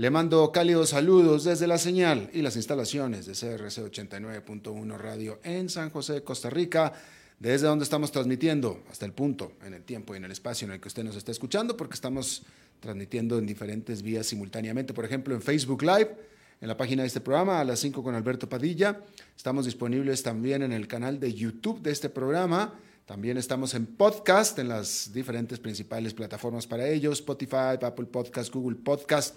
Le 0.00 0.08
mando 0.08 0.50
cálidos 0.50 0.88
saludos 0.88 1.44
desde 1.44 1.66
la 1.66 1.76
señal 1.76 2.30
y 2.32 2.40
las 2.40 2.56
instalaciones 2.56 3.26
de 3.26 3.32
CRC 3.32 3.82
89.1 3.82 4.96
Radio 4.96 5.40
en 5.44 5.68
San 5.68 5.90
José, 5.90 6.24
Costa 6.24 6.48
Rica, 6.48 6.94
desde 7.38 7.66
donde 7.66 7.82
estamos 7.82 8.10
transmitiendo 8.10 8.82
hasta 8.90 9.04
el 9.04 9.12
punto, 9.12 9.52
en 9.62 9.74
el 9.74 9.82
tiempo 9.82 10.14
y 10.14 10.16
en 10.16 10.24
el 10.24 10.32
espacio 10.32 10.66
en 10.66 10.72
el 10.72 10.80
que 10.80 10.88
usted 10.88 11.04
nos 11.04 11.16
está 11.16 11.32
escuchando, 11.32 11.76
porque 11.76 11.92
estamos 11.92 12.44
transmitiendo 12.80 13.36
en 13.36 13.44
diferentes 13.44 14.00
vías 14.00 14.24
simultáneamente, 14.24 14.94
por 14.94 15.04
ejemplo, 15.04 15.34
en 15.34 15.42
Facebook 15.42 15.82
Live, 15.82 16.16
en 16.62 16.68
la 16.68 16.78
página 16.78 17.02
de 17.02 17.08
este 17.08 17.20
programa, 17.20 17.60
a 17.60 17.64
las 17.64 17.80
5 17.80 18.02
con 18.02 18.14
Alberto 18.14 18.48
Padilla. 18.48 19.02
Estamos 19.36 19.66
disponibles 19.66 20.22
también 20.22 20.62
en 20.62 20.72
el 20.72 20.88
canal 20.88 21.20
de 21.20 21.34
YouTube 21.34 21.82
de 21.82 21.90
este 21.90 22.08
programa 22.08 22.72
también 23.04 23.38
estamos 23.38 23.74
en 23.74 23.86
podcast, 23.86 24.56
en 24.60 24.68
las 24.68 25.12
diferentes 25.12 25.58
principales 25.58 26.14
plataformas 26.14 26.68
para 26.68 26.86
ellos, 26.86 27.18
Spotify, 27.18 27.76
Apple 27.82 28.06
Podcast, 28.06 28.54
Google 28.54 28.76
Podcast 28.76 29.34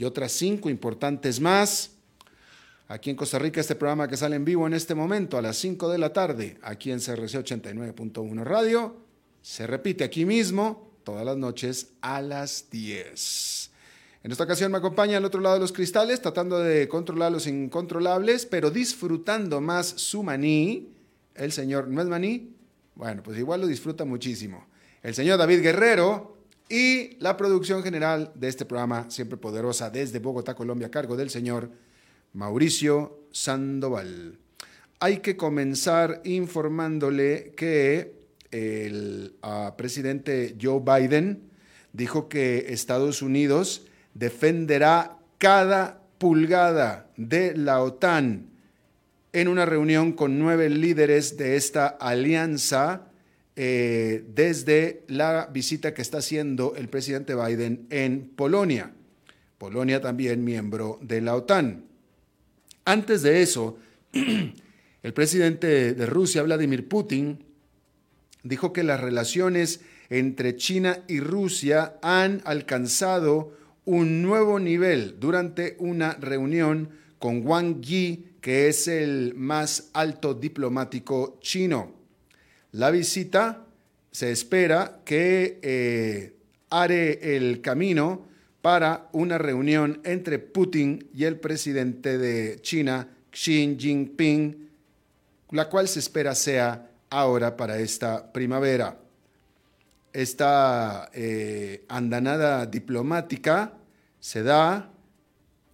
y 0.00 0.04
otras 0.04 0.32
cinco 0.32 0.70
importantes 0.70 1.40
más. 1.40 1.90
Aquí 2.88 3.10
en 3.10 3.16
Costa 3.16 3.38
Rica, 3.38 3.60
este 3.60 3.74
programa 3.74 4.08
que 4.08 4.16
sale 4.16 4.34
en 4.34 4.46
vivo 4.46 4.66
en 4.66 4.72
este 4.72 4.94
momento 4.94 5.36
a 5.36 5.42
las 5.42 5.58
5 5.58 5.90
de 5.90 5.98
la 5.98 6.14
tarde, 6.14 6.56
aquí 6.62 6.90
en 6.90 7.00
CRC 7.00 7.44
89.1 7.44 8.42
Radio, 8.42 8.96
se 9.42 9.66
repite 9.66 10.02
aquí 10.02 10.24
mismo 10.24 10.90
todas 11.04 11.26
las 11.26 11.36
noches 11.36 11.88
a 12.00 12.22
las 12.22 12.70
10. 12.70 13.70
En 14.24 14.32
esta 14.32 14.44
ocasión 14.44 14.72
me 14.72 14.78
acompaña 14.78 15.18
al 15.18 15.24
otro 15.26 15.42
lado 15.42 15.56
de 15.56 15.60
los 15.60 15.72
cristales, 15.72 16.22
tratando 16.22 16.58
de 16.60 16.88
controlar 16.88 17.30
los 17.30 17.46
incontrolables, 17.46 18.46
pero 18.46 18.70
disfrutando 18.70 19.60
más 19.60 19.86
su 19.86 20.22
maní, 20.22 20.94
el 21.34 21.52
señor, 21.52 21.88
¿no 21.88 22.00
es 22.00 22.08
maní? 22.08 22.54
Bueno, 22.94 23.22
pues 23.22 23.38
igual 23.38 23.60
lo 23.60 23.66
disfruta 23.66 24.06
muchísimo. 24.06 24.64
El 25.02 25.14
señor 25.14 25.36
David 25.36 25.60
Guerrero 25.60 26.39
y 26.70 27.16
la 27.18 27.36
producción 27.36 27.82
general 27.82 28.30
de 28.36 28.46
este 28.46 28.64
programa, 28.64 29.10
siempre 29.10 29.36
poderosa, 29.36 29.90
desde 29.90 30.20
Bogotá, 30.20 30.54
Colombia, 30.54 30.86
a 30.86 30.90
cargo 30.90 31.16
del 31.16 31.28
señor 31.28 31.68
Mauricio 32.32 33.26
Sandoval. 33.32 34.38
Hay 35.00 35.18
que 35.18 35.36
comenzar 35.36 36.20
informándole 36.24 37.52
que 37.56 38.20
el 38.52 39.34
ah, 39.42 39.74
presidente 39.76 40.56
Joe 40.62 40.80
Biden 40.80 41.50
dijo 41.92 42.28
que 42.28 42.66
Estados 42.68 43.20
Unidos 43.20 43.86
defenderá 44.14 45.18
cada 45.38 46.00
pulgada 46.18 47.10
de 47.16 47.56
la 47.56 47.82
OTAN 47.82 48.46
en 49.32 49.48
una 49.48 49.66
reunión 49.66 50.12
con 50.12 50.38
nueve 50.38 50.70
líderes 50.70 51.36
de 51.36 51.56
esta 51.56 51.88
alianza 51.88 53.09
eh, 53.62 54.24
desde 54.26 55.04
la 55.08 55.50
visita 55.52 55.92
que 55.92 56.00
está 56.00 56.16
haciendo 56.16 56.74
el 56.76 56.88
presidente 56.88 57.34
Biden 57.34 57.88
en 57.90 58.30
Polonia. 58.34 58.90
Polonia 59.58 60.00
también 60.00 60.42
miembro 60.42 60.98
de 61.02 61.20
la 61.20 61.36
OTAN. 61.36 61.84
Antes 62.86 63.20
de 63.20 63.42
eso, 63.42 63.76
el 64.14 65.12
presidente 65.12 65.92
de 65.92 66.06
Rusia, 66.06 66.42
Vladimir 66.42 66.88
Putin, 66.88 67.44
dijo 68.44 68.72
que 68.72 68.82
las 68.82 68.98
relaciones 68.98 69.82
entre 70.08 70.56
China 70.56 71.04
y 71.06 71.20
Rusia 71.20 71.98
han 72.00 72.40
alcanzado 72.46 73.58
un 73.84 74.22
nuevo 74.22 74.58
nivel 74.58 75.20
durante 75.20 75.76
una 75.80 76.14
reunión 76.14 76.88
con 77.18 77.46
Wang 77.46 77.82
Yi, 77.82 78.36
que 78.40 78.68
es 78.68 78.88
el 78.88 79.34
más 79.34 79.90
alto 79.92 80.32
diplomático 80.32 81.36
chino. 81.42 81.99
La 82.72 82.90
visita 82.90 83.64
se 84.12 84.30
espera 84.30 85.00
que 85.04 85.58
eh, 85.62 86.34
el 86.70 87.60
camino 87.60 88.26
para 88.62 89.08
una 89.12 89.38
reunión 89.38 90.00
entre 90.04 90.38
Putin 90.38 91.08
y 91.14 91.24
el 91.24 91.40
presidente 91.40 92.18
de 92.18 92.60
China, 92.60 93.08
Xi 93.32 93.76
Jinping, 93.78 94.68
la 95.50 95.68
cual 95.68 95.88
se 95.88 95.98
espera 95.98 96.34
sea 96.34 96.90
ahora 97.08 97.56
para 97.56 97.78
esta 97.78 98.32
primavera. 98.32 98.98
Esta 100.12 101.10
eh, 101.12 101.84
andanada 101.88 102.66
diplomática 102.66 103.74
se 104.20 104.42
da 104.42 104.90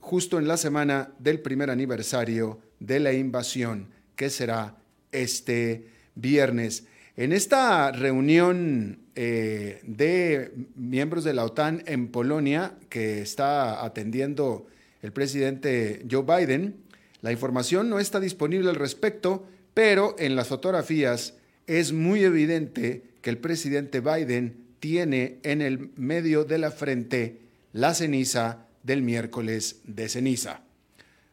justo 0.00 0.38
en 0.38 0.46
la 0.46 0.56
semana 0.56 1.10
del 1.18 1.40
primer 1.40 1.70
aniversario 1.70 2.60
de 2.78 3.00
la 3.00 3.12
invasión, 3.12 3.88
que 4.14 4.30
será 4.30 4.76
este 5.10 5.95
viernes. 6.16 6.86
En 7.16 7.32
esta 7.32 7.92
reunión 7.92 8.98
eh, 9.14 9.80
de 9.84 10.52
miembros 10.74 11.24
de 11.24 11.32
la 11.32 11.44
OTAN 11.44 11.82
en 11.86 12.08
Polonia, 12.08 12.74
que 12.90 13.22
está 13.22 13.84
atendiendo 13.84 14.66
el 15.00 15.12
presidente 15.12 16.04
Joe 16.10 16.24
Biden, 16.24 16.76
la 17.22 17.32
información 17.32 17.88
no 17.88 17.98
está 17.98 18.20
disponible 18.20 18.68
al 18.68 18.76
respecto, 18.76 19.46
pero 19.72 20.16
en 20.18 20.36
las 20.36 20.48
fotografías 20.48 21.34
es 21.66 21.92
muy 21.92 22.24
evidente 22.24 23.02
que 23.22 23.30
el 23.30 23.38
presidente 23.38 24.00
Biden 24.00 24.66
tiene 24.80 25.38
en 25.42 25.62
el 25.62 25.90
medio 25.96 26.44
de 26.44 26.58
la 26.58 26.70
frente 26.70 27.40
la 27.72 27.94
ceniza 27.94 28.66
del 28.82 29.02
miércoles 29.02 29.80
de 29.84 30.08
ceniza. 30.08 30.60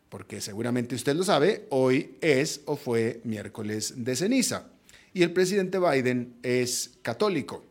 Porque 0.09 0.41
seguramente 0.41 0.95
usted 0.95 1.15
lo 1.15 1.23
sabe, 1.23 1.65
hoy 1.69 2.15
es 2.21 2.61
o 2.65 2.75
fue 2.75 3.21
miércoles 3.23 3.93
de 3.97 4.15
ceniza. 4.15 4.72
Y 5.13 5.23
el 5.23 5.31
presidente 5.31 5.79
Biden 5.79 6.35
es 6.41 6.97
católico. 7.01 7.63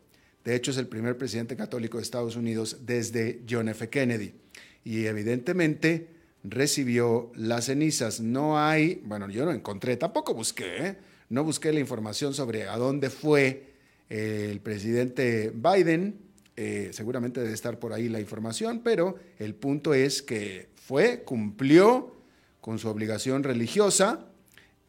De 0.43 0.55
hecho, 0.55 0.71
es 0.71 0.77
el 0.77 0.87
primer 0.87 1.17
presidente 1.17 1.55
católico 1.55 1.97
de 1.97 2.03
Estados 2.03 2.35
Unidos 2.35 2.77
desde 2.85 3.41
John 3.49 3.69
F. 3.69 3.89
Kennedy. 3.89 4.33
Y 4.83 5.05
evidentemente 5.05 6.07
recibió 6.43 7.31
las 7.35 7.65
cenizas. 7.65 8.19
No 8.19 8.59
hay, 8.59 9.01
bueno, 9.05 9.29
yo 9.29 9.45
no 9.45 9.51
encontré, 9.51 9.97
tampoco 9.97 10.33
busqué, 10.33 10.87
¿eh? 10.87 10.95
no 11.29 11.43
busqué 11.43 11.71
la 11.71 11.79
información 11.79 12.33
sobre 12.33 12.67
a 12.67 12.77
dónde 12.77 13.09
fue 13.09 13.73
el 14.09 14.59
presidente 14.59 15.51
Biden, 15.55 16.19
eh, 16.55 16.89
seguramente 16.91 17.41
debe 17.41 17.53
estar 17.53 17.79
por 17.79 17.93
ahí 17.93 18.09
la 18.09 18.19
información, 18.19 18.81
pero 18.83 19.17
el 19.39 19.55
punto 19.55 19.93
es 19.93 20.21
que 20.21 20.69
fue, 20.75 21.23
cumplió 21.23 22.15
con 22.61 22.77
su 22.77 22.89
obligación 22.89 23.43
religiosa 23.43 24.27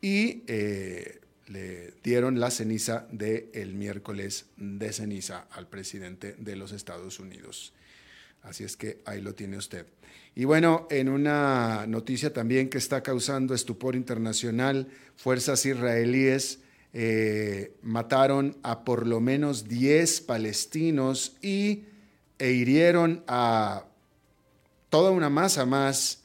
y 0.03 0.43
eh, 0.47 1.21
le 1.47 1.95
dieron 2.03 2.41
la 2.41 2.51
ceniza 2.51 3.07
del 3.11 3.75
miércoles 3.75 4.47
de 4.57 4.93
ceniza 4.93 5.47
al 5.51 5.69
presidente 5.69 6.35
de 6.39 6.57
los 6.57 6.73
Estados 6.73 7.21
Unidos. 7.21 7.73
Así 8.43 8.65
es 8.65 8.77
que 8.77 9.01
ahí 9.05 9.21
lo 9.21 9.35
tiene 9.35 9.57
usted. 9.57 9.87
Y 10.35 10.45
bueno, 10.45 10.87
en 10.91 11.09
una 11.09 11.87
noticia 11.87 12.33
también 12.33 12.69
que 12.69 12.79
está 12.79 13.03
causando 13.03 13.55
estupor 13.55 13.95
internacional, 13.95 14.89
fuerzas 15.17 15.65
israelíes 15.65 16.61
eh, 16.93 17.75
mataron 17.83 18.57
a 18.63 18.85
por 18.85 19.07
lo 19.07 19.21
menos 19.21 19.69
10 19.69 20.21
palestinos 20.23 21.37
y, 21.41 21.85
e 22.39 22.51
hirieron 22.53 23.23
a 23.27 23.85
toda 24.91 25.11
una 25.11 25.31
masa 25.31 25.67
más 25.67 26.24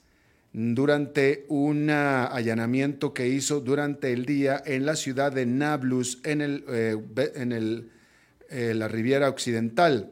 durante 0.54 1.46
un 1.48 1.90
allanamiento 1.90 3.14
que 3.14 3.28
hizo 3.28 3.62
durante 3.62 4.12
el 4.12 4.26
día 4.26 4.62
en 4.66 4.86
la 4.86 4.96
ciudad 4.96 5.32
de 5.32 5.46
Nablus, 5.46 6.20
en, 6.24 6.42
el, 6.42 6.66
eh, 6.68 6.98
en 7.36 7.52
el, 7.52 7.92
eh, 8.50 8.74
la 8.76 8.88
Riviera 8.88 9.30
Occidental. 9.30 10.12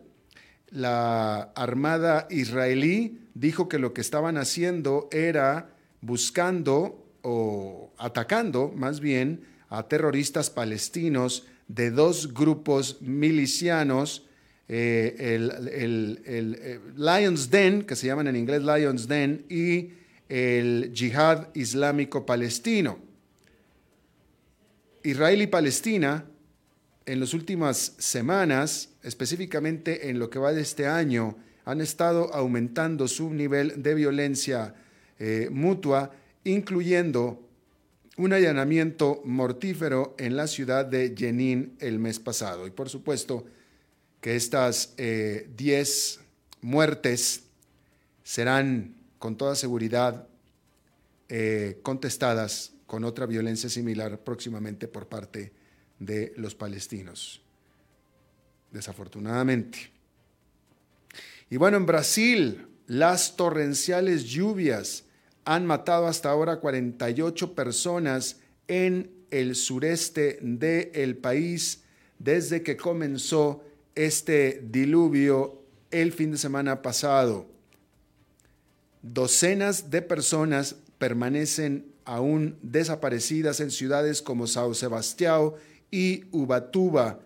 La 0.69 1.51
Armada 1.55 2.27
israelí 2.29 3.19
dijo 3.33 3.67
que 3.69 3.79
lo 3.79 3.93
que 3.93 4.01
estaban 4.01 4.37
haciendo 4.37 5.07
era 5.11 5.69
buscando 6.01 7.05
o 7.21 7.93
atacando 7.97 8.71
más 8.75 8.99
bien 8.99 9.41
a 9.69 9.87
terroristas 9.87 10.49
palestinos 10.49 11.45
de 11.67 11.91
dos 11.91 12.33
grupos 12.33 13.01
milicianos, 13.01 14.25
eh, 14.69 15.35
el, 15.35 16.21
eh, 16.25 16.79
Lions 16.95 17.49
Den, 17.49 17.83
que 17.83 17.95
se 17.95 18.07
llaman 18.07 18.27
en 18.27 18.35
inglés 18.35 18.61
Lions 18.63 19.07
Den, 19.07 19.45
y 19.49 19.91
el 20.29 20.91
Yihad 20.93 21.49
Islámico 21.55 22.25
Palestino. 22.25 22.99
Israel 25.03 25.41
y 25.41 25.47
Palestina 25.47 26.25
en 27.05 27.19
las 27.21 27.33
últimas 27.33 27.93
semanas, 27.97 28.89
específicamente 29.01 30.09
en 30.09 30.19
lo 30.19 30.29
que 30.29 30.39
va 30.39 30.51
de 30.51 30.61
este 30.61 30.87
año, 30.87 31.37
han 31.63 31.81
estado 31.81 32.33
aumentando 32.33 33.07
su 33.07 33.33
nivel 33.33 33.81
de 33.81 33.93
violencia 33.93 34.75
eh, 35.19 35.49
mutua, 35.51 36.11
incluyendo 36.43 37.47
un 38.17 38.33
allanamiento 38.33 39.21
mortífero 39.23 40.15
en 40.17 40.35
la 40.35 40.47
ciudad 40.47 40.85
de 40.85 41.13
Jenin 41.15 41.77
el 41.79 41.99
mes 41.99 42.19
pasado. 42.19 42.67
Y 42.67 42.71
por 42.71 42.89
supuesto 42.89 43.45
que 44.19 44.35
estas 44.35 44.95
10 44.97 44.97
eh, 44.97 46.23
muertes 46.61 47.43
serán 48.23 48.95
con 49.19 49.37
toda 49.37 49.55
seguridad 49.55 50.27
eh, 51.29 51.79
contestadas 51.83 52.73
con 52.85 53.03
otra 53.03 53.25
violencia 53.25 53.69
similar 53.69 54.19
próximamente 54.19 54.87
por 54.87 55.07
parte 55.07 55.51
de 55.99 56.33
los 56.37 56.55
palestinos, 56.55 57.41
desafortunadamente. 58.71 59.91
Y 61.49 61.57
bueno, 61.57 61.77
en 61.77 61.85
Brasil, 61.85 62.67
las 62.87 63.35
torrenciales 63.35 64.23
lluvias 64.25 65.03
han 65.45 65.65
matado 65.65 66.07
hasta 66.07 66.29
ahora 66.29 66.59
48 66.59 67.53
personas 67.55 68.37
en 68.67 69.11
el 69.31 69.55
sureste 69.55 70.39
del 70.41 71.17
país 71.17 71.83
desde 72.19 72.63
que 72.63 72.77
comenzó 72.77 73.63
este 73.95 74.61
diluvio 74.63 75.61
el 75.91 76.11
fin 76.11 76.31
de 76.31 76.37
semana 76.37 76.81
pasado. 76.81 77.56
Docenas 79.01 79.89
de 79.89 80.01
personas 80.01 80.75
permanecen 80.97 81.85
aún 82.05 82.57
desaparecidas 82.61 83.59
en 83.59 83.71
ciudades 83.71 84.21
como 84.21 84.47
Sao 84.47 84.73
Sebastião 84.73 85.53
y 85.91 86.23
Ubatuba, 86.31 87.19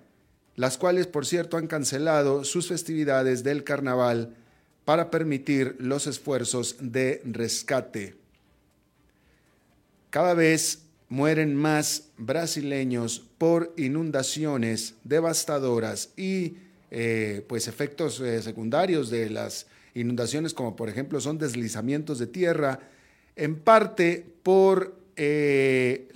las 0.55 0.77
cuales, 0.77 1.07
por 1.07 1.25
cierto, 1.25 1.57
han 1.57 1.67
cancelado 1.67 2.43
sus 2.43 2.67
festividades 2.67 3.43
del 3.43 3.63
carnaval 3.63 4.35
para 4.85 5.09
permitir 5.09 5.75
los 5.79 6.07
esfuerzos 6.07 6.75
de 6.79 7.21
rescate. 7.25 8.15
Cada 10.09 10.33
vez 10.33 10.79
mueren 11.07 11.55
más 11.55 12.09
brasileños 12.17 13.23
por 13.37 13.73
inundaciones 13.77 14.95
devastadoras 15.03 16.09
y 16.17 16.55
eh, 16.89 17.45
pues 17.47 17.67
efectos 17.67 18.19
eh, 18.19 18.41
secundarios 18.41 19.09
de 19.09 19.29
las 19.29 19.67
inundaciones, 19.93 20.53
como 20.53 20.75
por 20.75 20.89
ejemplo 20.89 21.19
son 21.19 21.37
deslizamientos 21.37 22.19
de 22.19 22.27
tierra, 22.27 22.79
en 23.35 23.55
parte 23.55 24.25
por 24.43 24.95
eh, 25.15 26.07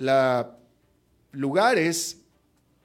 lugares 1.32 2.18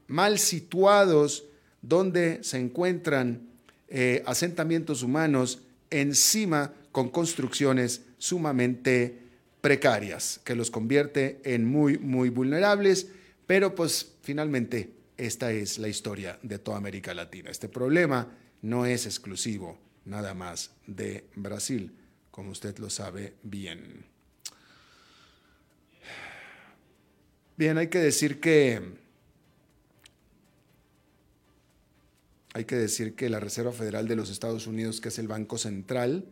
mal 0.08 0.40
situados 0.40 1.46
donde 1.82 2.44
se 2.44 2.58
encuentran 2.58 3.48
eh, 3.88 4.24
asentamientos 4.26 5.04
humanos 5.04 5.62
encima 5.90 6.74
con 6.92 7.10
construcciones 7.10 8.02
sumamente 8.18 9.18
precarias, 9.62 10.40
que 10.44 10.56
los 10.56 10.72
convierte 10.72 11.40
en 11.44 11.66
muy, 11.66 11.98
muy 11.98 12.30
vulnerables, 12.30 13.08
pero 13.48 13.76
pues 13.76 14.14
finalmente 14.22 14.92
esta 15.18 15.52
es 15.52 15.78
la 15.78 15.88
historia 15.88 16.40
de 16.42 16.60
toda 16.60 16.78
América 16.78 17.14
Latina. 17.14 17.50
Este 17.50 17.70
problema 17.70 18.28
no 18.62 18.86
es 18.86 19.06
exclusivo 19.06 19.78
nada 20.06 20.34
más 20.34 20.72
de 20.88 21.26
Brasil, 21.36 21.96
como 22.32 22.52
usted 22.52 22.78
lo 22.80 22.90
sabe 22.90 23.36
bien. 23.44 24.06
Bien, 27.58 27.78
hay 27.78 27.88
que 27.88 28.00
decir 28.00 28.40
que 28.40 29.00
hay 32.54 32.66
que 32.66 32.76
decir 32.76 33.16
que 33.16 33.30
la 33.30 33.40
Reserva 33.40 33.72
Federal 33.72 34.08
de 34.08 34.16
los 34.16 34.30
Estados 34.30 34.68
Unidos, 34.68 35.00
que 35.00 35.10
es 35.10 35.20
el 35.20 35.28
Banco 35.28 35.58
Central, 35.58 36.26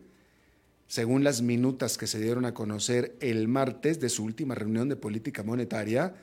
según 0.86 1.22
las 1.22 1.40
minutas 1.40 1.96
que 1.96 2.06
se 2.06 2.20
dieron 2.20 2.44
a 2.44 2.52
conocer 2.52 3.16
el 3.20 3.48
martes 3.48 4.00
de 4.00 4.08
su 4.08 4.24
última 4.24 4.54
reunión 4.54 4.88
de 4.88 4.96
política 4.96 5.42
monetaria, 5.42 6.14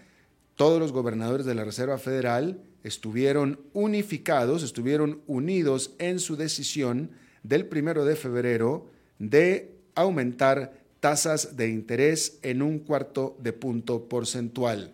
todos 0.56 0.80
los 0.80 0.92
gobernadores 0.92 1.46
de 1.46 1.56
la 1.56 1.64
Reserva 1.64 1.98
Federal 1.98 2.62
estuvieron 2.84 3.62
unificados, 3.74 4.64
estuvieron 4.64 5.22
unidos 5.26 5.96
en 6.00 6.20
su 6.20 6.36
decisión 6.36 7.12
del 7.44 7.66
primero 7.66 8.06
de 8.06 8.16
febrero 8.16 8.88
de 9.20 9.76
aumentar 9.96 10.74
tasas 11.00 11.56
de 11.58 11.70
interés 11.70 12.40
en 12.42 12.62
un 12.62 12.80
cuarto 12.80 13.38
de 13.40 13.54
punto 13.54 14.08
porcentual. 14.10 14.94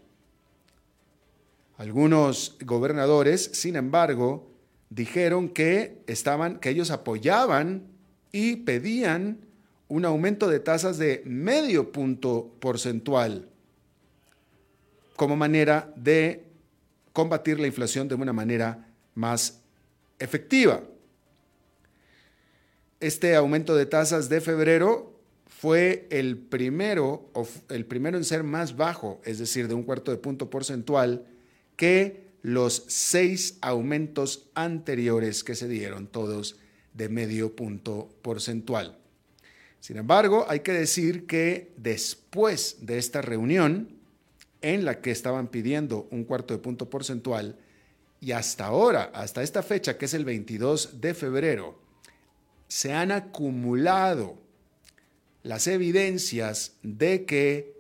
Algunos 1.77 2.57
gobernadores, 2.63 3.49
sin 3.53 3.75
embargo, 3.75 4.49
dijeron 4.89 5.49
que 5.49 6.03
estaban 6.07 6.59
que 6.59 6.69
ellos 6.69 6.91
apoyaban 6.91 7.83
y 8.31 8.57
pedían 8.57 9.39
un 9.87 10.05
aumento 10.05 10.47
de 10.47 10.59
tasas 10.59 10.97
de 10.97 11.23
medio 11.25 11.91
punto 11.91 12.53
porcentual 12.59 13.49
como 15.15 15.35
manera 15.35 15.91
de 15.95 16.45
combatir 17.11 17.59
la 17.59 17.67
inflación 17.67 18.07
de 18.07 18.15
una 18.15 18.33
manera 18.33 18.87
más 19.15 19.61
efectiva. 20.19 20.81
Este 23.03 23.35
aumento 23.35 23.75
de 23.75 23.85
tasas 23.85 24.29
de 24.29 24.39
febrero 24.39 25.19
fue 25.45 26.07
el 26.09 26.37
primero, 26.37 27.29
el 27.67 27.85
primero 27.85 28.15
en 28.17 28.23
ser 28.23 28.43
más 28.43 28.77
bajo, 28.77 29.19
es 29.25 29.39
decir, 29.39 29.67
de 29.67 29.73
un 29.73 29.83
cuarto 29.83 30.09
de 30.09 30.15
punto 30.15 30.49
porcentual 30.49 31.25
que 31.75 32.29
los 32.43 32.85
seis 32.87 33.57
aumentos 33.59 34.47
anteriores 34.55 35.43
que 35.43 35.53
se 35.53 35.67
dieron, 35.67 36.07
todos 36.07 36.55
de 36.93 37.09
medio 37.09 37.57
punto 37.57 38.07
porcentual. 38.21 38.97
Sin 39.81 39.97
embargo, 39.97 40.45
hay 40.47 40.61
que 40.61 40.71
decir 40.71 41.27
que 41.27 41.73
después 41.75 42.85
de 42.85 42.99
esta 42.99 43.21
reunión, 43.21 43.89
en 44.61 44.85
la 44.85 45.01
que 45.01 45.11
estaban 45.11 45.49
pidiendo 45.49 46.07
un 46.09 46.23
cuarto 46.23 46.53
de 46.53 46.61
punto 46.61 46.89
porcentual, 46.89 47.57
y 48.21 48.31
hasta 48.31 48.67
ahora, 48.67 49.11
hasta 49.13 49.43
esta 49.43 49.61
fecha, 49.61 49.97
que 49.97 50.05
es 50.05 50.13
el 50.13 50.23
22 50.23 51.01
de 51.01 51.13
febrero, 51.13 51.82
se 52.73 52.91
han 52.91 53.11
acumulado 53.11 54.41
las 55.43 55.67
evidencias 55.67 56.73
de 56.81 57.23
que 57.23 57.75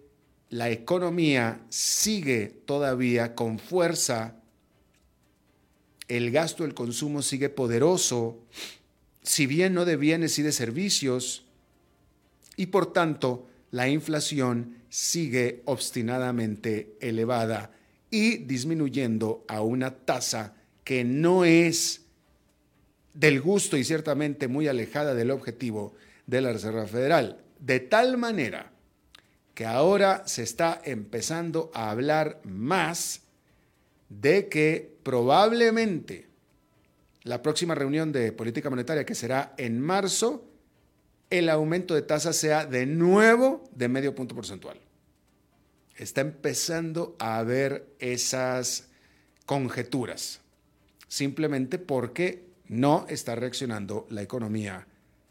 la 0.51 0.69
economía 0.69 1.65
sigue 1.69 2.61
todavía 2.67 3.33
con 3.33 3.57
fuerza, 3.57 4.35
el 6.07 6.29
gasto, 6.29 6.63
el 6.63 6.75
consumo 6.75 7.23
sigue 7.23 7.49
poderoso, 7.49 8.37
si 9.23 9.47
bien 9.47 9.73
no 9.73 9.83
de 9.83 9.95
bienes 9.95 10.37
y 10.37 10.43
de 10.43 10.51
servicios, 10.51 11.47
y 12.55 12.67
por 12.67 12.93
tanto 12.93 13.47
la 13.71 13.89
inflación 13.89 14.77
sigue 14.89 15.63
obstinadamente 15.65 16.97
elevada 17.01 17.71
y 18.11 18.37
disminuyendo 18.37 19.43
a 19.47 19.61
una 19.61 19.89
tasa 19.89 20.53
que 20.83 21.03
no 21.03 21.45
es 21.45 22.02
del 23.13 23.41
gusto 23.41 23.77
y 23.77 23.83
ciertamente 23.83 24.47
muy 24.47 24.67
alejada 24.67 25.13
del 25.13 25.31
objetivo 25.31 25.93
de 26.25 26.41
la 26.41 26.53
Reserva 26.53 26.87
Federal. 26.87 27.43
De 27.59 27.79
tal 27.79 28.17
manera 28.17 28.71
que 29.53 29.65
ahora 29.65 30.23
se 30.25 30.43
está 30.43 30.81
empezando 30.83 31.71
a 31.73 31.91
hablar 31.91 32.41
más 32.43 33.21
de 34.09 34.49
que 34.49 34.97
probablemente 35.03 36.27
la 37.23 37.41
próxima 37.41 37.75
reunión 37.75 38.11
de 38.11 38.31
política 38.31 38.69
monetaria, 38.69 39.05
que 39.05 39.15
será 39.15 39.53
en 39.57 39.79
marzo, 39.79 40.45
el 41.29 41.49
aumento 41.49 41.95
de 41.95 42.01
tasas 42.01 42.35
sea 42.35 42.65
de 42.65 42.85
nuevo 42.85 43.63
de 43.73 43.87
medio 43.87 44.13
punto 44.13 44.35
porcentual. 44.35 44.79
Está 45.95 46.21
empezando 46.21 47.15
a 47.19 47.37
haber 47.37 47.87
esas 47.99 48.89
conjeturas, 49.45 50.41
simplemente 51.07 51.77
porque 51.77 52.52
no 52.73 53.05
está 53.07 53.35
reaccionando 53.35 54.07
la 54.09 54.21
economía 54.21 54.87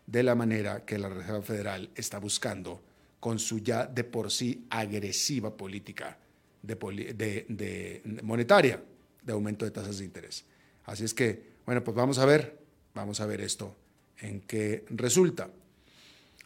de 0.07 0.23
la 0.23 0.35
manera 0.35 0.85
que 0.85 0.99
la 0.99 1.09
Reserva 1.09 1.43
Federal 1.43 1.91
está 1.95 2.19
buscando 2.19 2.81
con 3.21 3.39
su 3.39 3.59
ya 3.59 3.87
de 3.87 4.05
por 4.05 4.31
sí 4.31 4.67
agresiva 4.71 5.57
política 5.57 6.19
de, 6.63 8.03
monetaria 8.23 8.83
de 9.23 9.33
aumento 9.33 9.65
de 9.65 9.71
tasas 9.71 9.99
de 9.99 10.05
interés. 10.05 10.45
Así 10.85 11.05
es 11.05 11.15
que, 11.15 11.53
bueno, 11.67 11.83
pues 11.85 11.97
vamos 11.97 12.19
a 12.19 12.27
ver, 12.27 12.59
vamos 12.95 13.21
a 13.21 13.27
ver 13.27 13.41
esto 13.41 13.77
en 14.21 14.41
qué 14.41 14.85
resulta. 14.91 15.51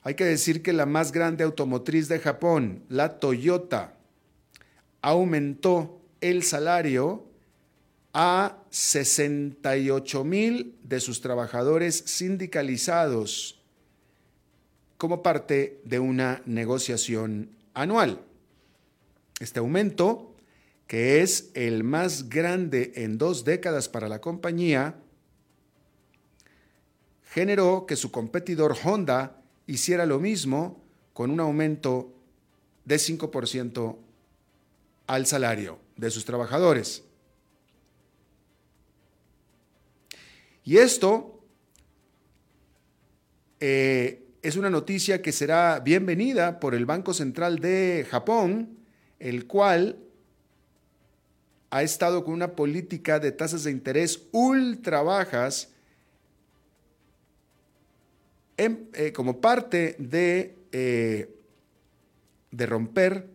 Hay 0.03 0.15
que 0.15 0.25
decir 0.25 0.63
que 0.63 0.73
la 0.73 0.87
más 0.87 1.13
grande 1.13 1.45
automotriz 1.45 2.09
de 2.09 2.21
Japón, 2.21 2.85
la 2.89 3.19
Toyota, 3.19 3.97
aumentó 5.03 6.01
el 6.21 6.43
salario 6.43 7.27
a 8.19 8.63
68 8.71 10.25
mil 10.25 10.75
de 10.83 11.01
sus 11.01 11.21
trabajadores 11.21 12.03
sindicalizados 12.07 13.61
como 14.97 15.23
parte 15.23 15.83
de 15.85 15.99
una 15.99 16.41
negociación 16.47 17.51
anual. 17.75 18.23
Este 19.39 19.59
aumento, 19.59 20.35
que 20.87 21.21
es 21.21 21.51
el 21.53 21.85
más 21.85 22.31
grande 22.31 22.93
en 22.95 23.19
dos 23.19 23.45
décadas 23.45 23.91
para 23.91 24.09
la 24.09 24.23
compañía, 24.23 24.97
generó 27.33 27.85
que 27.85 27.97
su 27.97 28.11
competidor 28.11 28.79
Honda 28.83 29.43
hiciera 29.67 30.07
lo 30.07 30.21
mismo 30.21 30.83
con 31.13 31.31
un 31.31 31.41
aumento 31.41 32.15
de 32.87 32.97
5% 32.97 33.99
al 35.07 35.27
salario 35.27 35.79
de 35.97 36.11
sus 36.11 36.25
trabajadores. 36.25 37.06
Y 40.67 40.79
esto 40.79 41.41
eh, 43.61 44.27
es 44.43 44.57
una 44.57 44.69
noticia 44.69 45.23
que 45.23 45.31
será 45.31 45.79
bienvenida 45.79 46.59
por 46.59 46.75
el 46.75 46.85
Banco 46.85 47.15
Central 47.15 47.61
de 47.61 48.05
Japón, 48.11 48.77
el 49.21 49.47
cual 49.47 49.97
ha 51.71 51.85
estado 51.85 52.25
con 52.25 52.35
una 52.35 52.57
política 52.57 53.21
de 53.21 53.31
tasas 53.31 53.63
de 53.63 53.71
interés 53.71 54.27
ultra 54.33 55.03
bajas 55.03 55.71
eh, 58.57 59.13
como 59.15 59.41
parte 59.41 59.95
de, 60.01 60.57
eh, 60.73 61.33
de 62.51 62.67
romper 62.67 63.29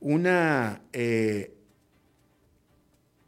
una, 0.00 0.80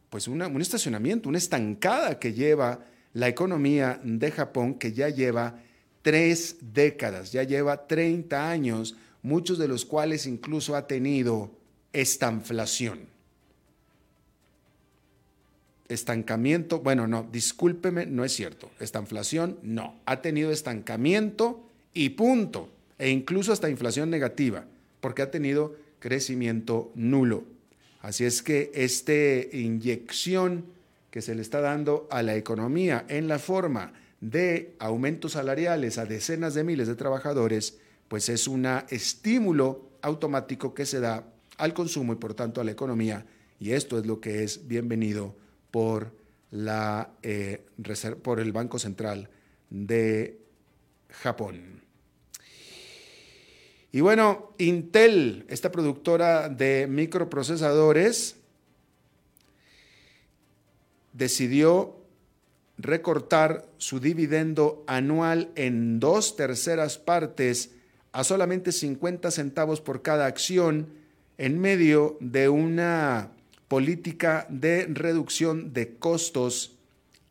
pues 0.09 0.27
un 0.27 0.59
estacionamiento, 0.59 1.29
una 1.29 1.37
estancada 1.37 2.17
que 2.17 2.33
lleva 2.33 2.79
la 3.13 3.27
economía 3.27 3.99
de 4.03 4.31
Japón, 4.31 4.75
que 4.75 4.93
ya 4.93 5.09
lleva 5.09 5.59
tres 6.01 6.57
décadas, 6.61 7.31
ya 7.31 7.43
lleva 7.43 7.87
30 7.87 8.49
años, 8.49 8.95
muchos 9.21 9.57
de 9.57 9.67
los 9.67 9.85
cuales 9.85 10.25
incluso 10.25 10.75
ha 10.75 10.87
tenido 10.87 11.51
estanflación 11.93 13.13
estancamiento, 15.93 16.79
bueno, 16.79 17.07
no, 17.07 17.27
discúlpeme, 17.31 18.05
no 18.05 18.25
es 18.25 18.33
cierto. 18.33 18.71
Esta 18.79 18.99
inflación, 18.99 19.57
no. 19.61 19.95
Ha 20.05 20.21
tenido 20.21 20.51
estancamiento 20.51 21.63
y 21.93 22.09
punto. 22.09 22.69
E 22.97 23.09
incluso 23.09 23.51
hasta 23.51 23.69
inflación 23.69 24.09
negativa, 24.09 24.65
porque 24.99 25.21
ha 25.21 25.31
tenido 25.31 25.75
crecimiento 25.99 26.91
nulo. 26.95 27.45
Así 28.01 28.25
es 28.25 28.41
que 28.43 28.71
esta 28.73 29.13
inyección 29.55 30.65
que 31.13 31.21
se 31.21 31.35
le 31.35 31.43
está 31.43 31.61
dando 31.61 32.07
a 32.09 32.23
la 32.23 32.35
economía 32.35 33.05
en 33.07 33.27
la 33.27 33.37
forma 33.37 33.93
de 34.19 34.73
aumentos 34.79 35.33
salariales 35.33 35.99
a 35.99 36.07
decenas 36.07 36.55
de 36.55 36.63
miles 36.63 36.87
de 36.87 36.95
trabajadores, 36.95 37.77
pues 38.07 38.29
es 38.29 38.47
un 38.47 38.65
estímulo 38.89 39.91
automático 40.01 40.73
que 40.73 40.87
se 40.87 40.99
da 40.99 41.23
al 41.59 41.75
consumo 41.75 42.13
y 42.13 42.15
por 42.15 42.33
tanto 42.33 42.61
a 42.61 42.63
la 42.63 42.71
economía. 42.71 43.27
Y 43.59 43.73
esto 43.73 43.99
es 43.99 44.07
lo 44.07 44.19
que 44.19 44.43
es 44.43 44.67
bienvenido 44.67 45.35
por, 45.69 46.15
la, 46.49 47.11
eh, 47.21 47.63
por 48.23 48.39
el 48.39 48.51
Banco 48.51 48.79
Central 48.79 49.29
de 49.69 50.39
Japón. 51.09 51.83
Y 53.91 54.01
bueno, 54.01 54.55
Intel, 54.57 55.45
esta 55.47 55.71
productora 55.71 56.49
de 56.49 56.87
microprocesadores, 56.89 58.37
decidió 61.13 61.95
recortar 62.77 63.65
su 63.77 63.99
dividendo 63.99 64.83
anual 64.87 65.51
en 65.55 65.99
dos 65.99 66.35
terceras 66.35 66.97
partes 66.97 67.71
a 68.11 68.23
solamente 68.23 68.71
50 68.71 69.31
centavos 69.31 69.81
por 69.81 70.01
cada 70.01 70.25
acción 70.25 70.89
en 71.37 71.59
medio 71.59 72.17
de 72.19 72.49
una 72.49 73.31
política 73.67 74.45
de 74.49 74.85
reducción 74.87 75.73
de 75.73 75.95
costos 75.97 76.77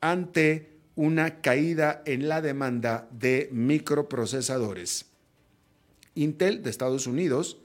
ante 0.01 0.73
una 0.95 1.41
caída 1.41 2.03
en 2.05 2.29
la 2.29 2.43
demanda 2.43 3.09
de 3.13 3.49
microprocesadores. 3.53 5.07
Intel 6.15 6.63
de 6.63 6.71
Estados 6.71 7.07
Unidos, 7.07 7.59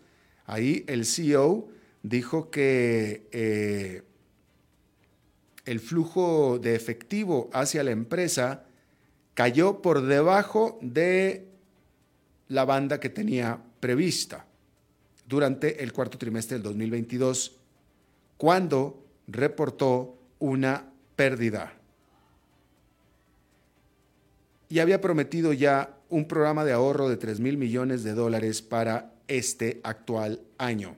ahí 0.45 0.85
el 0.87 1.05
CEO 1.05 1.69
dijo 2.03 2.49
que 2.49 3.27
eh, 3.31 4.03
el 5.67 5.81
flujo 5.81 6.59
de 6.59 6.75
efectivo 6.75 7.49
hacia 7.53 7.83
la 7.83 7.91
empresa 7.91 8.63
cayó 9.33 9.81
por 9.81 10.01
debajo 10.01 10.79
de 10.81 11.45
la 12.47 12.63
banda 12.63 12.99
que 12.99 13.09
tenía 13.09 13.61
prevista 13.81 14.45
durante 15.27 15.83
el 15.83 15.91
cuarto 15.91 16.17
trimestre 16.17 16.55
del 16.55 16.63
2022 16.63 17.57
cuando 18.37 19.03
reportó 19.27 20.17
una 20.39 20.85
pérdida. 21.17 21.73
Y 24.69 24.79
había 24.79 25.01
prometido 25.01 25.51
ya 25.51 25.97
un 26.09 26.29
programa 26.29 26.63
de 26.63 26.71
ahorro 26.71 27.09
de 27.09 27.17
3 27.17 27.41
mil 27.41 27.57
millones 27.57 28.03
de 28.05 28.13
dólares 28.13 28.61
para 28.61 29.13
este 29.27 29.81
actual 29.83 30.41
año. 30.57 30.95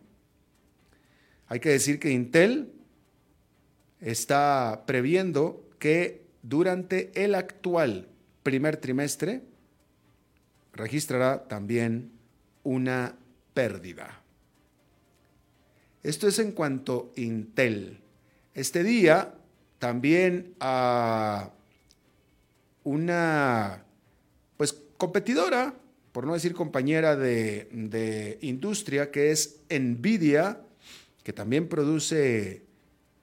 Hay 1.48 1.60
que 1.60 1.70
decir 1.70 2.00
que 2.00 2.12
Intel 2.12 2.79
está 4.02 4.84
previendo 4.86 5.68
que 5.80 6.22
durante 6.42 7.12
el 7.24 7.36
actual 7.36 8.08
primer 8.44 8.78
trimestre 8.78 9.42
registrará 10.74 11.48
también 11.48 12.12
una 12.64 13.16
pérdida. 13.54 14.22
Esto 16.04 16.28
es 16.28 16.40
en 16.40 16.54
cuanto 16.54 17.12
a 17.16 17.20
Intel. 17.20 18.00
Este 18.54 18.84
día 18.84 19.34
también 19.80 20.56
a 20.60 21.52
una 22.84 23.84
pues 24.58 24.76
competidora, 24.98 25.74
por 26.12 26.26
no 26.26 26.34
decir 26.34 26.54
compañera 26.54 27.16
de, 27.16 28.38
industria, 28.42 29.12
que 29.12 29.32
es 29.32 29.62
Nvidia, 29.70 30.62
que 31.24 31.34
también 31.34 31.68
produce 31.68 32.64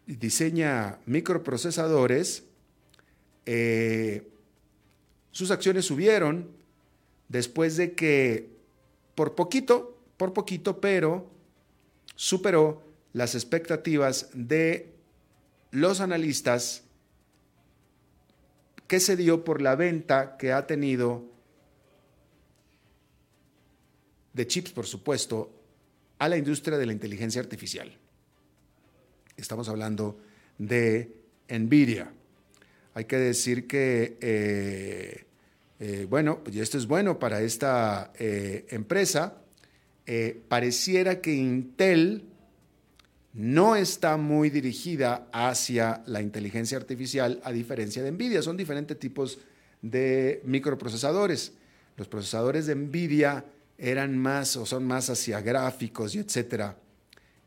diseña 0.07 0.99
microprocesadores, 1.07 2.45
eh, 3.45 4.29
sus 5.33 5.51
acciones 5.51 5.85
subieron 5.85 6.51
después 7.29 7.77
de 7.77 7.93
que 7.93 8.57
por 9.15 9.35
poquito, 9.35 9.99
por 10.17 10.33
poquito, 10.33 10.81
pero 10.81 11.31
superó 12.15 12.83
las 13.13 13.35
expectativas 13.35 14.31
de 14.33 14.95
los 15.71 16.01
analistas 16.01 16.85
que 18.87 19.01
se 19.01 19.17
dio 19.17 19.45
por 19.45 19.61
la 19.61 19.75
venta 19.75 20.37
que 20.37 20.53
ha 20.53 20.67
tenido 20.67 21.25
de 24.33 24.47
chips, 24.47 24.71
por 24.71 24.87
supuesto, 24.87 25.51
a 26.19 26.29
la 26.29 26.37
industria 26.37 26.79
de 26.79 26.87
la 26.87 26.93
inteligencia 26.93 27.41
artificial. 27.41 27.99
Estamos 29.37 29.69
hablando 29.69 30.19
de 30.59 31.13
Nvidia. 31.49 32.11
Hay 32.95 33.05
que 33.05 33.17
decir 33.17 33.67
que, 33.67 34.17
eh, 34.21 35.25
eh, 35.79 36.07
bueno, 36.09 36.41
y 36.51 36.61
esto 36.61 36.79
es 36.79 36.87
bueno 36.87 37.19
para 37.19 37.43
esta 37.43 38.13
eh, 38.19 38.67
empresa, 38.71 39.43
pareciera 40.49 41.21
que 41.21 41.35
Intel 41.35 42.25
no 43.35 43.77
está 43.77 44.17
muy 44.17 44.51
dirigida 44.51 45.29
hacia 45.33 46.03
la 46.07 46.23
inteligencia 46.23 46.79
artificial 46.79 47.41
a 47.45 47.53
diferencia 47.53 48.03
de 48.03 48.13
Nvidia. 48.13 48.41
Son 48.41 48.57
diferentes 48.57 48.99
tipos 48.99 49.39
de 49.83 50.41
microprocesadores. 50.45 51.53
Los 51.97 52.09
procesadores 52.09 52.67
de 52.67 52.77
Nvidia 52.77 53.45
eran 53.77 54.17
más 54.17 54.57
o 54.57 54.65
son 54.65 54.85
más 54.85 55.11
hacia 55.11 55.41
gráficos 55.41 56.15
y 56.15 56.21
etcétera. 56.21 56.79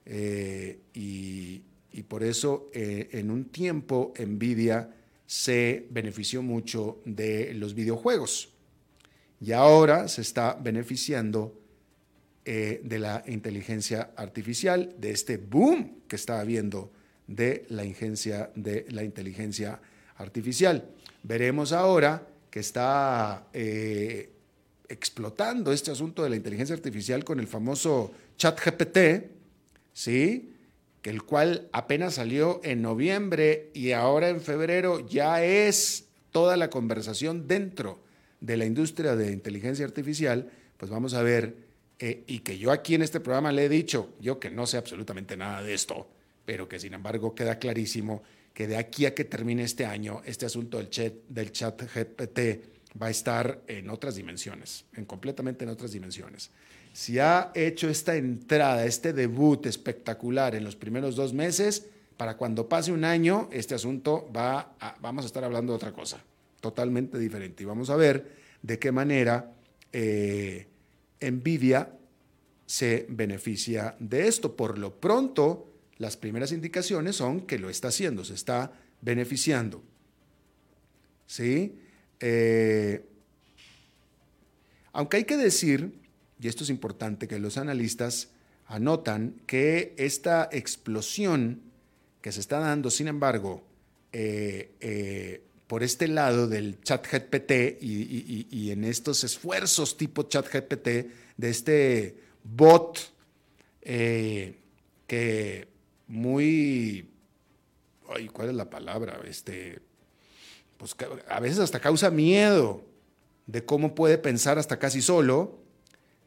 Y, 0.05 1.61
por 2.03 2.23
eso 2.23 2.69
eh, 2.73 3.09
en 3.13 3.31
un 3.31 3.45
tiempo 3.45 4.13
Nvidia 4.17 4.93
se 5.25 5.87
benefició 5.89 6.41
mucho 6.41 7.01
de 7.05 7.53
los 7.53 7.73
videojuegos 7.73 8.49
y 9.41 9.51
ahora 9.51 10.07
se 10.07 10.21
está 10.21 10.53
beneficiando 10.53 11.59
eh, 12.45 12.81
de 12.83 12.99
la 12.99 13.23
inteligencia 13.27 14.11
artificial, 14.15 14.95
de 14.97 15.11
este 15.11 15.37
boom 15.37 16.01
que 16.07 16.15
está 16.15 16.39
habiendo 16.39 16.91
de 17.27 17.65
la, 17.69 17.83
de 17.83 18.85
la 18.89 19.03
inteligencia 19.03 19.79
artificial. 20.17 20.89
Veremos 21.23 21.73
ahora 21.73 22.27
que 22.49 22.59
está 22.59 23.47
eh, 23.53 24.31
explotando 24.87 25.71
este 25.71 25.91
asunto 25.91 26.23
de 26.23 26.31
la 26.31 26.35
inteligencia 26.35 26.75
artificial 26.75 27.23
con 27.23 27.39
el 27.39 27.47
famoso 27.47 28.11
chat 28.35 28.59
GPT, 28.59 29.29
¿sí? 29.93 30.53
Que 31.01 31.09
el 31.09 31.23
cual 31.23 31.69
apenas 31.71 32.15
salió 32.15 32.59
en 32.63 32.81
noviembre 32.81 33.69
y 33.73 33.91
ahora 33.91 34.29
en 34.29 34.41
febrero 34.41 34.99
ya 35.07 35.43
es 35.43 36.07
toda 36.31 36.57
la 36.57 36.69
conversación 36.69 37.47
dentro 37.47 37.99
de 38.41 38.57
la 38.57 38.65
industria 38.65 39.15
de 39.15 39.31
inteligencia 39.31 39.85
artificial, 39.85 40.49
pues 40.77 40.91
vamos 40.91 41.13
a 41.13 41.21
ver, 41.21 41.55
eh, 41.99 42.23
y 42.27 42.39
que 42.39 42.57
yo 42.57 42.71
aquí 42.71 42.95
en 42.95 43.01
este 43.01 43.19
programa 43.19 43.51
le 43.51 43.65
he 43.65 43.69
dicho, 43.69 44.13
yo 44.19 44.39
que 44.39 44.49
no 44.49 44.65
sé 44.65 44.77
absolutamente 44.77 45.35
nada 45.35 45.61
de 45.61 45.73
esto, 45.73 46.07
pero 46.45 46.69
que 46.69 46.79
sin 46.79 46.93
embargo 46.93 47.35
queda 47.35 47.59
clarísimo 47.59 48.23
que 48.53 48.67
de 48.67 48.77
aquí 48.77 49.05
a 49.05 49.13
que 49.13 49.25
termine 49.25 49.63
este 49.63 49.85
año, 49.85 50.21
este 50.25 50.45
asunto 50.45 50.77
del 50.77 50.89
chat, 50.89 51.13
del 51.27 51.51
chat 51.51 51.81
GPT 51.81 52.99
va 53.01 53.07
a 53.07 53.09
estar 53.09 53.61
en 53.67 53.89
otras 53.89 54.15
dimensiones, 54.15 54.85
en 54.93 55.05
completamente 55.05 55.63
en 55.63 55.69
otras 55.69 55.91
dimensiones. 55.91 56.49
Si 56.99 57.17
ha 57.17 57.53
hecho 57.55 57.87
esta 57.87 58.17
entrada, 58.17 58.85
este 58.85 59.13
debut 59.13 59.65
espectacular 59.67 60.53
en 60.53 60.65
los 60.65 60.75
primeros 60.75 61.15
dos 61.15 61.31
meses, 61.31 61.85
para 62.17 62.35
cuando 62.35 62.67
pase 62.67 62.91
un 62.91 63.05
año, 63.05 63.47
este 63.53 63.73
asunto 63.73 64.29
va 64.35 64.75
a, 64.81 64.97
vamos 64.99 65.23
a 65.23 65.27
estar 65.27 65.45
hablando 65.45 65.71
de 65.71 65.77
otra 65.77 65.93
cosa, 65.93 66.21
totalmente 66.59 67.17
diferente. 67.17 67.63
Y 67.63 67.65
vamos 67.65 67.89
a 67.89 67.95
ver 67.95 68.35
de 68.61 68.79
qué 68.79 68.91
manera 68.91 69.49
eh, 69.93 70.67
Nvidia 71.21 71.89
se 72.65 73.05
beneficia 73.07 73.95
de 73.97 74.27
esto. 74.27 74.57
Por 74.57 74.77
lo 74.77 74.99
pronto, 74.99 75.71
las 75.99 76.17
primeras 76.17 76.51
indicaciones 76.51 77.15
son 77.15 77.47
que 77.47 77.59
lo 77.59 77.69
está 77.69 77.87
haciendo, 77.87 78.25
se 78.25 78.33
está 78.33 78.73
beneficiando. 78.99 79.81
¿Sí? 81.27 81.79
Eh, 82.19 83.05
aunque 84.91 85.15
hay 85.15 85.23
que 85.23 85.37
decir, 85.37 85.98
y 86.39 86.47
esto 86.47 86.63
es 86.63 86.69
importante, 86.69 87.27
que 87.27 87.39
los 87.39 87.57
analistas 87.57 88.29
anotan 88.67 89.41
que 89.45 89.93
esta 89.97 90.49
explosión 90.51 91.61
que 92.21 92.31
se 92.31 92.39
está 92.39 92.59
dando, 92.59 92.89
sin 92.89 93.07
embargo, 93.07 93.63
eh, 94.11 94.71
eh, 94.79 95.43
por 95.67 95.83
este 95.83 96.07
lado 96.07 96.47
del 96.47 96.81
chat 96.81 97.05
GPT 97.05 97.81
y, 97.81 98.71
en 98.71 98.83
estos 98.83 99.23
esfuerzos 99.23 99.97
tipo 99.97 100.23
chat 100.23 100.47
GPT 100.51 100.87
de 101.37 101.49
este 101.49 102.15
bot 102.43 103.13
que 103.81 105.67
muy, 106.07 107.09
¿cuál 108.33 108.49
es 108.49 108.55
la 108.55 108.69
palabra? 108.69 109.19
Este, 109.27 109.79
pues 110.77 110.95
a 111.27 111.39
veces 111.39 111.59
hasta 111.59 111.79
causa 111.79 112.09
miedo 112.09 112.83
de 113.47 113.65
cómo 113.65 113.95
puede 113.95 114.17
pensar 114.17 114.57
hasta 114.57 114.79
casi 114.79 115.01
solo, 115.01 115.58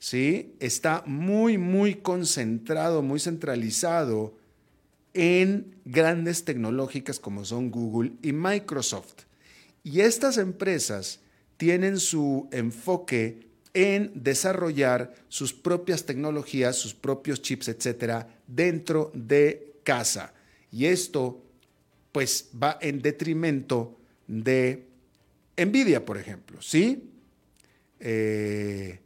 ¿sí? 0.03 0.57
Está 0.59 1.05
muy, 1.07 1.59
muy 1.59 1.95
concentrado, 1.95 3.03
muy 3.03 3.21
centralizado 3.21 4.35
en 5.15 5.77
grandes 5.85 6.45
tecnológicas 6.45 7.21
como 7.21 7.45
son 7.45 7.71
Google 7.71 8.15
y 8.21 8.33
Microsoft. 8.33 9.15
Y 9.85 10.01
estas 10.01 10.39
empresas 10.39 11.21
tienen 11.57 12.01
su 12.01 12.49
enfoque 12.51 13.47
en 13.75 14.11
desarrollar 14.17 15.15
sus 15.29 15.53
propias 15.53 16.05
tecnologías, 16.05 16.75
sus 16.75 16.95
propios 16.95 17.41
chips, 17.41 17.69
etcétera, 17.69 18.27
dentro 18.49 19.13
de 19.15 19.77
casa. 19.85 20.35
Y 20.73 20.87
esto, 20.87 21.45
pues, 22.11 22.51
va 22.61 22.77
en 22.81 23.01
detrimento 23.03 23.97
de 24.27 24.85
Nvidia, 25.57 26.05
por 26.05 26.19
ejemplo, 26.19 26.61
¿sí? 26.61 27.09
Eh, 28.01 28.99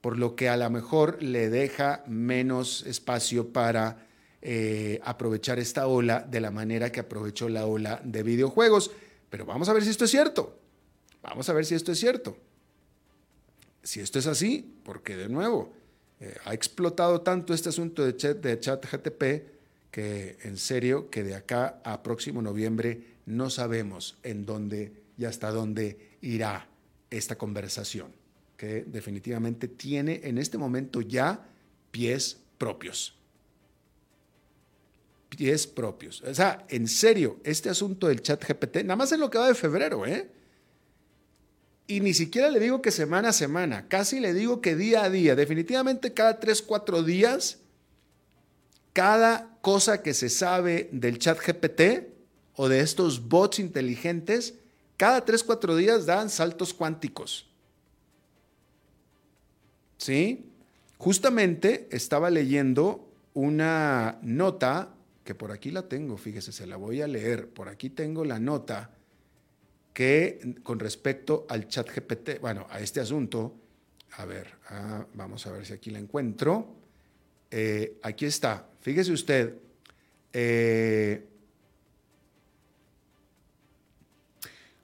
por 0.00 0.18
lo 0.18 0.36
que 0.36 0.48
a 0.48 0.56
lo 0.56 0.68
mejor 0.70 1.22
le 1.22 1.50
deja 1.50 2.02
menos 2.06 2.84
espacio 2.86 3.52
para 3.52 4.06
eh, 4.42 5.00
aprovechar 5.04 5.58
esta 5.58 5.86
ola 5.86 6.20
de 6.20 6.40
la 6.40 6.50
manera 6.50 6.90
que 6.90 7.00
aprovechó 7.00 7.48
la 7.48 7.66
ola 7.66 8.00
de 8.04 8.22
videojuegos. 8.22 8.90
Pero 9.28 9.44
vamos 9.44 9.68
a 9.68 9.72
ver 9.72 9.84
si 9.84 9.90
esto 9.90 10.04
es 10.04 10.10
cierto. 10.10 10.58
Vamos 11.22 11.48
a 11.48 11.52
ver 11.52 11.66
si 11.66 11.74
esto 11.74 11.92
es 11.92 11.98
cierto. 11.98 12.36
Si 13.82 14.00
esto 14.00 14.18
es 14.18 14.26
así, 14.26 14.74
porque 14.84 15.16
de 15.16 15.28
nuevo, 15.28 15.72
eh, 16.20 16.34
ha 16.44 16.54
explotado 16.54 17.20
tanto 17.22 17.54
este 17.54 17.68
asunto 17.68 18.04
de 18.04 18.16
chat, 18.16 18.38
de 18.38 18.58
chat 18.58 18.84
GTP 18.84 19.60
que 19.90 20.38
en 20.42 20.56
serio 20.56 21.10
que 21.10 21.24
de 21.24 21.34
acá 21.34 21.80
a 21.84 22.02
próximo 22.02 22.42
noviembre 22.42 23.16
no 23.26 23.50
sabemos 23.50 24.18
en 24.22 24.46
dónde 24.46 24.92
y 25.18 25.24
hasta 25.24 25.50
dónde 25.50 26.16
irá 26.20 26.68
esta 27.10 27.36
conversación, 27.36 28.12
que 28.60 28.84
definitivamente 28.86 29.68
tiene 29.68 30.20
en 30.22 30.36
este 30.36 30.58
momento 30.58 31.00
ya 31.00 31.48
pies 31.90 32.36
propios. 32.58 33.16
Pies 35.30 35.66
propios. 35.66 36.20
O 36.20 36.34
sea, 36.34 36.66
en 36.68 36.86
serio, 36.86 37.40
este 37.42 37.70
asunto 37.70 38.08
del 38.08 38.20
chat 38.20 38.44
GPT, 38.46 38.84
nada 38.84 38.96
más 38.96 39.12
en 39.12 39.20
lo 39.20 39.30
que 39.30 39.38
va 39.38 39.48
de 39.48 39.54
febrero, 39.54 40.04
¿eh? 40.04 40.30
Y 41.86 42.00
ni 42.00 42.12
siquiera 42.12 42.50
le 42.50 42.60
digo 42.60 42.82
que 42.82 42.90
semana 42.90 43.30
a 43.30 43.32
semana, 43.32 43.88
casi 43.88 44.20
le 44.20 44.34
digo 44.34 44.60
que 44.60 44.76
día 44.76 45.04
a 45.04 45.08
día, 45.08 45.34
definitivamente 45.34 46.12
cada 46.12 46.38
tres, 46.38 46.60
cuatro 46.60 47.02
días, 47.02 47.60
cada 48.92 49.56
cosa 49.62 50.02
que 50.02 50.12
se 50.12 50.28
sabe 50.28 50.90
del 50.92 51.18
chat 51.18 51.38
GPT 51.38 52.10
o 52.56 52.68
de 52.68 52.80
estos 52.80 53.26
bots 53.26 53.58
inteligentes, 53.58 54.52
cada 54.98 55.24
tres, 55.24 55.42
cuatro 55.44 55.76
días 55.76 56.04
dan 56.04 56.28
saltos 56.28 56.74
cuánticos. 56.74 57.49
¿Sí? 60.00 60.46
Justamente 60.96 61.86
estaba 61.90 62.30
leyendo 62.30 63.06
una 63.34 64.18
nota, 64.22 64.94
que 65.24 65.34
por 65.34 65.52
aquí 65.52 65.70
la 65.70 65.88
tengo, 65.88 66.16
fíjese, 66.16 66.52
se 66.52 66.66
la 66.66 66.76
voy 66.76 67.02
a 67.02 67.06
leer, 67.06 67.48
por 67.48 67.68
aquí 67.68 67.90
tengo 67.90 68.24
la 68.24 68.38
nota 68.38 68.90
que 69.92 70.56
con 70.62 70.78
respecto 70.78 71.44
al 71.50 71.68
chat 71.68 71.86
GPT, 71.94 72.40
bueno, 72.40 72.66
a 72.70 72.80
este 72.80 73.00
asunto, 73.00 73.54
a 74.12 74.24
ver, 74.24 74.48
ah, 74.70 75.04
vamos 75.12 75.46
a 75.46 75.52
ver 75.52 75.66
si 75.66 75.74
aquí 75.74 75.90
la 75.90 75.98
encuentro. 75.98 76.76
Eh, 77.50 77.98
aquí 78.02 78.24
está, 78.24 78.66
fíjese 78.80 79.12
usted. 79.12 79.54
Eh, 80.32 81.26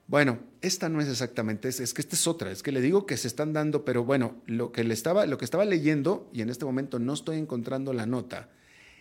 bueno, 0.05 0.37
esta 0.67 0.89
no 0.89 1.01
es 1.01 1.07
exactamente, 1.07 1.67
es, 1.67 1.79
es, 1.79 1.93
que 1.93 2.01
esta 2.01 2.15
es 2.15 2.27
otra, 2.27 2.51
es 2.51 2.61
que 2.61 2.71
le 2.71 2.81
digo 2.81 3.05
que 3.05 3.17
se 3.17 3.27
están 3.27 3.53
dando, 3.53 3.83
pero 3.83 4.03
bueno, 4.03 4.35
lo 4.45 4.71
que, 4.71 4.83
le 4.83 4.93
estaba, 4.93 5.25
lo 5.25 5.37
que 5.37 5.45
estaba 5.45 5.65
leyendo, 5.65 6.29
y 6.31 6.41
en 6.41 6.49
este 6.49 6.65
momento 6.65 6.99
no 6.99 7.13
estoy 7.13 7.37
encontrando 7.37 7.93
la 7.93 8.05
nota, 8.05 8.49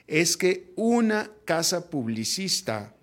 es 0.06 0.36
que 0.36 0.72
una 0.76 1.30
casa 1.44 1.90
publicista 1.90 2.94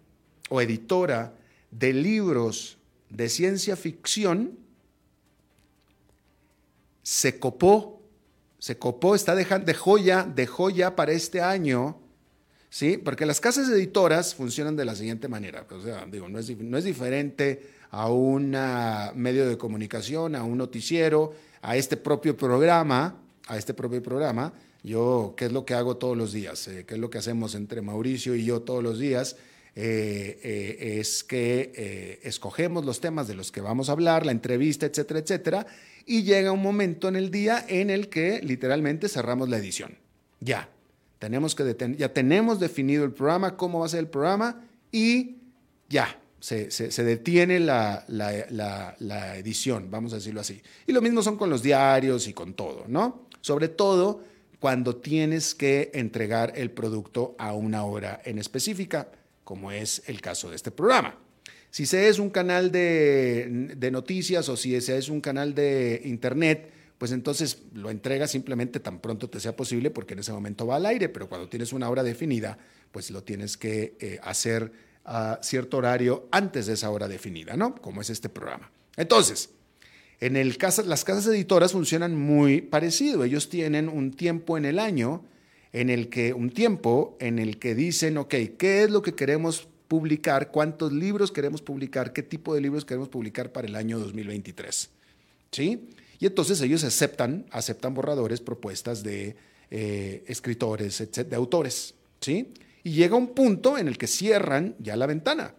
o 0.50 0.62
editora 0.62 1.36
de 1.72 1.94
libros 1.94 2.78
de 3.10 3.30
ciencia 3.30 3.76
ficción 3.76 4.58
se 7.04 7.40
copó, 7.40 8.02
se 8.60 8.78
copó, 8.78 9.14
está 9.14 9.36
dejando, 9.36 9.66
de 9.66 9.74
joya, 9.74 10.24
de 10.24 10.48
joya 10.48 10.96
para 10.96 11.12
este 11.12 11.42
año, 11.42 12.00
¿sí? 12.70 12.98
Porque 12.98 13.26
las 13.26 13.42
casas 13.42 13.70
editoras 13.70 14.34
funcionan 14.34 14.76
de 14.76 14.86
la 14.86 14.96
siguiente 14.96 15.28
manera, 15.28 15.68
o 15.70 15.82
sea, 15.82 16.06
digo, 16.06 16.30
no 16.30 16.40
es, 16.40 16.58
no 16.58 16.78
es 16.78 16.86
diferente 16.86 17.70
a 17.94 18.10
un 18.10 18.58
medio 19.14 19.48
de 19.48 19.56
comunicación, 19.56 20.36
a 20.36 20.44
un 20.44 20.58
noticiero, 20.58 21.32
a 21.62 21.78
este 21.78 21.96
propio 21.96 22.36
programa, 22.36 23.22
a 23.48 23.56
este 23.56 23.76
propio 23.76 24.02
programa. 24.02 24.52
Yo, 24.82 25.36
¿qué 25.38 25.46
es 25.46 25.52
lo 25.52 25.64
que 25.64 25.76
hago 25.76 25.96
todos 25.98 26.18
los 26.18 26.34
días? 26.34 26.68
Eh, 26.68 26.86
¿Qué 26.88 26.96
es 26.96 27.00
lo 27.00 27.12
que 27.12 27.20
hacemos 27.20 27.54
entre 27.54 27.84
Mauricio 27.84 28.34
y 28.34 28.46
yo 28.46 28.64
todos 28.64 28.82
los 28.82 28.98
días? 28.98 29.36
Eh, 29.76 30.40
eh, 30.44 31.00
es 31.00 31.24
que 31.24 32.20
escogemos 32.24 32.84
los 32.84 33.00
temas 33.00 33.28
de 33.28 33.36
los 33.36 33.52
que 33.52 33.62
vamos 33.62 33.90
a 33.90 33.92
hablar, 33.92 34.26
la 34.26 34.32
entrevista, 34.32 34.88
etcétera, 34.88 35.20
etcétera, 35.20 35.68
y 36.08 36.24
llega 36.24 36.52
un 36.52 36.64
momento 36.64 37.08
en 37.08 37.16
el 37.16 37.30
día 37.30 37.64
en 37.68 37.92
el 37.92 38.10
que 38.10 38.42
literalmente 38.42 39.08
cerramos 39.08 39.50
la 39.50 39.58
edición. 39.58 40.00
Ya, 40.40 40.68
tenemos 41.20 41.54
que 41.54 41.96
ya 41.96 42.12
tenemos 42.12 42.60
definido 42.60 43.06
el 43.06 43.12
programa, 43.12 43.56
cómo 43.56 43.82
va 43.82 43.86
a 43.86 43.90
ser 43.90 44.00
el 44.00 44.08
programa, 44.08 44.66
y 44.92 45.38
ya, 45.90 46.20
se, 46.44 47.04
detiene 47.04 47.58
la, 47.62 48.06
edición, 49.38 49.90
vamos 49.90 50.12
a 50.12 50.18
decirlo 50.18 50.42
así. 50.42 50.62
Y 50.86 50.92
lo 50.92 51.02
mismo 51.02 51.24
son 51.24 51.38
con 51.38 51.50
los 51.50 51.64
diarios 51.64 52.28
y 52.28 52.34
con 52.34 52.54
todo, 52.54 52.84
¿no? 52.90 53.28
Sobre 53.40 53.70
todo 53.70 54.22
cuando 54.60 54.98
tienes 54.98 55.56
que 55.56 55.90
entregar 55.94 56.52
el 56.58 56.72
producto 56.72 57.34
a 57.38 57.54
una 57.54 57.86
hora 57.86 58.22
en 58.26 58.40
específica 58.40 59.10
como 59.46 59.72
es 59.72 60.04
el 60.08 60.20
caso 60.20 60.50
de 60.50 60.58
este 60.58 60.72
programa. 60.72 61.18
Si 61.70 61.84
ese 61.84 62.10
es 62.10 62.20
un 62.20 62.30
canal 62.30 62.72
de, 62.72 63.70
noticias 63.92 64.50
o 64.50 64.58
si 64.58 64.76
ese 64.76 64.98
es 64.98 65.08
un 65.08 65.22
canal 65.22 65.56
de 65.56 66.02
internet, 66.04 66.70
pues 66.98 67.14
entonces 67.14 67.60
lo 67.74 67.90
entrega 67.90 68.28
simplemente 68.28 68.82
tan 68.82 69.00
pronto 69.00 69.30
te 69.30 69.40
sea 69.40 69.56
posible 69.56 69.92
porque 69.92 70.14
en 70.14 70.20
ese 70.20 70.34
momento 70.34 70.68
va 70.68 70.76
al 70.76 70.86
aire, 70.86 71.08
pero 71.08 71.30
cuando 71.30 71.48
tienes 71.48 71.72
una 71.72 71.90
hora 71.90 72.04
definida, 72.04 72.58
pues 72.92 73.12
lo 73.12 73.24
tienes 73.24 73.56
que 73.58 73.96
eh, 74.00 74.20
hacer 74.24 74.93
a 75.06 75.40
cierto 75.42 75.78
horario 75.78 76.28
antes 76.32 76.66
de 76.68 76.74
esa 76.74 76.90
hora 76.90 77.08
definida, 77.08 77.56
¿no? 77.56 77.76
Como 77.76 78.02
es 78.02 78.10
este 78.10 78.30
programa. 78.30 78.72
Entonces, 78.98 79.50
En 80.20 80.36
las 80.48 81.04
casas 81.04 81.28
editoras 81.28 81.74
funcionan 81.74 82.16
muy 82.16 82.62
parecido. 82.62 83.26
Ellos 83.26 83.50
tienen 83.50 83.90
un 83.90 84.12
tiempo 84.12 84.58
en 84.58 84.64
el 84.64 84.80
año 84.80 85.26
en 85.74 85.90
el 85.90 86.08
que, 86.08 86.32
un 86.34 86.50
tiempo 86.50 87.18
en 87.20 87.40
el 87.40 87.60
que 87.60 87.76
dicen, 87.76 88.18
ok, 88.18 88.34
¿qué 88.58 88.84
es 88.84 88.92
lo 88.92 89.02
que 89.02 89.16
queremos 89.16 89.68
publicar? 89.90 90.50
¿Cuántos 90.50 90.94
libros 90.94 91.32
queremos 91.32 91.62
publicar? 91.62 92.14
¿Qué 92.14 92.24
tipo 92.24 92.56
de 92.56 92.62
libros 92.62 92.86
queremos 92.86 93.10
publicar 93.10 93.52
para 93.52 93.68
el 93.68 93.76
año 93.76 94.00
2023? 94.00 94.90
¿Sí? 95.52 95.90
Y 96.20 96.26
entonces 96.26 96.62
ellos 96.62 96.86
aceptan, 96.86 97.46
aceptan 97.52 97.94
borradores, 97.94 98.40
propuestas 98.40 99.04
de 99.04 99.36
eh, 99.72 100.24
escritores, 100.28 101.04
de 101.12 101.36
autores. 101.36 101.96
¿Sí? 102.22 102.54
Y 102.84 102.92
llega 102.92 103.16
un 103.16 103.28
punto 103.34 103.78
en 103.78 103.88
el 103.88 103.98
que 103.98 104.08
cierran 104.08 104.76
ya 104.80 104.96
la 104.96 105.08
ventana. 105.08 105.56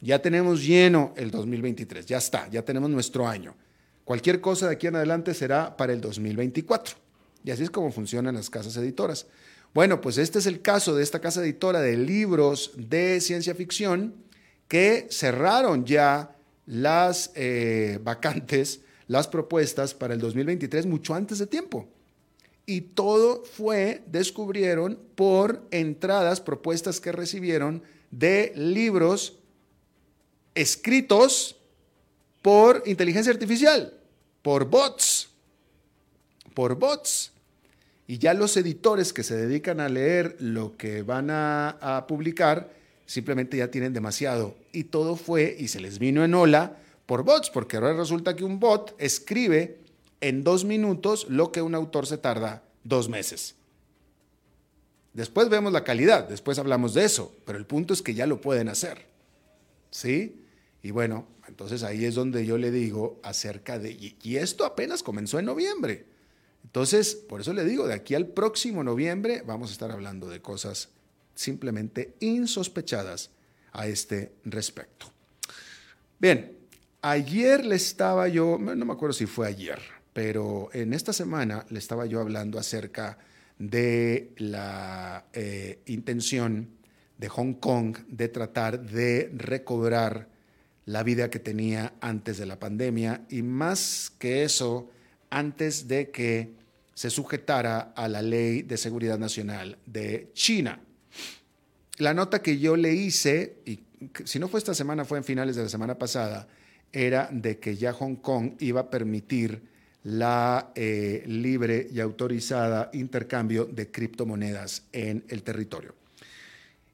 Ya 0.00 0.20
tenemos 0.20 0.64
lleno 0.64 1.14
el 1.16 1.30
2023, 1.30 2.04
ya 2.04 2.18
está, 2.18 2.48
ya 2.50 2.62
tenemos 2.62 2.90
nuestro 2.90 3.26
año. 3.26 3.54
Cualquier 4.04 4.40
cosa 4.42 4.66
de 4.66 4.74
aquí 4.74 4.86
en 4.86 4.96
adelante 4.96 5.32
será 5.32 5.76
para 5.76 5.94
el 5.94 6.00
2024. 6.00 6.96
Y 7.42 7.50
así 7.50 7.62
es 7.62 7.70
como 7.70 7.90
funcionan 7.90 8.34
las 8.34 8.50
casas 8.50 8.76
editoras. 8.76 9.26
Bueno, 9.72 10.00
pues 10.00 10.18
este 10.18 10.38
es 10.38 10.46
el 10.46 10.60
caso 10.60 10.94
de 10.94 11.02
esta 11.02 11.20
casa 11.20 11.42
editora 11.42 11.80
de 11.80 11.96
libros 11.96 12.72
de 12.76 13.20
ciencia 13.20 13.54
ficción 13.54 14.14
que 14.68 15.08
cerraron 15.10 15.84
ya 15.84 16.36
las 16.66 17.32
eh, 17.34 17.98
vacantes, 18.02 18.80
las 19.08 19.26
propuestas 19.26 19.94
para 19.94 20.14
el 20.14 20.20
2023 20.20 20.86
mucho 20.86 21.14
antes 21.14 21.38
de 21.38 21.46
tiempo. 21.46 21.88
Y 22.66 22.80
todo 22.80 23.44
fue, 23.44 24.02
descubrieron, 24.06 24.98
por 25.14 25.66
entradas, 25.70 26.40
propuestas 26.40 27.00
que 27.00 27.12
recibieron 27.12 27.82
de 28.10 28.52
libros 28.56 29.38
escritos 30.54 31.56
por 32.40 32.82
inteligencia 32.86 33.32
artificial, 33.32 33.94
por 34.42 34.68
bots, 34.68 35.28
por 36.54 36.76
bots. 36.76 37.32
Y 38.06 38.18
ya 38.18 38.34
los 38.34 38.56
editores 38.56 39.12
que 39.12 39.22
se 39.22 39.36
dedican 39.36 39.80
a 39.80 39.88
leer 39.88 40.36
lo 40.38 40.76
que 40.76 41.02
van 41.02 41.28
a, 41.30 42.04
publicar, 42.06 42.70
simplemente 43.06 43.56
ya 43.56 43.70
tienen 43.70 43.94
demasiado. 43.94 44.54
Y 44.72 44.84
todo 44.84 45.16
fue, 45.16 45.56
y 45.58 45.68
se 45.68 45.80
les 45.80 45.98
vino 45.98 46.22
en 46.24 46.34
ola, 46.34 46.76
por 47.06 47.24
bots, 47.24 47.50
porque 47.50 47.76
ahora 47.76 47.94
resulta 47.94 48.36
que 48.36 48.44
un 48.44 48.60
bot 48.60 48.94
escribe 48.98 49.78
en 50.24 50.42
dos 50.42 50.64
minutos 50.64 51.26
lo 51.28 51.52
que 51.52 51.60
un 51.60 51.74
autor 51.74 52.06
se 52.06 52.16
tarda 52.16 52.62
dos 52.82 53.10
meses. 53.10 53.56
Después 55.12 55.50
vemos 55.50 55.70
la 55.70 55.84
calidad, 55.84 56.26
después 56.26 56.58
hablamos 56.58 56.94
de 56.94 57.04
eso, 57.04 57.36
pero 57.44 57.58
el 57.58 57.66
punto 57.66 57.92
es 57.92 58.00
que 58.00 58.14
ya 58.14 58.26
lo 58.26 58.40
pueden 58.40 58.70
hacer. 58.70 59.04
¿Sí? 59.90 60.42
Y 60.82 60.92
bueno, 60.92 61.26
entonces 61.46 61.82
ahí 61.82 62.06
es 62.06 62.14
donde 62.14 62.46
yo 62.46 62.56
le 62.56 62.70
digo 62.70 63.20
acerca 63.22 63.78
de, 63.78 63.92
y, 63.92 64.36
esto 64.36 64.64
apenas 64.64 65.02
comenzó 65.02 65.38
en 65.38 65.44
noviembre. 65.44 66.06
Entonces, 66.64 67.14
por 67.14 67.42
eso 67.42 67.52
le 67.52 67.66
digo, 67.66 67.86
de 67.86 67.92
aquí 67.92 68.14
al 68.14 68.26
próximo 68.26 68.82
noviembre 68.82 69.42
vamos 69.46 69.68
a 69.68 69.72
estar 69.74 69.90
hablando 69.90 70.30
de 70.30 70.40
cosas 70.40 70.88
simplemente 71.34 72.14
insospechadas 72.20 73.28
a 73.72 73.88
este 73.88 74.32
respecto. 74.44 75.12
Bien, 76.18 76.56
ayer 77.02 77.66
le 77.66 77.76
estaba 77.76 78.26
yo, 78.28 78.56
no 78.58 78.86
me 78.86 78.92
acuerdo 78.94 79.12
si 79.12 79.26
fue 79.26 79.46
ayer, 79.46 79.93
pero 80.14 80.70
en 80.72 80.94
esta 80.94 81.12
semana 81.12 81.66
le 81.68 81.78
estaba 81.78 82.06
yo 82.06 82.20
hablando 82.20 82.58
acerca 82.58 83.18
de 83.58 84.30
la 84.38 85.26
eh, 85.32 85.80
intención 85.86 86.68
de 87.18 87.28
Hong 87.28 87.54
Kong 87.54 87.98
de 88.08 88.28
tratar 88.28 88.80
de 88.80 89.30
recobrar 89.34 90.28
la 90.86 91.02
vida 91.02 91.30
que 91.30 91.40
tenía 91.40 91.94
antes 92.00 92.38
de 92.38 92.46
la 92.46 92.58
pandemia 92.58 93.22
y 93.28 93.42
más 93.42 94.12
que 94.18 94.44
eso, 94.44 94.88
antes 95.30 95.88
de 95.88 96.10
que 96.10 96.52
se 96.94 97.10
sujetara 97.10 97.92
a 97.96 98.06
la 98.06 98.22
ley 98.22 98.62
de 98.62 98.76
seguridad 98.76 99.18
nacional 99.18 99.78
de 99.84 100.30
China. 100.32 100.80
La 101.98 102.14
nota 102.14 102.40
que 102.40 102.58
yo 102.58 102.76
le 102.76 102.92
hice, 102.92 103.56
y 103.66 103.80
si 104.24 104.38
no 104.38 104.46
fue 104.46 104.58
esta 104.58 104.74
semana, 104.74 105.04
fue 105.04 105.18
en 105.18 105.24
finales 105.24 105.56
de 105.56 105.64
la 105.64 105.68
semana 105.68 105.98
pasada, 105.98 106.46
era 106.92 107.28
de 107.32 107.58
que 107.58 107.76
ya 107.76 107.92
Hong 107.92 108.16
Kong 108.16 108.52
iba 108.60 108.82
a 108.82 108.90
permitir 108.90 109.73
la 110.04 110.70
eh, 110.74 111.24
libre 111.26 111.88
y 111.90 111.98
autorizada 112.00 112.90
intercambio 112.92 113.64
de 113.64 113.90
criptomonedas 113.90 114.84
en 114.92 115.24
el 115.28 115.42
territorio. 115.42 115.94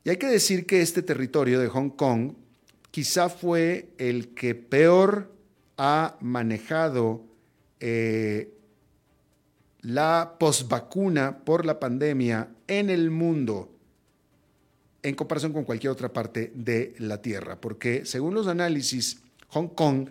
Y 0.04 0.10
hay 0.10 0.16
que 0.16 0.28
decir 0.28 0.64
que 0.64 0.80
este 0.80 1.02
territorio 1.02 1.60
de 1.60 1.68
Hong 1.68 1.90
Kong 1.90 2.32
quizá 2.90 3.28
fue 3.28 3.90
el 3.98 4.28
que 4.28 4.54
peor 4.54 5.30
ha 5.76 6.16
manejado 6.20 7.24
eh, 7.80 8.54
la 9.82 10.36
posvacuna 10.38 11.38
por 11.38 11.66
la 11.66 11.80
pandemia 11.80 12.48
en 12.68 12.90
el 12.90 13.10
mundo 13.10 13.70
en 15.02 15.14
comparación 15.14 15.52
con 15.52 15.64
cualquier 15.64 15.92
otra 15.92 16.12
parte 16.12 16.52
de 16.54 16.94
la 16.98 17.22
Tierra, 17.22 17.60
porque 17.60 18.04
según 18.04 18.34
los 18.34 18.46
análisis, 18.46 19.22
Hong 19.48 19.68
Kong 19.68 20.10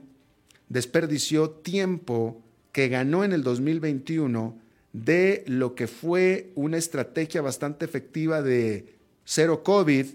desperdició 0.67 1.51
tiempo 1.51 2.41
que 2.79 2.87
ganó 2.87 3.25
en 3.25 3.33
el 3.33 3.43
2021 3.43 4.57
de 4.93 5.43
lo 5.47 5.75
que 5.75 5.85
fue 5.85 6.53
una 6.55 6.77
estrategia 6.77 7.41
bastante 7.41 7.83
efectiva 7.83 8.41
de 8.41 8.95
cero 9.25 9.63
COVID 9.65 10.05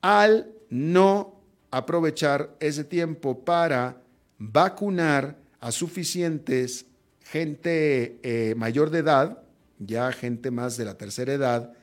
al 0.00 0.50
no 0.70 1.38
aprovechar 1.70 2.56
ese 2.60 2.82
tiempo 2.82 3.44
para 3.44 4.00
vacunar 4.38 5.36
a 5.60 5.70
suficientes 5.70 6.86
gente 7.24 8.18
eh, 8.22 8.54
mayor 8.56 8.88
de 8.88 9.00
edad, 9.00 9.42
ya 9.78 10.12
gente 10.12 10.50
más 10.50 10.78
de 10.78 10.86
la 10.86 10.96
tercera 10.96 11.34
edad, 11.34 11.74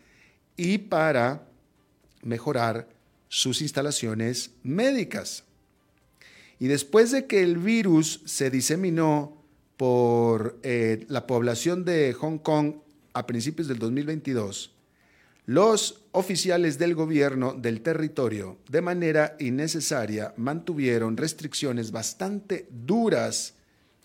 y 0.58 0.80
para 0.80 1.46
mejorar 2.24 2.88
sus 3.30 3.62
instalaciones 3.62 4.50
médicas. 4.64 5.44
Y 6.58 6.66
después 6.66 7.12
de 7.12 7.28
que 7.28 7.44
el 7.44 7.60
virus 7.60 8.24
se 8.26 8.50
diseminó 8.50 9.40
por 9.82 10.60
eh, 10.62 11.08
la 11.08 11.26
población 11.26 11.84
de 11.84 12.14
Hong 12.14 12.38
Kong 12.38 12.76
a 13.14 13.26
principios 13.26 13.68
del 13.68 13.80
2022, 13.80 14.76
los 15.48 16.04
oficiales 16.12 16.78
del 16.78 16.94
gobierno 16.94 17.54
del 17.54 17.82
territorio, 17.82 18.60
de 18.70 18.82
manera 18.84 19.36
innecesaria, 19.40 20.36
mantuvieron 20.38 21.18
restricciones 21.18 21.92
bastante 21.92 22.68
duras, 22.70 23.56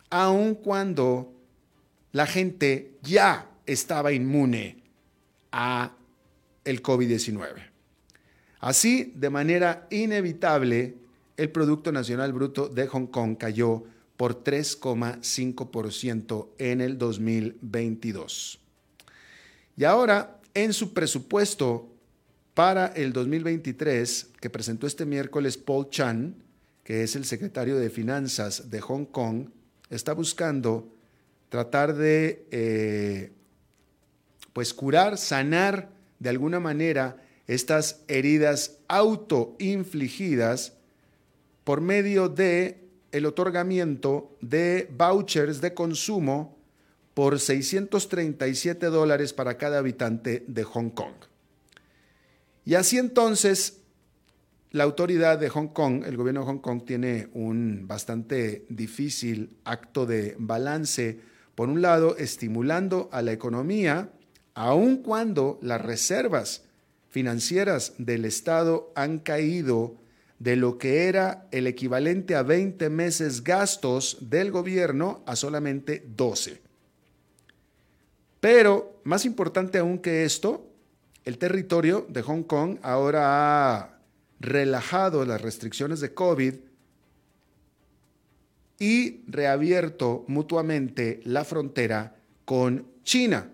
aun 0.09 0.55
cuando 0.55 1.35
la 2.13 2.25
gente 2.25 2.93
ya 3.03 3.47
estaba 3.67 4.15
inmune 4.15 4.83
a 5.53 5.95
el 6.65 6.83
COVID-19. 6.83 7.53
Así, 8.61 9.13
de 9.15 9.29
manera 9.29 9.87
inevitable, 9.91 10.95
el 11.37 11.51
Producto 11.51 11.93
Nacional 11.93 12.33
Bruto 12.33 12.67
de 12.67 12.87
Hong 12.87 13.09
Kong 13.09 13.37
cayó 13.37 13.85
por 14.17 14.43
3,5% 14.43 16.49
en 16.59 16.81
el 16.81 16.99
2022. 16.99 18.59
Y 19.77 19.85
ahora 19.85 20.41
en 20.55 20.73
su 20.73 20.95
presupuesto 20.95 21.93
para 22.55 22.87
el 22.87 23.13
2023, 23.13 24.31
que 24.41 24.49
presentó 24.49 24.87
este 24.87 25.05
miércoles 25.05 25.59
Paul 25.59 25.91
Chan, 25.91 26.35
que 26.83 27.03
es 27.03 27.15
el 27.15 27.27
secretario 27.27 27.77
de 27.77 27.91
Finanzas 27.91 28.71
de 28.71 28.81
Hong 28.81 29.05
Kong, 29.05 29.51
está 29.91 30.15
buscando 30.15 30.91
tratar 31.51 31.95
de 31.95 32.47
eh, 32.51 33.33
pues 34.55 34.73
curar, 34.73 35.19
sanar 35.19 35.91
de 36.19 36.31
alguna 36.31 36.59
manera 36.59 37.23
estas 37.47 38.01
heridas 38.09 38.79
autoinfligidas 38.89 40.73
por 41.65 41.83
medio 41.83 42.31
de 42.31 42.86
el 43.17 43.25
otorgamiento 43.25 44.37
de 44.43 44.89
vouchers 44.95 45.61
de 45.63 45.73
consumo 45.73 46.59
por 47.15 47.41
637 47.41 48.87
dólares 48.87 49.33
para 49.33 49.57
cada 49.57 49.79
habitante 49.79 50.45
de 50.47 50.65
Hong 50.65 50.91
Kong. 50.91 51.15
Y 52.67 52.75
así 52.75 52.99
entonces, 52.99 53.79
la 54.71 54.85
autoridad 54.85 55.39
de 55.39 55.49
Hong 55.49 55.69
Kong, 55.69 56.05
el 56.05 56.19
gobierno 56.19 56.41
de 56.41 56.47
Hong 56.47 56.59
Kong, 56.59 56.83
tiene 56.85 57.29
un 57.33 57.89
bastante 57.89 58.67
difícil 58.69 59.57
acto 59.65 60.05
de 60.05 60.37
balance, 60.39 61.19
por 61.55 61.71
un 61.71 61.81
lado, 61.81 62.19
estimulando 62.19 63.09
a 63.13 63.23
la 63.23 63.33
economía, 63.33 64.11
aun 64.53 64.99
cuando 64.99 65.59
las 65.63 65.81
reservas 65.81 66.65
financieras 67.09 67.95
del 67.97 68.27
Estado 68.27 68.93
han 68.95 69.21
caído 69.21 69.97
de 70.39 70.57
lo 70.57 70.79
que 70.79 71.09
era 71.09 71.47
el 71.51 71.67
equivalente 71.67 72.35
a 72.35 72.43
20 72.43 72.91
meses 72.91 73.43
gastos 73.43 74.19
del 74.21 74.51
gobierno 74.51 75.23
a 75.27 75.37
solamente 75.37 76.05
12. 76.17 76.61
Pero 78.41 79.01
más 79.05 79.25
importante 79.25 79.79
aún 79.79 79.99
que 79.99 80.25
esto, 80.25 80.71
el 81.25 81.39
territorio 81.39 82.07
de 82.09 82.23
Hong 82.23 82.43
Kong 82.43 82.79
ahora 82.83 83.75
ha 83.75 83.99
relajado 84.39 85.25
las 85.25 85.41
restricciones 85.41 86.01
de 86.01 86.13
COVID 86.13 86.55
y 88.79 89.23
reabierto 89.27 90.25
mutuamente 90.29 91.21
la 91.25 91.45
frontera 91.45 92.17
con 92.45 92.87
China. 93.03 93.51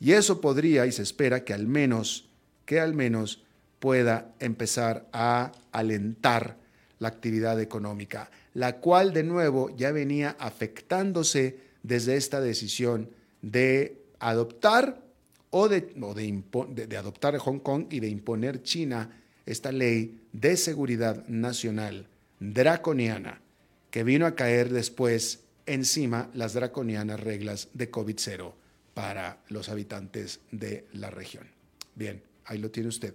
Y 0.00 0.12
eso 0.12 0.40
podría 0.40 0.86
y 0.86 0.92
se 0.92 1.02
espera 1.02 1.44
que 1.44 1.52
al 1.52 1.66
menos, 1.66 2.30
que 2.64 2.80
al 2.80 2.94
menos 2.94 3.44
pueda 3.78 4.34
empezar 4.40 5.06
a 5.12 5.52
alentar 5.72 6.56
la 6.98 7.08
actividad 7.08 7.60
económica, 7.60 8.30
la 8.54 8.76
cual 8.76 9.12
de 9.12 9.22
nuevo 9.22 9.74
ya 9.76 9.92
venía 9.92 10.36
afectándose 10.38 11.58
desde 11.82 12.16
esta 12.16 12.40
decisión 12.40 13.10
de 13.40 14.02
adoptar 14.18 15.00
o 15.50 15.68
de, 15.68 15.80
de, 15.80 16.96
adoptar 16.96 17.38
Hong 17.38 17.60
Kong 17.60 17.86
y 17.90 18.00
de 18.00 18.08
imponer 18.08 18.62
China 18.62 19.10
esta 19.46 19.72
ley 19.72 20.20
de 20.32 20.56
seguridad 20.56 21.26
nacional 21.28 22.06
draconiana 22.40 23.40
que 23.90 24.04
vino 24.04 24.26
a 24.26 24.34
caer 24.34 24.70
después 24.70 25.40
encima 25.66 26.30
las 26.34 26.52
draconianas 26.54 27.20
reglas 27.20 27.68
de 27.72 27.90
COVID-0 27.90 28.52
para 28.92 29.38
los 29.48 29.68
habitantes 29.68 30.40
de 30.50 30.86
la 30.92 31.10
región. 31.10 31.46
Bien, 31.94 32.22
ahí 32.44 32.58
lo 32.58 32.70
tiene 32.70 32.88
usted. 32.88 33.14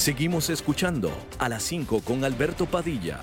Seguimos 0.00 0.48
escuchando 0.48 1.12
a 1.38 1.50
las 1.50 1.62
5 1.64 2.00
con 2.00 2.24
Alberto 2.24 2.64
Padilla. 2.64 3.20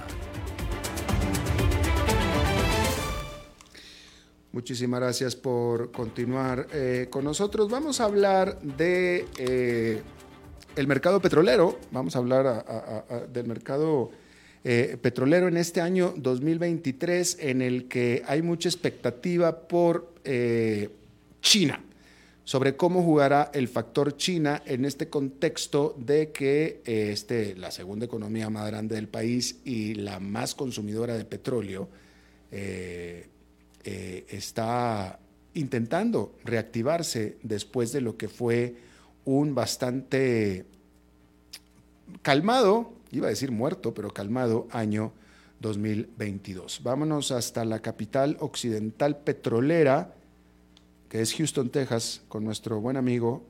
Muchísimas 4.52 5.00
gracias 5.00 5.36
por 5.36 5.92
continuar 5.92 6.68
eh, 6.72 7.08
con 7.10 7.24
nosotros. 7.24 7.72
Vamos 7.72 8.00
a 8.00 8.04
hablar 8.04 8.62
de 8.62 9.26
eh, 9.40 10.04
el 10.76 10.86
mercado 10.86 11.20
petrolero. 11.20 11.80
Vamos 11.90 12.16
a 12.16 12.20
hablar 12.20 13.28
del 13.34 13.48
mercado 13.48 14.12
eh, 14.64 15.00
petrolero 15.02 15.48
en 15.48 15.58
este 15.58 15.82
año 15.82 16.14
2023, 16.16 17.40
en 17.40 17.64
el 17.64 17.88
que 17.88 18.22
hay 18.28 18.44
mucha 18.44 18.70
expectativa 18.70 19.68
por 19.68 20.14
China 21.42 21.82
sobre 22.48 22.78
cómo 22.78 23.04
jugará 23.04 23.52
el 23.54 23.68
factor 23.68 24.16
China 24.16 24.64
en 24.66 24.86
este 24.86 25.10
contexto 25.10 25.94
de 25.98 26.32
que 26.32 26.82
este, 26.86 27.58
la 27.58 27.72
segunda 27.72 28.06
economía 28.06 28.50
más 28.50 28.66
grande 28.68 28.96
del 28.96 29.10
país 29.10 29.60
y 29.66 29.96
la 29.96 30.22
más 30.22 30.56
consumidora 30.56 31.18
de 31.18 31.26
petróleo 31.26 31.90
eh, 32.50 33.28
está 33.84 35.20
intentando 35.56 36.38
reactivarse 36.46 37.38
después 37.44 37.92
de 37.92 38.00
lo 38.00 38.16
que 38.16 38.30
fue 38.30 38.78
un 39.26 39.54
bastante 39.54 40.64
calmado, 42.22 42.94
iba 43.12 43.28
a 43.28 43.32
decir 43.32 43.52
muerto, 43.52 43.94
pero 43.94 44.14
calmado 44.14 44.70
año 44.72 45.12
2022. 45.60 46.82
Vámonos 46.82 47.32
hasta 47.34 47.66
la 47.66 47.82
capital 47.82 48.38
occidental 48.40 49.18
petrolera, 49.18 50.14
que 51.10 51.22
es 51.22 51.34
Houston, 51.36 51.70
Texas, 51.70 52.22
con 52.28 52.44
nuestro 52.44 52.80
buen 52.82 52.98
amigo, 52.98 53.48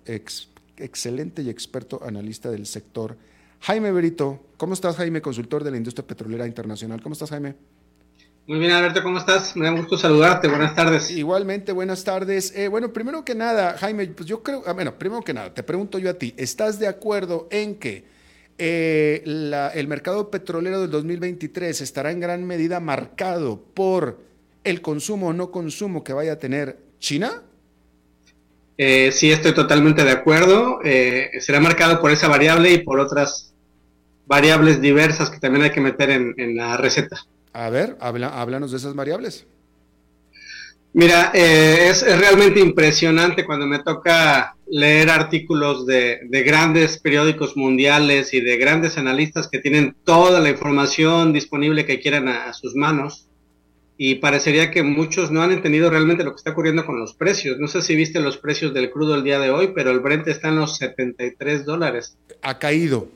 excelente 0.77 1.41
y 1.41 1.49
experto 1.49 2.01
analista 2.03 2.51
del 2.51 2.65
sector, 2.65 3.17
Jaime 3.61 3.91
Berito. 3.91 4.43
¿Cómo 4.57 4.73
estás, 4.73 4.95
Jaime, 4.97 5.21
consultor 5.21 5.63
de 5.63 5.71
la 5.71 5.77
industria 5.77 6.05
petrolera 6.05 6.45
internacional? 6.45 7.01
¿Cómo 7.01 7.13
estás, 7.13 7.29
Jaime? 7.31 7.55
Muy 8.47 8.59
bien, 8.59 8.71
Alberto, 8.71 9.03
¿cómo 9.03 9.17
estás? 9.17 9.57
Me 9.57 9.65
da 9.65 9.71
gusto 9.71 9.97
saludarte. 9.97 10.47
Buenas 10.47 10.73
tardes. 10.73 11.11
Igualmente, 11.11 11.73
buenas 11.73 12.05
tardes. 12.05 12.53
Eh, 12.55 12.69
bueno, 12.69 12.93
primero 12.93 13.25
que 13.25 13.35
nada, 13.35 13.77
Jaime, 13.77 14.07
pues 14.07 14.29
yo 14.29 14.41
creo, 14.41 14.63
ah, 14.65 14.71
bueno, 14.71 14.97
primero 14.97 15.21
que 15.21 15.33
nada, 15.33 15.53
te 15.53 15.63
pregunto 15.63 15.99
yo 15.99 16.09
a 16.09 16.13
ti, 16.13 16.33
¿estás 16.37 16.79
de 16.79 16.87
acuerdo 16.87 17.49
en 17.51 17.75
que 17.75 18.05
eh, 18.57 19.21
el 19.25 19.87
mercado 19.89 20.31
petrolero 20.31 20.79
del 20.79 20.91
2023 20.91 21.81
estará 21.81 22.11
en 22.11 22.21
gran 22.21 22.45
medida 22.45 22.79
marcado 22.79 23.61
por 23.73 24.21
el 24.63 24.81
consumo 24.81 25.27
o 25.27 25.33
no 25.33 25.51
consumo 25.51 26.05
que 26.05 26.13
vaya 26.13 26.33
a 26.33 26.39
tener 26.39 26.79
China? 26.99 27.43
Eh, 28.77 29.11
sí, 29.11 29.31
estoy 29.31 29.53
totalmente 29.53 30.03
de 30.03 30.11
acuerdo. 30.11 30.79
será 31.39 31.59
marcado 31.59 31.99
por 31.99 32.11
esa 32.11 32.27
variable 32.27 32.71
y 32.71 32.77
por 32.79 32.99
otras 32.99 33.53
variables 34.25 34.81
diversas 34.81 35.29
que 35.29 35.39
también 35.39 35.63
hay 35.63 35.71
que 35.71 35.81
meter 35.81 36.09
en 36.11 36.55
la 36.55 36.77
receta. 36.77 37.17
A 37.53 37.69
ver, 37.69 37.97
háblanos 37.99 38.71
de 38.71 38.77
esas 38.77 38.93
variables. 38.93 39.47
Mira, 40.93 41.31
eh, 41.33 41.89
es, 41.89 42.01
realmente 42.19 42.59
impresionante 42.59 43.45
cuando 43.45 43.67
me 43.67 43.79
toca 43.79 44.55
leer 44.67 45.11
artículos 45.11 45.85
de, 45.85 46.19
grandes 46.43 46.97
periódicos 46.97 47.55
mundiales 47.55 48.33
y 48.33 48.41
de 48.41 48.57
grandes 48.57 48.97
analistas 48.97 49.47
que 49.47 49.59
tienen 49.59 49.95
toda 50.03 50.39
la 50.39 50.49
información 50.49 51.33
disponible 51.33 51.85
que 51.85 51.99
quieran 51.99 52.27
a, 52.27 52.51
sus 52.53 52.73
manos. 52.73 53.26
Y 53.97 54.15
parecería 54.15 54.69
que 54.69 54.83
muchos 54.83 55.31
no 55.31 55.41
han 55.41 55.51
entendido 55.51 55.89
realmente 55.89 56.23
lo 56.23 56.31
que 56.31 56.37
está 56.37 56.51
ocurriendo 56.51 56.85
con 56.85 56.99
los 56.99 57.13
precios. 57.13 57.57
No 57.57 57.67
sé 57.67 57.81
si 57.81 57.95
viste 57.95 58.19
los 58.19 58.37
precios 58.37 58.73
del 58.73 58.91
crudo 58.91 59.15
el 59.15 59.23
día 59.23 59.39
de 59.39 59.49
hoy, 59.49 59.71
pero 59.73 59.89
el 59.89 59.99
Brent 59.99 60.27
está 60.27 60.49
en 60.49 60.57
los 60.57 60.77
73 60.77 61.65
dólares. 61.65 62.15
Ha 62.43 62.59
caído 62.59 63.09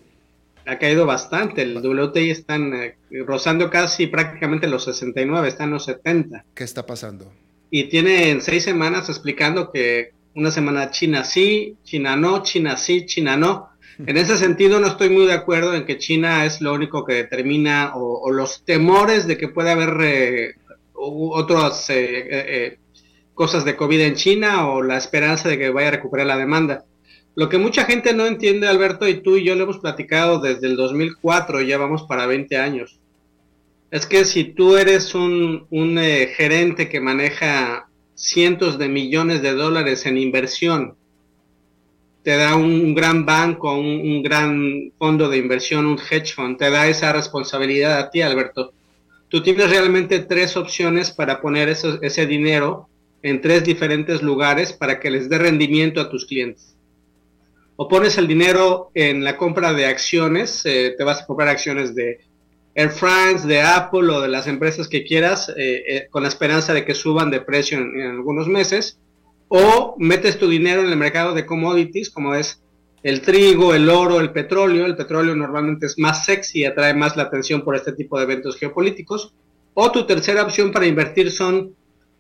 ha 0.65 0.77
caído 0.79 1.05
bastante. 1.05 1.63
El 1.63 1.77
WTI 1.77 2.29
están 2.29 2.73
eh, 2.73 2.95
rozando 3.25 3.69
casi 3.69 4.07
prácticamente 4.07 4.67
los 4.67 4.85
69, 4.85 5.47
están 5.47 5.67
en 5.67 5.73
los 5.73 5.85
70. 5.85 6.45
¿Qué 6.53 6.63
está 6.63 6.85
pasando? 6.85 7.31
Y 7.69 7.85
tienen 7.85 8.41
seis 8.41 8.63
semanas 8.63 9.09
explicando 9.09 9.71
que 9.71 10.11
una 10.35 10.51
semana 10.51 10.91
China 10.91 11.23
sí, 11.23 11.77
China 11.83 12.15
no, 12.15 12.43
China 12.43 12.77
sí, 12.77 13.05
China 13.05 13.37
no. 13.37 13.69
En 14.05 14.17
ese 14.17 14.37
sentido 14.37 14.79
no 14.79 14.87
estoy 14.87 15.09
muy 15.09 15.27
de 15.27 15.33
acuerdo 15.33 15.75
en 15.75 15.85
que 15.85 15.99
China 15.99 16.45
es 16.45 16.59
lo 16.59 16.73
único 16.73 17.05
que 17.05 17.13
determina 17.13 17.91
o, 17.93 18.31
los 18.31 18.63
temores 18.63 19.27
de 19.27 19.37
que 19.37 19.47
puede 19.47 19.69
haber 19.69 19.97
eh, 20.01 20.55
otras 21.03 21.85
eh, 21.89 22.77
cosas 23.33 23.65
de 23.65 23.75
COVID 23.75 24.01
en 24.01 24.15
China 24.15 24.69
o 24.69 24.81
la 24.81 24.97
esperanza 24.97 25.49
de 25.49 25.57
que 25.57 25.69
vaya 25.69 25.87
a 25.87 25.91
recuperar 25.91 26.27
la 26.27 26.37
demanda. 26.37 26.85
Lo 27.35 27.47
que 27.47 27.57
mucha 27.57 27.85
gente 27.85 28.13
no 28.13 28.25
entiende, 28.25 28.67
Alberto, 28.67 29.07
y 29.07 29.21
tú 29.21 29.37
y 29.37 29.45
yo 29.45 29.55
lo 29.55 29.63
hemos 29.63 29.79
platicado 29.79 30.39
desde 30.39 30.67
el 30.67 30.75
2004, 30.75 31.61
ya 31.61 31.77
vamos 31.77 32.03
para 32.03 32.25
20 32.25 32.57
años, 32.57 32.99
es 33.89 34.05
que 34.05 34.25
si 34.25 34.45
tú 34.45 34.77
eres 34.77 35.15
un, 35.15 35.67
eh, 35.71 36.33
gerente 36.35 36.89
que 36.89 37.01
maneja 37.01 37.87
cientos 38.15 38.77
de 38.77 38.87
millones 38.87 39.41
de 39.41 39.53
dólares 39.53 40.05
en 40.05 40.17
inversión, 40.17 40.95
te 42.23 42.37
da 42.37 42.55
un, 42.55 42.93
gran 42.93 43.25
banco, 43.25 43.73
un, 43.73 44.21
gran 44.21 44.91
fondo 44.97 45.27
de 45.27 45.37
inversión, 45.37 45.85
un 45.85 45.97
hedge 45.97 46.33
fund, 46.33 46.57
te 46.57 46.69
da 46.69 46.87
esa 46.87 47.11
responsabilidad 47.11 47.97
a 47.97 48.09
ti, 48.11 48.21
Alberto. 48.21 48.73
Tú 49.31 49.41
tienes 49.41 49.69
realmente 49.69 50.19
tres 50.19 50.57
opciones 50.57 51.09
para 51.09 51.39
poner 51.39 51.69
ese 51.69 52.27
dinero 52.27 52.89
en 53.23 53.39
tres 53.39 53.63
diferentes 53.63 54.21
lugares 54.21 54.73
para 54.73 54.99
que 54.99 55.09
les 55.09 55.29
dé 55.29 55.37
rendimiento 55.37 56.01
a 56.01 56.09
tus 56.09 56.25
clientes. 56.25 56.75
O 57.77 57.87
pones 57.87 58.17
el 58.17 58.27
dinero 58.27 58.91
en 58.93 59.23
la 59.23 59.37
compra 59.37 59.71
de 59.71 59.85
acciones, 59.85 60.65
eh, 60.65 60.95
te 60.97 61.05
vas 61.05 61.21
a 61.21 61.25
comprar 61.25 61.47
acciones 61.47 61.95
de 61.95 62.19
Air 62.75 62.89
France, 62.89 63.47
de 63.47 63.61
Apple 63.61 64.11
o 64.11 64.19
de 64.19 64.27
las 64.27 64.47
empresas 64.47 64.89
que 64.89 65.05
quieras, 65.05 65.47
eh, 65.55 65.83
eh, 65.87 66.07
con 66.09 66.23
la 66.23 66.29
esperanza 66.29 66.73
de 66.73 66.83
que 66.83 66.93
suban 66.93 67.31
de 67.31 67.39
precio 67.39 67.77
en, 67.77 68.01
algunos 68.01 68.49
meses, 68.49 68.99
o 69.47 69.95
metes 69.97 70.39
tu 70.39 70.49
dinero 70.49 70.81
en 70.81 70.89
el 70.89 70.97
mercado 70.97 71.33
de 71.33 71.45
commodities, 71.45 72.09
como 72.09 72.35
es 72.35 72.61
el 73.03 73.21
trigo, 73.21 73.73
el 73.73 73.89
oro, 73.89 74.19
el 74.19 74.31
petróleo. 74.31 74.85
El 74.85 74.95
petróleo 74.95 75.35
normalmente 75.35 75.85
es 75.85 75.97
más 75.97 76.25
sexy 76.25 76.59
y 76.59 76.65
atrae 76.65 76.93
más 76.93 77.15
la 77.17 77.23
atención 77.23 77.63
por 77.63 77.75
este 77.75 77.93
tipo 77.93 78.17
de 78.17 78.25
eventos 78.25 78.57
geopolíticos. 78.57 79.33
O 79.73 79.91
tu 79.91 80.05
tercera 80.05 80.43
opción 80.43 80.71
para 80.71 80.85
invertir 80.85 81.31
son 81.31 81.75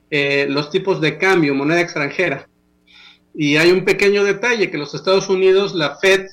eh, 0.09 0.47
los 0.49 0.69
tipos 0.69 0.99
de 1.01 1.17
cambio, 1.17 1.55
moneda 1.55 1.81
extranjera. 1.81 2.47
Y 3.33 3.57
hay 3.57 3.71
un 3.71 3.85
pequeño 3.85 4.23
detalle 4.23 4.69
que 4.69 4.77
los 4.77 4.93
Estados 4.93 5.29
Unidos, 5.29 5.73
la 5.73 5.97
Fed, 5.97 6.27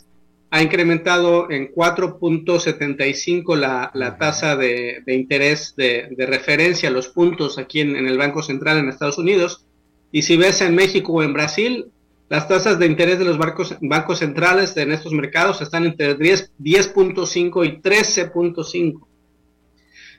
ha 0.50 0.62
incrementado 0.62 1.50
en 1.50 1.72
4.75 1.72 3.54
la, 3.56 3.90
la, 3.94 4.16
tasa 4.16 4.56
de, 4.56 5.02
interés 5.06 5.74
de, 5.76 6.08
referencia, 6.26 6.90
los 6.90 7.08
puntos 7.08 7.58
aquí 7.58 7.80
en, 7.80 7.94
el 7.96 8.16
Banco 8.16 8.42
Central 8.42 8.78
en 8.78 8.88
Estados 8.88 9.18
Unidos. 9.18 9.66
Y 10.10 10.22
si 10.22 10.36
ves 10.36 10.62
en 10.62 10.74
México 10.74 11.12
o 11.12 11.22
en 11.22 11.34
Brasil, 11.34 11.86
las 12.28 12.46
tasas 12.46 12.78
de 12.78 12.86
interés 12.86 13.18
de 13.18 13.24
los 13.24 13.38
bancos, 13.38 14.18
centrales 14.18 14.76
en 14.76 14.92
estos 14.92 15.12
mercados 15.12 15.62
están 15.62 15.84
entre 15.84 16.16
10.5 16.16 17.66
y 17.66 17.80
13.5. 17.80 19.06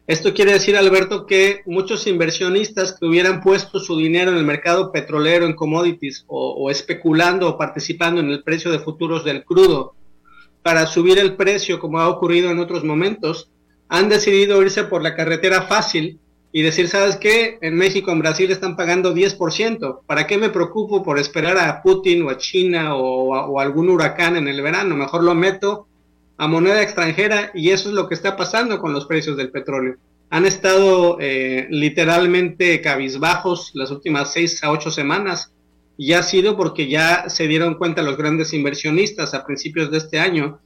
Esto 0.08 0.34
quiere 0.34 0.54
decir, 0.54 0.76
Alberto, 0.76 1.28
que 1.28 1.62
muchos 1.68 2.08
inversionistas 2.08 2.98
que 2.98 3.06
hubieran 3.06 3.42
puesto 3.42 3.80
su 3.80 3.96
dinero 3.96 4.32
en 4.32 4.38
el 4.38 4.46
mercado 4.46 4.92
petrolero, 4.92 5.46
en 5.46 5.54
commodities, 5.54 6.26
o 6.28 6.72
especulando 6.72 7.48
o 7.48 7.58
participando 7.60 8.20
en 8.20 8.32
el 8.32 8.42
precio 8.42 8.72
de 8.72 8.80
futuros 8.80 9.24
del 9.24 9.44
crudo, 9.44 9.94
para 10.64 10.88
subir 10.88 11.20
el 11.20 11.36
precio, 11.36 11.80
como 11.80 12.00
ha 12.00 12.10
ocurrido 12.10 12.50
en 12.50 12.60
otros 12.60 12.84
momentos, 12.84 13.52
han 13.88 14.10
decidido 14.10 14.62
irse 14.62 14.84
por 14.84 15.02
la 15.04 15.16
carretera 15.16 15.64
fácil 15.64 16.20
y 16.52 16.64
decir, 16.64 16.88
¿sabes 16.88 17.18
qué? 17.18 17.60
En 17.62 17.76
México, 17.76 18.12
en 18.12 18.20
Brasil 18.20 18.50
están 18.52 18.76
pagando 18.76 19.14
10%. 19.14 20.00
¿Para 20.06 20.26
qué 20.26 20.38
me 20.38 20.50
preocupo 20.50 21.04
por 21.04 21.20
esperar 21.20 21.58
a 21.58 21.82
Putin 21.84 22.24
o 22.24 22.30
a 22.30 22.38
China 22.38 22.96
o, 22.96 23.60
algún 23.60 23.90
huracán 23.90 24.36
en 24.36 24.48
el 24.48 24.62
verano? 24.62 24.96
Mejor 24.96 25.24
lo 25.24 25.36
meto 25.36 25.88
a 26.38 26.48
moneda 26.48 26.82
extranjera 26.82 27.52
y 27.54 27.70
eso 27.70 27.90
es 27.90 27.96
lo 27.96 28.08
que 28.08 28.16
está 28.16 28.36
pasando 28.36 28.80
con 28.80 28.94
los 28.94 29.06
precios 29.06 29.38
del 29.38 29.52
petróleo. 29.52 29.98
Han 30.32 30.46
estado 30.46 31.18
eh, 31.20 31.68
literalmente 31.70 32.82
cabizbajos 32.82 33.72
las 33.74 33.92
últimas 33.92 34.34
seis 34.34 34.64
a 34.64 34.72
ocho 34.72 34.90
semanas 34.90 35.52
y 35.98 36.14
ha 36.14 36.24
sido 36.24 36.56
porque 36.56 36.88
ya 36.88 37.30
se 37.30 37.48
dieron 37.48 37.76
cuenta 37.76 38.02
los 38.02 38.18
grandes 38.18 38.54
inversionistas 38.54 39.34
a 39.34 39.46
principios 39.46 39.92
de 39.92 39.98
este 39.98 40.20
año 40.20 40.60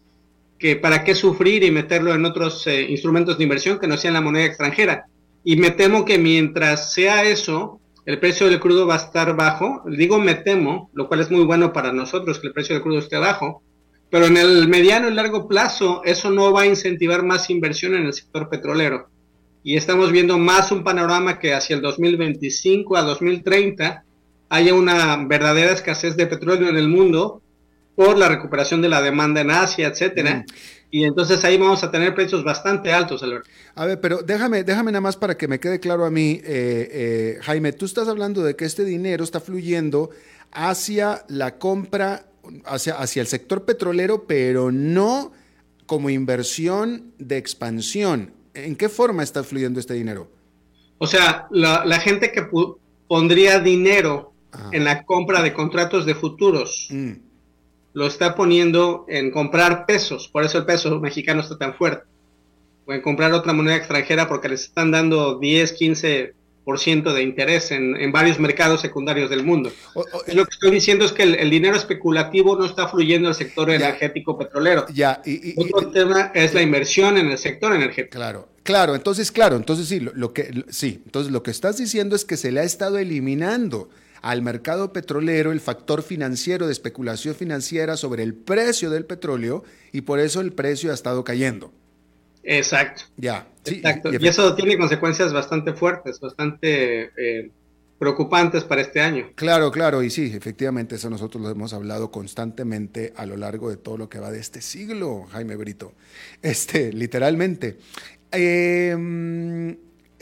que 0.59 0.75
para 0.75 1.03
qué 1.03 1.15
sufrir 1.15 1.63
y 1.63 1.71
meterlo 1.71 2.13
en 2.13 2.23
otros 2.23 2.67
eh, 2.67 2.83
instrumentos 2.83 3.37
de 3.37 3.43
inversión 3.43 3.79
que 3.79 3.87
no 3.87 3.97
sean 3.97 4.13
la 4.13 4.21
moneda 4.21 4.45
extranjera. 4.45 5.07
Y 5.43 5.57
me 5.57 5.71
temo 5.71 6.05
que 6.05 6.17
mientras 6.17 6.93
sea 6.93 7.23
eso, 7.23 7.79
el 8.05 8.19
precio 8.19 8.47
del 8.47 8.59
crudo 8.59 8.87
va 8.87 8.95
a 8.95 8.97
estar 9.05 9.35
bajo. 9.35 9.83
Digo 9.85 10.19
me 10.19 10.35
temo, 10.35 10.89
lo 10.93 11.07
cual 11.07 11.21
es 11.21 11.31
muy 11.31 11.43
bueno 11.43 11.73
para 11.73 11.91
nosotros 11.91 12.39
que 12.39 12.47
el 12.47 12.53
precio 12.53 12.75
del 12.75 12.83
crudo 12.83 12.99
esté 12.99 13.17
bajo, 13.17 13.63
pero 14.09 14.25
en 14.25 14.37
el 14.37 14.67
mediano 14.67 15.09
y 15.09 15.13
largo 15.13 15.47
plazo 15.47 16.01
eso 16.05 16.29
no 16.29 16.51
va 16.51 16.61
a 16.61 16.67
incentivar 16.67 17.23
más 17.23 17.49
inversión 17.49 17.95
en 17.95 18.05
el 18.05 18.13
sector 18.13 18.49
petrolero. 18.49 19.09
Y 19.63 19.77
estamos 19.77 20.11
viendo 20.11 20.37
más 20.37 20.71
un 20.71 20.83
panorama 20.83 21.39
que 21.39 21.53
hacia 21.53 21.75
el 21.75 21.81
2025 21.81 22.97
a 22.97 23.01
2030 23.03 24.03
haya 24.49 24.73
una 24.73 25.15
verdadera 25.25 25.71
escasez 25.71 26.15
de 26.17 26.27
petróleo 26.27 26.69
en 26.69 26.77
el 26.77 26.89
mundo 26.89 27.41
por 27.95 28.17
la 28.17 28.27
recuperación 28.27 28.81
de 28.81 28.89
la 28.89 29.01
demanda 29.01 29.41
en 29.41 29.51
Asia, 29.51 29.87
etcétera. 29.87 30.35
Mm. 30.35 30.45
Y 30.93 31.05
entonces 31.05 31.43
ahí 31.43 31.57
vamos 31.57 31.83
a 31.83 31.89
tener 31.89 32.13
precios 32.13 32.43
bastante 32.43 32.93
altos, 32.93 33.23
Alberto. 33.23 33.49
A 33.73 33.87
ver, 33.87 33.99
pero 33.99 34.21
déjame, 34.21 34.63
déjame 34.63 34.91
nada 34.91 35.01
más 35.01 35.17
para 35.17 35.35
que 35.35 35.47
me 35.47 35.59
quede 35.59 35.79
claro 35.79 36.05
a 36.05 36.11
mí, 36.11 36.39
eh, 36.43 36.43
eh, 36.45 37.37
Jaime, 37.41 37.73
tú 37.73 37.85
estás 37.85 38.07
hablando 38.07 38.43
de 38.43 38.55
que 38.55 38.65
este 38.65 38.85
dinero 38.85 39.23
está 39.23 39.39
fluyendo 39.39 40.11
hacia 40.51 41.25
la 41.29 41.57
compra, 41.57 42.27
hacia, 42.65 42.93
hacia 42.93 43.21
el 43.21 43.27
sector 43.27 43.65
petrolero, 43.65 44.27
pero 44.27 44.71
no 44.71 45.31
como 45.87 46.11
inversión 46.11 47.11
de 47.17 47.37
expansión. 47.37 48.31
¿En 48.53 48.75
qué 48.75 48.87
forma 48.87 49.23
está 49.23 49.43
fluyendo 49.43 49.79
este 49.79 49.95
dinero? 49.95 50.29
O 50.99 51.07
sea, 51.07 51.47
la, 51.49 51.99
gente 52.01 52.31
que 52.31 52.47
pondría 53.07 53.59
dinero 53.59 54.31
en 54.71 54.83
la 54.83 55.05
compra 55.05 55.41
de 55.41 55.53
contratos 55.53 56.05
de 56.05 56.13
futuros. 56.13 56.87
Mm. 56.91 57.13
Lo 57.93 58.07
está 58.07 58.35
poniendo 58.35 59.05
en 59.07 59.31
comprar 59.31 59.85
pesos, 59.85 60.27
por 60.27 60.43
eso 60.43 60.57
el 60.57 60.65
peso 60.65 60.99
mexicano 60.99 61.41
está 61.41 61.57
tan 61.57 61.75
fuerte. 61.75 62.05
O 62.85 62.93
en 62.93 63.01
comprar 63.01 63.31
otra 63.33 63.53
moneda 63.53 63.75
extranjera 63.75 64.27
porque 64.27 64.49
les 64.49 64.63
están 64.63 64.91
dando 64.91 65.39
10, 65.39 65.79
15% 65.79 67.13
de 67.13 67.23
interés 67.23 67.71
en, 67.71 68.11
varios 68.11 68.39
mercados 68.39 68.81
secundarios 68.81 69.29
del 69.29 69.43
mundo. 69.43 69.71
lo 70.33 70.45
que 70.45 70.51
estoy 70.51 70.71
diciendo 70.71 71.05
es 71.05 71.11
que 71.11 71.23
el, 71.23 71.49
dinero 71.49 71.75
especulativo 71.75 72.57
no 72.57 72.65
está 72.65 72.87
fluyendo 72.87 73.29
al 73.29 73.35
sector 73.35 73.69
energético 73.69 74.37
petrolero. 74.37 74.85
Ya, 74.93 75.21
y, 75.25 75.53
Otro 75.59 75.91
tema 75.91 76.31
es 76.33 76.53
la 76.53 76.61
inversión 76.61 77.17
en 77.17 77.29
el 77.29 77.37
sector 77.37 77.73
energético. 77.75 78.17
Claro, 78.17 78.49
claro, 78.63 78.95
entonces, 78.95 79.31
claro, 79.31 79.55
entonces 79.55 79.87
sí, 79.87 79.99
lo, 79.99 80.33
que, 80.33 80.65
sí, 80.69 81.01
entonces 81.05 81.31
lo 81.31 81.43
que 81.43 81.51
estás 81.51 81.77
diciendo 81.77 82.15
es 82.15 82.25
que 82.25 82.37
se 82.37 82.51
le 82.51 82.61
ha 82.61 82.63
estado 82.63 82.97
eliminando 82.97 83.89
al 84.23 84.41
mercado 84.41 84.93
petrolero 84.93 85.51
el 85.51 85.59
factor 85.59 86.01
financiero 86.01 86.65
de 86.65 86.71
especulación 86.71 87.35
financiera 87.35 87.97
sobre 87.97 88.23
el 88.23 88.33
precio 88.33 88.89
del 88.89 89.05
petróleo 89.05 89.65
y 89.91 90.01
por 90.01 90.19
eso 90.19 90.39
el 90.39 90.53
precio 90.53 90.91
ha 90.91 90.93
estado 90.93 91.25
cayendo. 91.25 91.71
Exacto. 92.41 93.03
Ya. 93.17 93.47
Exacto. 93.65 94.11
Y, 94.13 94.25
eso 94.25 94.55
tiene 94.55 94.77
consecuencias 94.77 95.33
bastante 95.33 95.73
fuertes, 95.73 96.21
bastante 96.21 97.11
eh, 97.17 97.51
preocupantes 97.99 98.63
para 98.63 98.81
este 98.81 99.01
año. 99.01 99.29
Claro, 99.35 99.71
claro, 99.71 100.01
y 100.01 100.09
sí, 100.09 100.31
efectivamente, 100.33 100.95
eso 100.95 101.09
nosotros 101.09 101.43
lo 101.43 101.49
hemos 101.49 101.73
hablado 101.73 102.09
constantemente 102.09 103.13
a 103.17 103.25
lo 103.25 103.35
largo 103.35 103.69
de 103.69 103.75
todo 103.75 103.97
lo 103.97 104.07
que 104.07 104.19
va 104.19 104.31
de 104.31 104.39
este 104.39 104.61
siglo, 104.61 105.27
Jaime 105.31 105.57
Brito. 105.57 105.93
Este, 106.41 106.93
literalmente. 106.93 107.77
Em, 108.31 109.77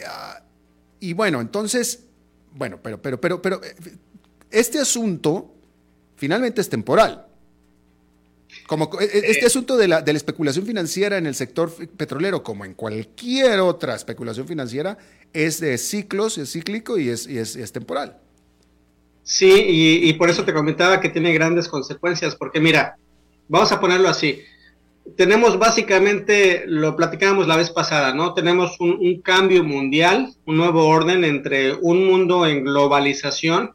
ah, 0.08 0.42
y 1.00 1.14
bueno, 1.14 1.40
entonces, 1.40 2.08
bueno, 2.54 2.80
pero, 2.82 3.02
pero, 3.02 3.20
pero, 3.20 3.42
pero, 3.42 3.64
eh, 3.64 3.76
este 4.50 4.80
asunto 4.80 5.54
finalmente 6.16 6.62
es 6.62 6.70
temporal. 6.70 7.28
Como 8.68 8.90
e, 9.00 9.06
e, 9.06 9.32
este 9.32 9.46
asunto 9.46 9.78
de 9.78 9.88
la, 9.88 10.02
de 10.02 10.14
la, 10.14 10.18
especulación 10.18 10.66
financiera 10.66 11.18
en 11.18 11.26
el 11.26 11.36
sector 11.36 11.74
petrolero, 11.98 12.44
como 12.44 12.66
en 12.66 12.74
cualquier 12.74 13.60
otra 13.62 13.96
especulación 13.96 14.48
financiera, 14.48 14.98
es 15.34 15.60
de 15.60 15.78
ciclos, 15.78 16.38
es 16.38 16.52
cíclico 16.52 16.98
y 16.98 17.10
es, 17.10 17.28
y 17.28 17.38
es, 17.38 17.72
temporal. 17.72 18.18
Sí, 19.24 19.52
y, 19.52 20.10
y, 20.10 20.14
por 20.14 20.30
eso 20.30 20.44
te 20.44 20.54
comentaba 20.54 21.00
que 21.00 21.10
tiene 21.10 21.34
grandes 21.34 21.68
consecuencias, 21.70 22.36
porque 22.36 22.60
mira, 22.60 22.98
vamos 23.48 23.72
a 23.72 23.80
ponerlo 23.80 24.10
así 24.10 24.42
tenemos 25.16 25.58
básicamente, 25.58 26.64
lo 26.68 26.96
platicábamos 26.96 27.48
la 27.48 27.58
vez 27.58 27.70
pasada, 27.70 28.14
¿no? 28.14 28.34
Tenemos 28.34 28.80
un, 28.80 29.22
cambio 29.22 29.64
mundial, 29.64 30.34
un 30.46 30.58
nuevo 30.58 30.88
orden 30.88 31.24
entre 31.24 31.74
un 31.74 32.06
mundo 32.06 32.46
en 32.46 32.64
globalización 32.64 33.72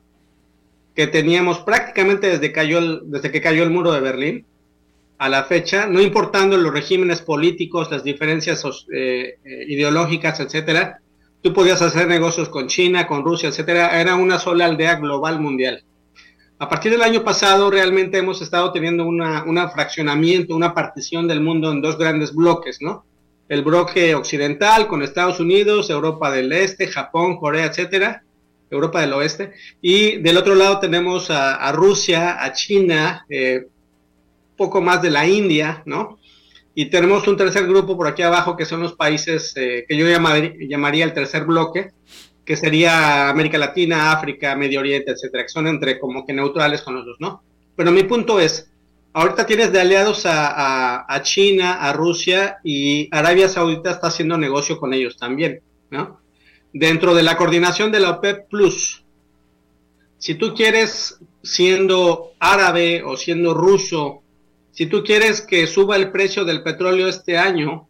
que 0.95 1.07
teníamos 1.07 1.59
prácticamente 1.61 2.29
desde, 2.29 2.53
cayó 2.53 3.01
desde 3.01 3.31
que 3.31 3.41
cayó 3.41 3.63
el 3.63 3.71
muro 3.71 3.93
de 3.93 4.01
Berlín 4.01 4.47
a 5.19 5.29
la 5.29 5.45
fecha, 5.45 5.87
no 5.87 6.01
importando 6.01 6.57
los 6.57 6.73
regímenes 6.73 7.23
políticos, 7.23 7.91
las 7.91 8.05
diferencias 8.05 8.65
eh, 8.93 9.39
eh, 9.45 9.65
ideológicas, 9.69 10.41
etcétera, 10.41 11.01
tú 11.43 11.53
podías 11.53 11.81
hacer 11.83 12.07
negocios 12.07 12.49
con 12.49 12.67
China, 12.69 13.07
con 13.07 13.25
Rusia, 13.25 13.49
etcétera, 13.49 14.01
era 14.01 14.15
una 14.15 14.39
sola 14.39 14.67
aldea 14.67 14.97
global 14.97 15.41
mundial. 15.41 15.83
A 16.59 16.71
partir 16.71 16.91
del 16.91 17.03
año 17.03 17.23
pasado 17.23 17.71
realmente 17.71 18.17
hemos 18.17 18.41
estado 18.41 18.73
teniendo 18.73 19.05
una, 19.05 19.45
un 19.45 19.59
fraccionamiento, 19.71 20.57
una 20.57 20.73
partición 20.73 21.29
del 21.29 21.43
mundo 21.43 21.71
en 21.71 21.83
dos 21.83 21.99
grandes 21.99 22.35
bloques, 22.35 22.81
¿no? 22.81 23.05
El 23.51 23.63
bloque 23.63 24.15
occidental 24.15 24.89
con 24.89 25.03
Estados 25.03 25.39
Unidos, 25.39 25.91
Europa 25.91 26.31
del 26.31 26.51
Este, 26.53 26.89
Japón, 26.89 27.37
Corea, 27.37 27.67
etcétera, 27.67 28.23
Europa 28.71 29.03
del 29.03 29.13
Oeste, 29.13 29.53
y 29.83 30.17
del 30.17 30.39
otro 30.39 30.55
lado 30.55 30.81
tenemos 30.81 31.31
a, 31.31 31.71
Rusia, 31.73 32.43
a 32.43 32.53
China, 32.55 33.27
eh, 33.29 33.67
poco 34.57 34.81
más 34.81 35.03
de 35.03 35.11
la 35.11 35.27
India, 35.27 35.83
¿no? 35.85 36.19
Y 36.75 36.87
tenemos 36.87 37.29
un 37.29 37.37
tercer 37.37 37.67
grupo 37.67 37.99
por 37.99 38.09
aquí 38.09 38.23
abajo 38.23 38.57
que 38.57 38.65
son 38.65 38.81
los 38.81 38.95
países 38.95 39.53
eh, 39.57 39.85
que 39.87 39.97
yo 39.97 40.07
llamaría 40.09 41.05
el 41.05 41.13
tercer 41.13 41.45
bloque, 41.45 41.91
que 42.47 42.57
sería 42.57 43.29
América 43.29 43.59
Latina, 43.59 44.13
África, 44.13 44.55
Medio 44.55 44.79
Oriente, 44.79 45.11
etcétera, 45.11 45.43
que 45.43 45.49
son 45.49 45.67
entre 45.67 45.99
como 45.99 46.25
que 46.25 46.33
neutrales 46.33 46.81
con 46.81 46.95
los 46.95 47.05
dos, 47.05 47.17
¿no? 47.19 47.43
Pero 47.75 47.91
mi 47.91 48.05
punto 48.05 48.39
es, 48.39 48.71
ahorita 49.13 49.45
tienes 49.47 49.73
de 49.73 49.81
aliados 49.81 50.23
a, 50.27 51.21
China, 51.23 51.75
a 51.75 51.93
Rusia 51.93 52.59
y 52.63 53.09
Arabia 53.11 53.49
Saudita 53.49 53.91
está 53.91 54.07
haciendo 54.07 54.39
negocio 54.39 54.79
con 54.79 54.95
ellos 54.95 55.17
también, 55.17 55.61
¿no? 55.91 56.21
Dentro 56.73 57.17
de 57.17 57.25
la 57.25 57.37
coordinación 57.37 57.91
de 57.91 58.01
la 58.01 58.11
OPEP 58.11 58.49
Plus, 58.49 59.03
si 60.19 60.37
tú 60.37 60.55
quieres, 60.55 61.19
siendo 61.43 62.33
árabe 62.39 63.03
o 63.03 63.17
siendo 63.17 63.55
ruso, 63.55 64.23
si 64.71 64.87
tú 64.87 65.03
quieres 65.03 65.41
que 65.41 65.67
suba 65.67 65.97
el 65.97 66.13
precio 66.13 66.45
del 66.45 66.63
petróleo 66.63 67.09
este 67.09 67.39
año, 67.39 67.89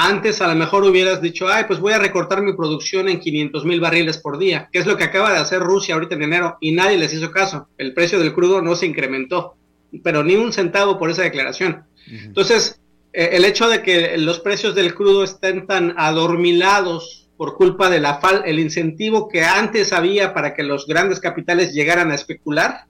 antes 0.00 0.40
a 0.40 0.46
lo 0.46 0.54
mejor 0.54 0.84
hubieras 0.84 1.20
dicho, 1.20 1.48
ay, 1.48 1.64
pues 1.66 1.80
voy 1.80 1.92
a 1.92 1.98
recortar 1.98 2.40
mi 2.40 2.52
producción 2.52 3.08
en 3.08 3.18
500 3.18 3.64
mil 3.64 3.80
barriles 3.80 4.18
por 4.18 4.38
día, 4.38 4.68
que 4.72 4.78
es 4.78 4.86
lo 4.86 4.96
que 4.96 5.02
acaba 5.02 5.32
de 5.32 5.38
hacer 5.38 5.58
Rusia 5.58 5.94
ahorita 5.94 6.14
en 6.14 6.22
enero 6.22 6.56
y 6.60 6.70
nadie 6.70 6.96
les 6.96 7.12
hizo 7.12 7.32
caso. 7.32 7.68
El 7.78 7.94
precio 7.94 8.20
del 8.20 8.32
crudo 8.32 8.62
no 8.62 8.76
se 8.76 8.86
incrementó. 8.86 9.56
pero 10.04 10.22
ni 10.22 10.36
un 10.36 10.52
centavo 10.52 10.98
por 10.98 11.10
esa 11.10 11.22
declaración. 11.22 11.84
Entonces, 12.06 12.80
eh, 13.12 13.30
el 13.32 13.44
hecho 13.44 13.68
de 13.68 13.82
que 13.82 14.16
los 14.18 14.38
precios 14.38 14.74
del 14.74 14.94
crudo 14.94 15.24
estén 15.24 15.66
tan 15.66 15.94
adormilados 15.96 17.28
por 17.36 17.56
culpa 17.56 17.90
de 17.90 17.98
la 17.98 18.20
fal 18.20 18.42
el 18.44 18.60
incentivo 18.60 19.28
que 19.28 19.42
antes 19.44 19.92
había 19.92 20.32
para 20.32 20.54
que 20.54 20.62
los 20.62 20.86
grandes 20.86 21.18
capitales 21.18 21.72
llegaran 21.72 22.12
a 22.12 22.14
especular, 22.14 22.84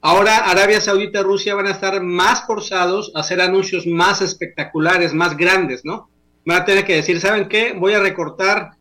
ahora 0.00 0.38
Arabia 0.38 0.80
Saudita 0.80 1.20
y 1.20 1.22
Rusia 1.22 1.54
van 1.54 1.66
a 1.66 1.72
estar 1.72 2.02
más 2.02 2.46
forzados 2.46 3.12
a 3.14 3.20
hacer 3.20 3.40
anuncios 3.40 3.86
más 3.86 4.22
espectaculares, 4.22 5.14
más 5.14 5.36
grandes, 5.36 5.84
¿no? 5.84 6.08
Van 6.44 6.62
a 6.62 6.64
tener 6.64 6.84
que 6.84 6.94
decir, 6.94 7.20
¿saben 7.20 7.48
qué? 7.48 7.72
Voy 7.72 7.92
a 7.94 8.00
recortar 8.00 8.72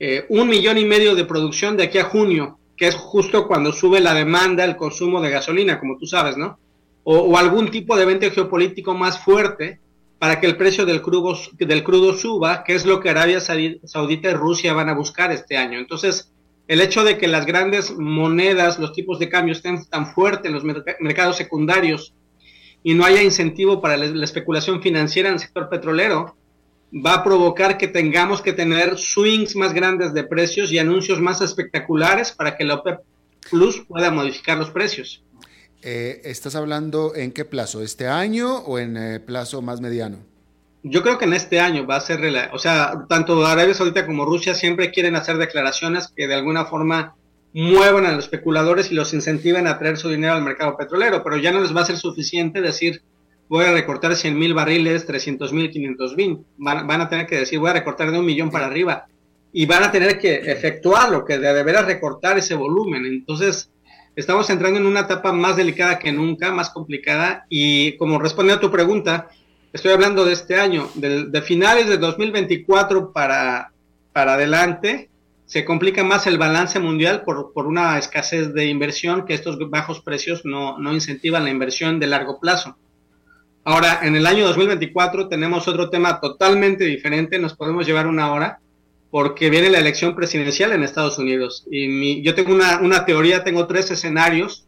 eh, 0.00 0.26
un 0.28 0.48
millón 0.48 0.78
y 0.78 0.84
medio 0.84 1.14
de 1.16 1.24
producción 1.24 1.76
de 1.76 1.84
aquí 1.84 1.98
a 1.98 2.04
junio, 2.04 2.58
que 2.76 2.86
es 2.86 2.94
justo 2.94 3.48
cuando 3.48 3.72
sube 3.72 4.00
la 4.00 4.14
demanda, 4.14 4.64
el 4.64 4.76
consumo 4.76 5.20
de 5.20 5.30
gasolina, 5.30 5.80
como 5.80 5.98
tú 5.98 6.06
sabes, 6.06 6.36
¿no? 6.36 6.58
O, 7.02 7.36
algún 7.36 7.70
tipo 7.70 7.96
de 7.96 8.02
evento 8.02 8.30
geopolítico 8.30 8.94
más 8.94 9.18
fuerte 9.18 9.80
para 10.18 10.40
que 10.40 10.46
el 10.46 10.56
precio 10.56 10.84
del 10.84 11.00
crudo, 11.00 11.36
del 11.58 11.82
crudo 11.82 12.14
suba, 12.14 12.62
que 12.64 12.74
es 12.74 12.84
lo 12.84 13.00
que 13.00 13.10
Arabia 13.10 13.40
Saudita 13.40 14.30
y 14.30 14.34
Rusia 14.34 14.74
van 14.74 14.88
a 14.88 14.94
buscar 14.94 15.32
este 15.32 15.56
año. 15.56 15.78
Entonces, 15.78 16.32
el 16.68 16.82
hecho 16.82 17.02
de 17.02 17.16
que 17.16 17.26
las 17.26 17.46
grandes 17.46 17.90
monedas, 17.96 18.78
los 18.78 18.92
tipos 18.92 19.18
de 19.18 19.28
cambio 19.28 19.52
estén 19.52 19.84
tan 19.86 20.12
fuertes 20.12 20.46
en 20.46 20.52
los 20.52 20.64
mercados 21.00 21.36
secundarios 21.36 22.14
y 22.82 22.94
no 22.94 23.04
haya 23.04 23.22
incentivo 23.22 23.80
para 23.80 23.96
la 23.96 24.24
especulación 24.24 24.80
financiera 24.82 25.30
en 25.30 25.34
el 25.34 25.40
sector 25.40 25.68
petrolero, 25.68 26.36
va 26.94 27.14
a 27.14 27.24
provocar 27.24 27.78
que 27.78 27.88
tengamos 27.88 28.42
que 28.42 28.52
tener 28.52 28.98
swings 28.98 29.56
más 29.56 29.72
grandes 29.72 30.12
de 30.12 30.24
precios 30.24 30.70
y 30.70 30.78
anuncios 30.78 31.20
más 31.20 31.40
espectaculares 31.40 32.32
para 32.32 32.56
que 32.56 32.64
la 32.64 32.74
OPEP 32.74 33.00
Plus 33.50 33.82
pueda 33.88 34.10
modificar 34.10 34.58
los 34.58 34.70
precios. 34.70 35.22
Eh, 35.82 36.20
¿Estás 36.24 36.54
hablando 36.54 37.14
en 37.14 37.32
qué 37.32 37.44
plazo? 37.44 37.82
¿Este 37.82 38.08
año 38.08 38.58
o 38.58 38.78
en 38.78 38.96
eh, 38.96 39.20
plazo 39.20 39.62
más 39.62 39.80
mediano? 39.80 40.18
Yo 40.90 41.02
creo 41.02 41.18
que 41.18 41.24
en 41.24 41.34
este 41.34 41.60
año 41.60 41.86
va 41.86 41.96
a 41.96 42.00
ser, 42.00 42.20
o 42.52 42.58
sea, 42.58 43.04
tanto 43.08 43.44
Arabia 43.46 43.74
Saudita 43.74 44.06
como 44.06 44.24
Rusia 44.24 44.54
siempre 44.54 44.90
quieren 44.90 45.16
hacer 45.16 45.36
declaraciones 45.38 46.12
que 46.14 46.26
de 46.26 46.34
alguna 46.34 46.64
forma 46.64 47.14
muevan 47.52 48.06
a 48.06 48.12
los 48.12 48.24
especuladores 48.24 48.90
y 48.90 48.94
los 48.94 49.14
incentiven 49.14 49.66
a 49.66 49.78
traer 49.78 49.96
su 49.96 50.08
dinero 50.08 50.34
al 50.34 50.42
mercado 50.42 50.76
petrolero, 50.76 51.22
pero 51.22 51.36
ya 51.36 51.52
no 51.52 51.60
les 51.60 51.74
va 51.74 51.82
a 51.82 51.86
ser 51.86 51.96
suficiente 51.96 52.60
decir 52.60 53.02
voy 53.48 53.64
a 53.64 53.72
recortar 53.72 54.14
100 54.14 54.38
mil 54.38 54.54
barriles, 54.54 55.06
300 55.06 55.52
mil, 55.52 55.70
500 55.70 56.16
mil. 56.16 56.38
Van, 56.56 57.00
a 57.00 57.08
tener 57.08 57.26
que 57.26 57.38
decir, 57.38 57.58
voy 57.58 57.70
a 57.70 57.74
recortar 57.74 58.10
de 58.10 58.18
un 58.18 58.26
millón 58.26 58.50
para 58.50 58.66
arriba. 58.66 59.06
Y 59.52 59.66
van 59.66 59.82
a 59.82 59.90
tener 59.90 60.18
que 60.18 60.34
efectuarlo, 60.34 61.24
que 61.24 61.38
de 61.38 61.62
veras 61.62 61.86
recortar 61.86 62.38
ese 62.38 62.54
volumen. 62.54 63.06
Entonces, 63.06 63.70
estamos 64.14 64.50
entrando 64.50 64.78
en 64.78 64.86
una 64.86 65.00
etapa 65.00 65.32
más 65.32 65.56
delicada 65.56 65.98
que 65.98 66.12
nunca, 66.12 66.52
más 66.52 66.70
complicada. 66.70 67.46
Y 67.48 67.96
como 67.96 68.18
responde 68.18 68.52
a 68.52 68.60
tu 68.60 68.70
pregunta, 68.70 69.28
estoy 69.72 69.92
hablando 69.92 70.24
de 70.24 70.32
este 70.32 70.56
año, 70.56 70.88
de, 70.94 71.42
finales 71.42 71.88
de 71.88 71.98
2024 71.98 73.12
para, 73.12 73.72
para 74.12 74.34
adelante, 74.34 75.10
se 75.46 75.64
complica 75.64 76.04
más 76.04 76.26
el 76.26 76.38
balance 76.38 76.78
mundial 76.78 77.22
por, 77.22 77.52
por, 77.52 77.66
una 77.66 77.98
escasez 77.98 78.52
de 78.52 78.66
inversión, 78.66 79.24
que 79.24 79.34
estos 79.34 79.58
bajos 79.70 80.00
precios 80.00 80.42
no, 80.44 80.78
no 80.78 80.92
incentivan 80.92 81.44
la 81.44 81.50
inversión 81.50 81.98
de 82.00 82.06
largo 82.06 82.40
plazo. 82.40 82.76
Ahora, 83.64 84.00
en 84.02 84.16
el 84.16 84.26
año 84.26 84.46
2024 84.46 85.28
tenemos 85.28 85.68
otro 85.68 85.90
tema 85.90 86.20
totalmente 86.20 86.84
diferente, 86.84 87.38
nos 87.38 87.54
podemos 87.54 87.86
llevar 87.86 88.06
una 88.06 88.32
hora, 88.32 88.60
porque 89.10 89.50
viene 89.50 89.68
la 89.68 89.78
elección 89.78 90.14
presidencial 90.14 90.72
en 90.72 90.82
Estados 90.82 91.18
Unidos. 91.18 91.66
Y 91.70 92.22
yo 92.22 92.34
tengo 92.34 92.54
una, 92.54 93.04
teoría, 93.04 93.44
tengo 93.44 93.66
tres 93.66 93.90
escenarios 93.90 94.66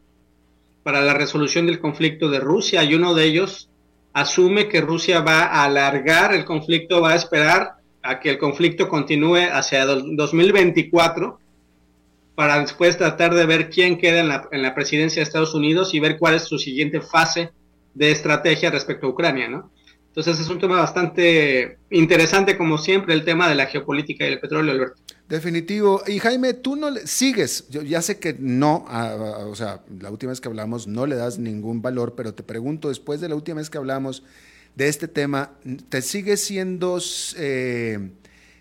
para 0.82 1.01
la 1.01 1.14
resolución 1.14 1.64
del 1.64 1.80
conflicto 1.80 2.28
de 2.28 2.40
Rusia, 2.40 2.84
y 2.84 2.94
uno 2.94 3.14
de 3.14 3.24
ellos 3.24 3.69
asume 4.12 4.68
que 4.68 4.80
Rusia 4.80 5.20
va 5.20 5.44
a 5.44 5.64
alargar 5.64 6.34
el 6.34 6.44
conflicto, 6.44 7.00
va 7.00 7.12
a 7.12 7.16
esperar 7.16 7.74
a 8.02 8.18
que 8.20 8.30
el 8.30 8.38
conflicto 8.38 8.88
continúe 8.88 9.48
hacia 9.52 9.84
2024 9.86 11.38
para 12.34 12.61
después 12.61 12.96
tratar 12.96 13.34
de 13.34 13.46
ver 13.46 13.68
quién 13.68 13.98
queda 13.98 14.20
en 14.20 14.28
la, 14.28 14.48
en 14.50 14.62
la 14.62 14.74
presidencia 14.74 15.20
de 15.20 15.24
Estados 15.24 15.54
Unidos 15.54 15.92
y 15.94 16.00
ver 16.00 16.18
cuál 16.18 16.34
es 16.34 16.44
su 16.44 16.58
siguiente 16.58 17.00
fase 17.00 17.50
de 17.94 18.11
estrategia 18.11 18.70
respecto 18.70 19.06
a 19.06 19.11
Ucrania, 19.11 19.48
¿no? 19.48 19.70
Entonces 20.06 20.40
es 20.40 20.48
un 20.48 20.58
tema 20.58 20.80
bastante 20.80 21.78
interesante, 21.90 22.56
como 22.56 22.78
siempre, 22.78 23.14
el 23.14 23.24
tema 23.24 23.48
de 23.48 23.54
la 23.54 23.66
geopolítica 23.66 24.24
y 24.24 24.32
el 24.32 24.40
petróleo, 24.40 24.72
Alberto. 24.72 25.02
Definitivo. 25.31 26.03
Y 26.09 26.18
Jaime, 26.18 26.55
tú 26.55 26.74
no 26.74 26.91
le 26.91 27.07
sigues, 27.07 27.68
yo 27.70 27.83
ya 27.83 28.03
sé 28.03 28.18
que 28.18 28.35
no, 28.37 28.85
o 29.47 29.55
sea, 29.55 29.81
la 30.01 30.11
última 30.11 30.31
vez 30.31 30.41
que 30.41 30.49
hablamos 30.49 30.89
no 30.89 31.07
le 31.07 31.14
das 31.14 31.39
ningún 31.39 31.81
valor, 31.81 32.16
pero 32.16 32.35
te 32.35 32.43
pregunto, 32.43 32.89
después 32.89 33.20
de 33.20 33.28
la 33.28 33.37
última 33.37 33.59
vez 33.59 33.70
que 33.70 33.78
hablamos 33.78 34.24
de 34.74 34.89
este 34.89 35.07
tema, 35.07 35.53
¿te 35.89 36.03
sigue 36.03 36.37
siendo 36.37 36.99
eh, 37.37 38.11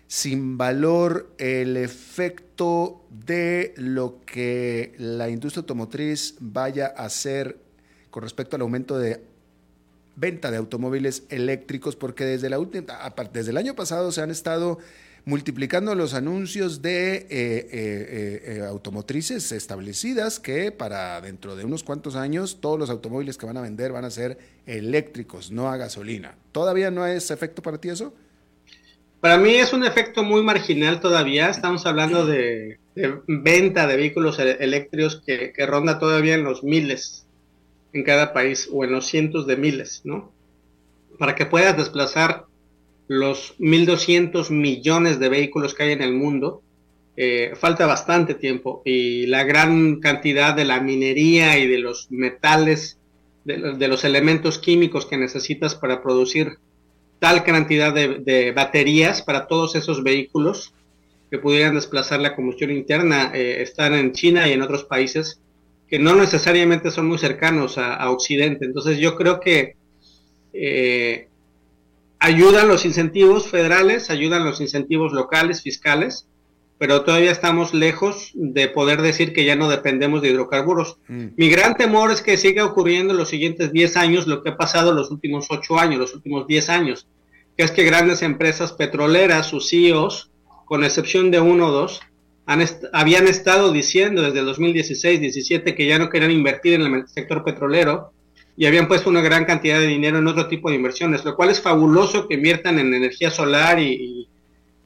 sin 0.06 0.58
valor 0.58 1.34
el 1.38 1.76
efecto 1.76 3.04
de 3.10 3.74
lo 3.76 4.20
que 4.24 4.94
la 4.96 5.28
industria 5.28 5.62
automotriz 5.62 6.36
vaya 6.38 6.94
a 6.96 7.06
hacer 7.06 7.58
con 8.10 8.22
respecto 8.22 8.54
al 8.54 8.62
aumento 8.62 8.96
de 8.96 9.24
venta 10.14 10.52
de 10.52 10.58
automóviles 10.58 11.24
eléctricos, 11.30 11.96
porque 11.96 12.24
desde, 12.24 12.48
la 12.48 12.58
desde 13.32 13.50
el 13.50 13.56
año 13.56 13.74
pasado 13.74 14.12
se 14.12 14.20
han 14.20 14.30
estado 14.30 14.78
multiplicando 15.24 15.94
los 15.94 16.14
anuncios 16.14 16.82
de 16.82 17.16
eh, 17.16 17.26
eh, 17.30 18.42
eh, 18.44 18.64
automotrices 18.66 19.52
establecidas 19.52 20.40
que 20.40 20.72
para 20.72 21.20
dentro 21.20 21.56
de 21.56 21.64
unos 21.64 21.82
cuantos 21.84 22.16
años 22.16 22.58
todos 22.60 22.78
los 22.78 22.90
automóviles 22.90 23.36
que 23.36 23.46
van 23.46 23.56
a 23.56 23.60
vender 23.60 23.92
van 23.92 24.04
a 24.04 24.10
ser 24.10 24.38
eléctricos, 24.66 25.50
no 25.50 25.68
a 25.68 25.76
gasolina. 25.76 26.34
¿Todavía 26.52 26.90
no 26.90 27.06
es 27.06 27.30
efecto 27.30 27.62
para 27.62 27.78
ti 27.78 27.90
eso? 27.90 28.14
Para 29.20 29.36
mí 29.36 29.54
es 29.54 29.72
un 29.72 29.84
efecto 29.84 30.22
muy 30.22 30.42
marginal 30.42 31.00
todavía. 31.00 31.50
Estamos 31.50 31.84
hablando 31.84 32.24
de, 32.24 32.78
venta 33.26 33.86
de 33.86 33.96
vehículos 33.96 34.38
eléctricos 34.38 35.22
que, 35.26 35.52
que 35.52 35.66
ronda 35.66 35.98
todavía 35.98 36.34
en 36.34 36.44
los 36.44 36.64
miles 36.64 37.26
en 37.92 38.04
cada 38.04 38.32
país 38.32 38.68
o 38.72 38.84
en 38.84 38.92
los 38.92 39.06
cientos 39.06 39.46
de 39.46 39.56
miles, 39.56 40.02
¿no? 40.04 40.32
Para 41.18 41.34
que 41.34 41.46
puedas 41.46 41.76
desplazar 41.76 42.46
los 43.10 43.58
1.200 43.58 44.50
millones 44.50 45.18
de 45.18 45.28
vehículos 45.28 45.74
que 45.74 45.82
hay 45.82 45.90
en 45.90 46.02
el 46.02 46.12
mundo, 46.12 46.62
eh, 47.16 47.54
falta 47.56 47.84
bastante 47.84 48.36
tiempo 48.36 48.82
y 48.84 49.26
la 49.26 49.42
gran 49.42 49.98
cantidad 49.98 50.54
de 50.54 50.64
la 50.64 50.80
minería 50.80 51.58
y 51.58 51.66
de 51.66 51.78
los 51.78 52.08
metales, 52.12 53.00
de, 53.44 53.88
los 53.88 54.04
elementos 54.04 54.60
químicos 54.60 55.06
que 55.06 55.18
necesitas 55.18 55.74
para 55.74 56.04
producir 56.04 56.58
tal 57.18 57.42
cantidad 57.42 57.92
de, 57.92 58.52
baterías 58.54 59.22
para 59.22 59.48
todos 59.48 59.74
esos 59.74 60.04
vehículos 60.04 60.72
que 61.32 61.38
pudieran 61.38 61.74
desplazar 61.74 62.20
la 62.20 62.36
combustión 62.36 62.70
interna 62.70 63.32
eh, 63.34 63.60
están 63.60 63.94
en 63.94 64.12
China 64.12 64.46
y 64.46 64.52
en 64.52 64.62
otros 64.62 64.84
países 64.84 65.40
que 65.88 65.98
no 65.98 66.14
necesariamente 66.14 66.92
son 66.92 67.08
muy 67.08 67.18
cercanos 67.18 67.76
a, 67.76 68.08
Occidente. 68.08 68.66
Entonces 68.66 68.98
yo 68.98 69.16
creo 69.16 69.40
que 69.40 69.74
eh, 70.52 71.26
ayudan 72.20 72.68
los 72.68 72.84
incentivos 72.84 73.48
federales, 73.48 74.10
ayudan 74.10 74.44
los 74.44 74.60
incentivos 74.60 75.12
locales, 75.12 75.62
fiscales, 75.62 76.28
pero 76.78 77.02
todavía 77.02 77.32
estamos 77.32 77.74
lejos 77.74 78.30
de 78.34 78.68
poder 78.68 79.02
decir 79.02 79.32
que 79.32 79.44
ya 79.44 79.56
no 79.56 79.68
dependemos 79.68 80.22
de 80.22 80.28
hidrocarburos. 80.28 80.98
Mm. 81.08 81.26
Mi 81.36 81.50
gran 81.50 81.76
temor 81.76 82.10
es 82.10 82.22
que 82.22 82.36
siga 82.36 82.64
ocurriendo 82.64 83.12
en 83.12 83.18
los 83.18 83.28
siguientes 83.28 83.72
10 83.72 83.96
años 83.96 84.26
lo 84.26 84.42
que 84.42 84.50
ha 84.50 84.56
pasado 84.56 84.90
en 84.90 84.96
los 84.96 85.10
últimos 85.10 85.46
8 85.50 85.78
años, 85.78 85.98
los 85.98 86.14
últimos 86.14 86.46
10 86.46 86.68
años, 86.68 87.08
que 87.56 87.64
es 87.64 87.70
que 87.70 87.84
grandes 87.84 88.22
empresas 88.22 88.72
petroleras, 88.72 89.46
sus 89.46 89.68
CEOs, 89.68 90.30
con 90.66 90.84
excepción 90.84 91.30
de 91.30 91.40
uno 91.40 91.68
o 91.68 91.72
dos, 91.72 92.00
habían 92.92 93.28
estado 93.28 93.72
diciendo 93.72 94.22
desde 94.22 94.40
el 94.40 94.46
2016-17 94.46 95.74
que 95.74 95.86
ya 95.86 95.98
no 95.98 96.08
querían 96.08 96.30
invertir 96.30 96.80
en 96.80 96.94
el 96.94 97.08
sector 97.08 97.44
petrolero 97.44 98.12
y 98.60 98.66
habían 98.66 98.88
puesto 98.88 99.08
una 99.08 99.22
gran 99.22 99.46
cantidad 99.46 99.80
de 99.80 99.86
dinero 99.86 100.18
en 100.18 100.26
otro 100.26 100.46
tipo 100.46 100.68
de 100.68 100.76
inversiones, 100.76 101.24
lo 101.24 101.34
cual 101.34 101.48
es 101.48 101.62
fabuloso 101.62 102.28
que 102.28 102.34
inviertan 102.34 102.78
en 102.78 102.92
energía 102.92 103.30
solar 103.30 103.78
y, 103.80 104.28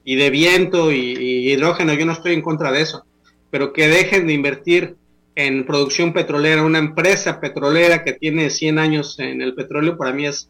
de 0.05 0.31
viento 0.31 0.93
y, 0.93 1.51
hidrógeno, 1.51 1.93
yo 1.95 2.07
no 2.07 2.13
estoy 2.13 2.35
en 2.35 2.41
contra 2.41 2.71
de 2.71 2.83
eso, 2.83 3.05
pero 3.51 3.73
que 3.73 3.89
dejen 3.89 4.29
de 4.29 4.33
invertir 4.33 4.95
en 5.35 5.67
producción 5.67 6.13
petrolera, 6.13 6.63
una 6.63 6.79
empresa 6.79 7.41
petrolera 7.41 8.05
que 8.05 8.13
tiene 8.13 8.49
100 8.49 8.79
años 8.79 9.19
en 9.19 9.43
el 9.43 9.57
petróleo, 9.57 9.97
para 9.97 10.13
mí 10.13 10.25
es 10.25 10.49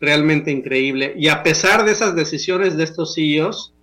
realmente 0.00 0.50
increíble. 0.50 1.12
Y 1.14 1.28
a 1.28 1.42
pesar 1.42 1.84
de 1.84 1.92
esas 1.92 2.16
decisiones 2.16 2.78
de 2.78 2.84
estos 2.84 3.16
CEOs, 3.16 3.74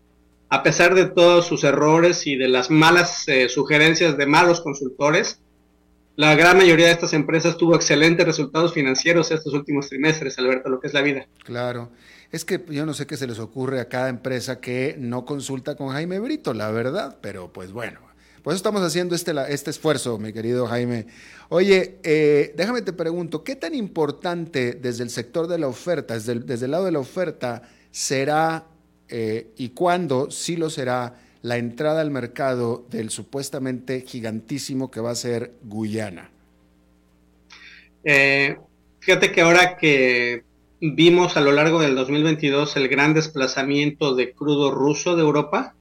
a 0.49 0.63
pesar 0.63 0.95
de 0.95 1.05
todos 1.05 1.45
sus 1.45 1.63
errores 1.63 2.25
y 2.25 2.37
de 2.37 2.47
las 2.47 2.71
malas 2.71 3.27
eh, 3.27 3.49
sugerencias 3.49 4.17
de 4.17 4.25
malos 4.25 4.61
consultores, 4.61 5.42
la 6.15 6.35
gran 6.35 6.57
mayoría 6.57 6.87
de 6.87 6.91
estas 6.91 7.13
empresas 7.13 7.57
tuvo 7.57 7.75
excelentes 7.75 8.25
resultados 8.25 8.73
financieros 8.73 9.31
estos 9.31 9.53
últimos 9.53 9.89
trimestres, 9.89 10.37
Alberto, 10.37 10.69
lo 10.69 10.79
que 10.79 10.87
es 10.87 10.93
la 10.93 11.01
vida. 11.01 11.27
Claro. 11.43 11.89
Es 12.31 12.45
que 12.45 12.63
yo 12.69 12.85
no 12.85 12.93
sé 12.93 13.05
qué 13.05 13.17
se 13.17 13.27
les 13.27 13.39
ocurre 13.39 13.79
a 13.79 13.89
cada 13.89 14.09
empresa 14.09 14.59
que 14.59 14.95
no 14.97 15.25
consulta 15.25 15.75
con 15.75 15.89
Jaime 15.89 16.19
Brito, 16.19 16.53
la 16.53 16.71
verdad, 16.71 17.17
pero 17.21 17.53
pues 17.53 17.71
bueno, 17.71 17.99
Por 18.41 18.51
eso 18.51 18.57
estamos 18.57 18.81
haciendo 18.81 19.15
este, 19.15 19.33
este 19.49 19.69
esfuerzo, 19.69 20.17
mi 20.17 20.33
querido 20.33 20.67
Jaime. 20.67 21.07
Oye, 21.49 21.99
eh, 22.03 22.53
déjame 22.57 22.81
te 22.81 22.91
pregunto, 22.91 23.43
¿qué 23.43 23.55
tan 23.55 23.73
importante 23.73 24.73
desde 24.73 25.03
el 25.03 25.09
sector 25.09 25.47
de 25.47 25.59
la 25.59 25.67
oferta, 25.67 26.15
desde 26.15 26.33
el, 26.33 26.45
desde 26.45 26.65
el 26.65 26.71
lado 26.71 26.85
de 26.85 26.91
la 26.91 26.99
oferta, 26.99 27.61
será 27.91 28.65
eh, 29.07 29.53
y 29.57 29.69
cuándo 29.69 30.31
sí 30.31 30.57
lo 30.57 30.69
será 30.69 31.15
la 31.43 31.57
entrada 31.57 32.01
al 32.01 32.09
mercado 32.09 32.85
del 32.89 33.09
supuestamente 33.09 34.01
gigantísimo 34.01 34.89
que 34.89 35.01
va 35.01 35.11
a 35.11 35.15
ser 35.15 35.51
Guyana? 35.63 36.31
Eh, 38.05 38.57
fíjate 38.99 39.31
que 39.31 39.41
ahora 39.41 39.77
que 39.77 40.43
vimos 40.79 41.35
a 41.35 41.41
lo 41.41 41.51
largo 41.51 41.81
del 41.81 41.95
2022 41.95 42.77
el 42.77 42.87
gran 42.87 43.13
desplazamiento 43.13 44.15
de 44.15 44.31
crudo 44.31 44.71
ruso 44.71 45.17
de 45.17 45.21
Europa, 45.21 45.75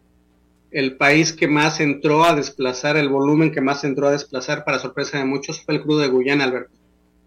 el 0.72 0.96
país 0.96 1.32
que 1.32 1.46
más 1.46 1.78
entró 1.78 2.24
a 2.24 2.34
desplazar, 2.34 2.96
el 2.96 3.08
volumen 3.08 3.52
que 3.52 3.60
más 3.60 3.84
entró 3.84 4.08
a 4.08 4.12
desplazar, 4.12 4.64
para 4.64 4.80
sorpresa 4.80 5.18
de 5.18 5.26
muchos, 5.26 5.62
fue 5.62 5.74
el 5.74 5.82
crudo 5.82 6.00
de 6.00 6.08
Guyana, 6.08 6.44
Alberto. 6.44 6.72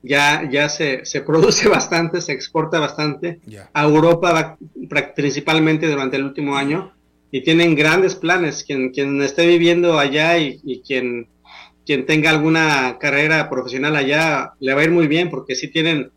Ya, 0.04 0.48
ya 0.52 0.68
se, 0.68 1.06
se 1.06 1.22
produce 1.22 1.70
bastante, 1.70 2.20
se 2.20 2.34
exporta 2.34 2.80
bastante 2.80 3.40
a 3.72 3.84
Europa 3.84 4.58
principalmente 5.16 5.88
durante 5.88 6.18
el 6.18 6.26
último 6.26 6.58
año 6.58 6.96
y 7.36 7.42
tienen 7.42 7.76
grandes 7.76 8.16
planes. 8.16 8.64
Quien, 8.64 8.92
quien 8.92 9.22
esté 9.22 9.46
viviendo 9.46 10.00
allá 10.00 10.38
y, 10.38 10.82
quien, 10.88 11.28
quien 11.86 12.06
tenga 12.06 12.30
alguna 12.30 12.98
carrera 12.98 13.50
profesional 13.50 13.98
allá 13.98 14.54
le 14.62 14.74
va 14.74 14.80
a 14.80 14.84
ir 14.86 14.92
muy 14.92 15.08
bien 15.08 15.30
porque 15.30 15.54
sí 15.54 15.68
tienen 15.68 16.12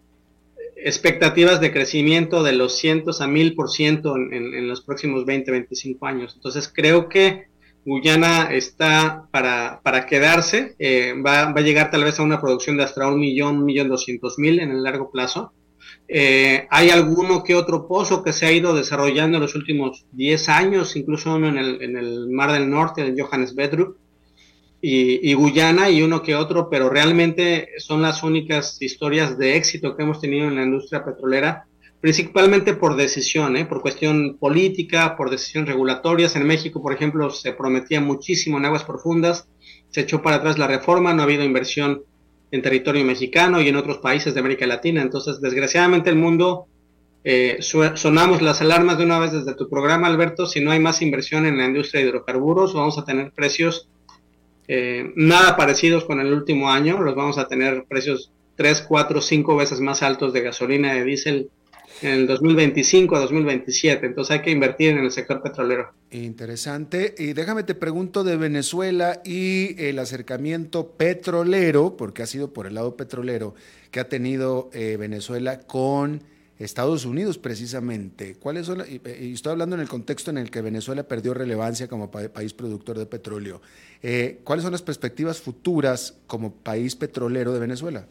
expectativas 0.77 1.61
de 1.61 1.73
crecimiento 1.73 2.45
de 2.45 2.53
los 2.53 2.79
cientos 2.79 3.21
a 3.21 3.27
mil 3.27 3.57
por 3.57 3.69
ciento 3.69 4.15
en, 4.17 4.69
los 4.69 4.81
próximos 4.81 5.27
20, 5.27 5.51
25 5.51 6.07
años. 6.07 6.35
Entonces 6.37 6.71
creo 6.73 7.09
que 7.09 7.49
Guyana 7.85 8.51
está 8.53 9.25
para, 9.33 9.81
para 9.83 10.07
quedarse, 10.07 10.77
eh, 10.79 11.15
va, 11.21 11.49
a 11.49 11.61
llegar 11.63 11.91
tal 11.91 12.05
vez 12.05 12.21
a 12.21 12.23
una 12.23 12.41
producción 12.41 12.77
de 12.77 12.85
hasta 12.85 13.09
un 13.09 13.19
millón, 13.19 13.57
un 13.57 13.65
millón 13.65 13.89
doscientos 13.89 14.39
mil 14.39 14.61
en 14.61 14.71
el 14.71 14.85
largo 14.85 15.11
plazo. 15.11 15.53
Eh, 16.11 16.67
hay 16.71 16.89
alguno 16.89 17.45
que 17.45 17.55
otro 17.55 17.87
pozo 17.87 18.23
que 18.23 18.33
se 18.33 18.47
ha 18.47 18.53
ido 18.53 18.75
desarrollando 18.75 19.37
en 19.37 19.43
los 19.43 19.55
últimos 19.55 20.07
10 20.13 20.49
años, 20.49 20.97
incluso 20.97 21.35
uno 21.35 21.49
en 21.49 21.59
el, 21.59 21.83
en 21.83 21.97
el 21.99 22.31
Mar 22.31 22.53
del 22.53 22.71
Norte, 22.71 23.07
en 23.07 23.19
Johannes 23.19 23.55
Bedrock 23.55 23.97
y, 24.81 25.35
Guyana 25.35 25.91
y 25.91 26.03
uno 26.03 26.23
que 26.23 26.37
otro, 26.37 26.71
pero 26.71 26.89
realmente 26.89 27.69
son 27.79 28.01
las 28.01 28.23
únicas 28.23 28.81
historias 28.81 29.37
de 29.37 29.57
éxito 29.57 29.97
que 29.97 30.03
hemos 30.03 30.21
tenido 30.21 30.47
en 30.49 30.55
la 30.55 30.63
industria 30.63 31.05
petrolera, 31.05 31.67
principalmente 32.01 32.75
por 32.75 32.95
decisión, 32.97 33.57
¿eh? 33.57 33.67
por 33.67 33.83
cuestión 33.83 34.39
política, 34.39 35.17
por 35.17 35.31
decisión 35.31 35.67
regulatorias. 35.67 36.37
En 36.37 36.47
México, 36.47 36.81
por 36.81 36.93
ejemplo, 36.93 37.29
se 37.31 37.53
prometía 37.53 38.01
muchísimo 38.01 38.59
en 38.59 38.67
aguas 38.67 38.85
profundas, 38.85 39.49
se 39.91 40.03
echó 40.03 40.23
para 40.23 40.37
atrás 40.37 40.59
la 40.59 40.69
reforma, 40.69 41.13
no 41.13 41.23
ha 41.23 41.25
habido 41.25 41.43
inversión 41.43 42.03
en 42.51 42.63
territorio 42.63 43.05
mexicano 43.05 43.61
y 43.61 43.69
en 43.69 43.77
otros 43.77 43.99
países 43.99 44.35
de 44.35 44.41
América 44.41 44.67
Latina. 44.67 45.03
Entonces, 45.03 45.41
desgraciadamente 45.41 46.11
el 46.11 46.17
mundo, 46.17 46.67
eh, 47.25 47.59
sonamos 47.61 48.43
las 48.43 48.61
alarmas 48.61 48.99
de 48.99 49.05
una 49.05 49.19
vez 49.19 49.33
desde 49.33 49.55
tu 49.55 49.69
programa, 49.69 50.07
Alberto, 50.07 50.47
si 50.47 50.61
no 50.61 50.71
hay 50.71 50.81
más 50.81 51.03
inversión 51.03 51.47
en 51.47 51.59
la 51.59 51.67
industria 51.67 52.01
de 52.01 52.09
hidrocarburos, 52.09 52.75
vamos 52.75 52.99
a 52.99 53.05
tener 53.05 53.33
precios 53.33 53.89
eh, 54.67 55.13
nada 55.17 55.57
parecidos 55.57 56.05
con 56.05 56.21
el 56.21 56.33
último 56.33 56.71
año, 56.71 57.01
los 57.03 57.15
vamos 57.15 57.39
a 57.39 57.49
tener 57.49 57.85
precios 57.89 58.33
3, 58.57 58.83
4, 58.83 59.21
5 59.21 59.57
veces 59.57 59.81
más 59.81 60.03
altos 60.03 60.33
de 60.33 60.43
gasolina 60.43 60.95
de 60.95 61.05
diésel 61.05 61.51
en 62.03 62.11
el 62.11 62.27
2025 62.27 63.17
a 63.17 63.21
2027. 63.21 64.07
Entonces 64.07 64.37
hay 64.37 64.43
que 64.43 64.51
invertir 64.51 64.91
en 64.91 65.05
el 65.05 65.11
sector 65.11 65.43
petrolero. 65.43 65.93
Interesante. 66.11 67.15
Y 67.19 67.33
déjame 67.33 67.63
te 67.63 67.75
pregunto 67.75 68.25
de 68.25 68.37
Venezuela 68.37 69.21
y 69.25 69.81
el 69.83 69.99
acercamiento 69.99 70.93
petrolero, 70.93 71.97
porque 71.97 72.23
ha 72.23 72.27
sido 72.27 72.53
por 72.53 72.67
el 72.67 72.75
lado 72.75 72.97
petrolero 72.97 73.55
que 73.91 74.01
ha 74.01 74.09
tenido 74.09 74.71
eh, 74.73 74.97
Venezuela 74.99 75.61
con 75.61 76.23
Estados 76.59 77.05
Unidos 77.05 77.39
precisamente. 77.39 78.35
¿Cuáles 78.35 78.67
son? 78.67 78.83
Y, 78.89 79.01
estoy 79.33 79.53
hablando 79.53 79.77
en 79.77 79.81
el 79.81 79.89
contexto 79.89 80.31
en 80.31 80.39
el 80.39 80.51
que 80.51 80.61
Venezuela 80.61 81.05
perdió 81.05 81.35
relevancia 81.35 81.89
como 81.89 82.11
país 82.11 82.53
productor 82.53 82.99
de 82.99 83.07
petróleo. 83.07 83.61
Eh, 84.03 84.41
¿Cuáles 84.45 84.65
son 84.65 84.73
las 84.73 84.83
perspectivas 84.83 85.41
futuras 85.41 86.17
como 86.27 86.53
país 86.53 86.97
petrolero 86.97 87.53
de 87.53 87.61
Venezuela? 87.61 88.07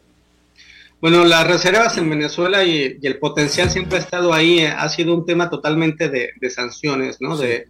Bueno, 1.00 1.24
las 1.24 1.46
reservas 1.46 1.96
en 1.96 2.10
Venezuela 2.10 2.64
y, 2.64 2.98
el 3.00 3.18
potencial 3.20 3.70
siempre 3.70 3.98
ha 3.98 4.00
estado 4.00 4.34
ahí. 4.34 4.60
Eh, 4.60 4.68
ha 4.68 4.88
sido 4.88 5.14
un 5.14 5.24
tema 5.24 5.48
totalmente 5.48 6.08
de, 6.08 6.50
sanciones, 6.50 7.20
¿no? 7.20 7.36
De, 7.36 7.68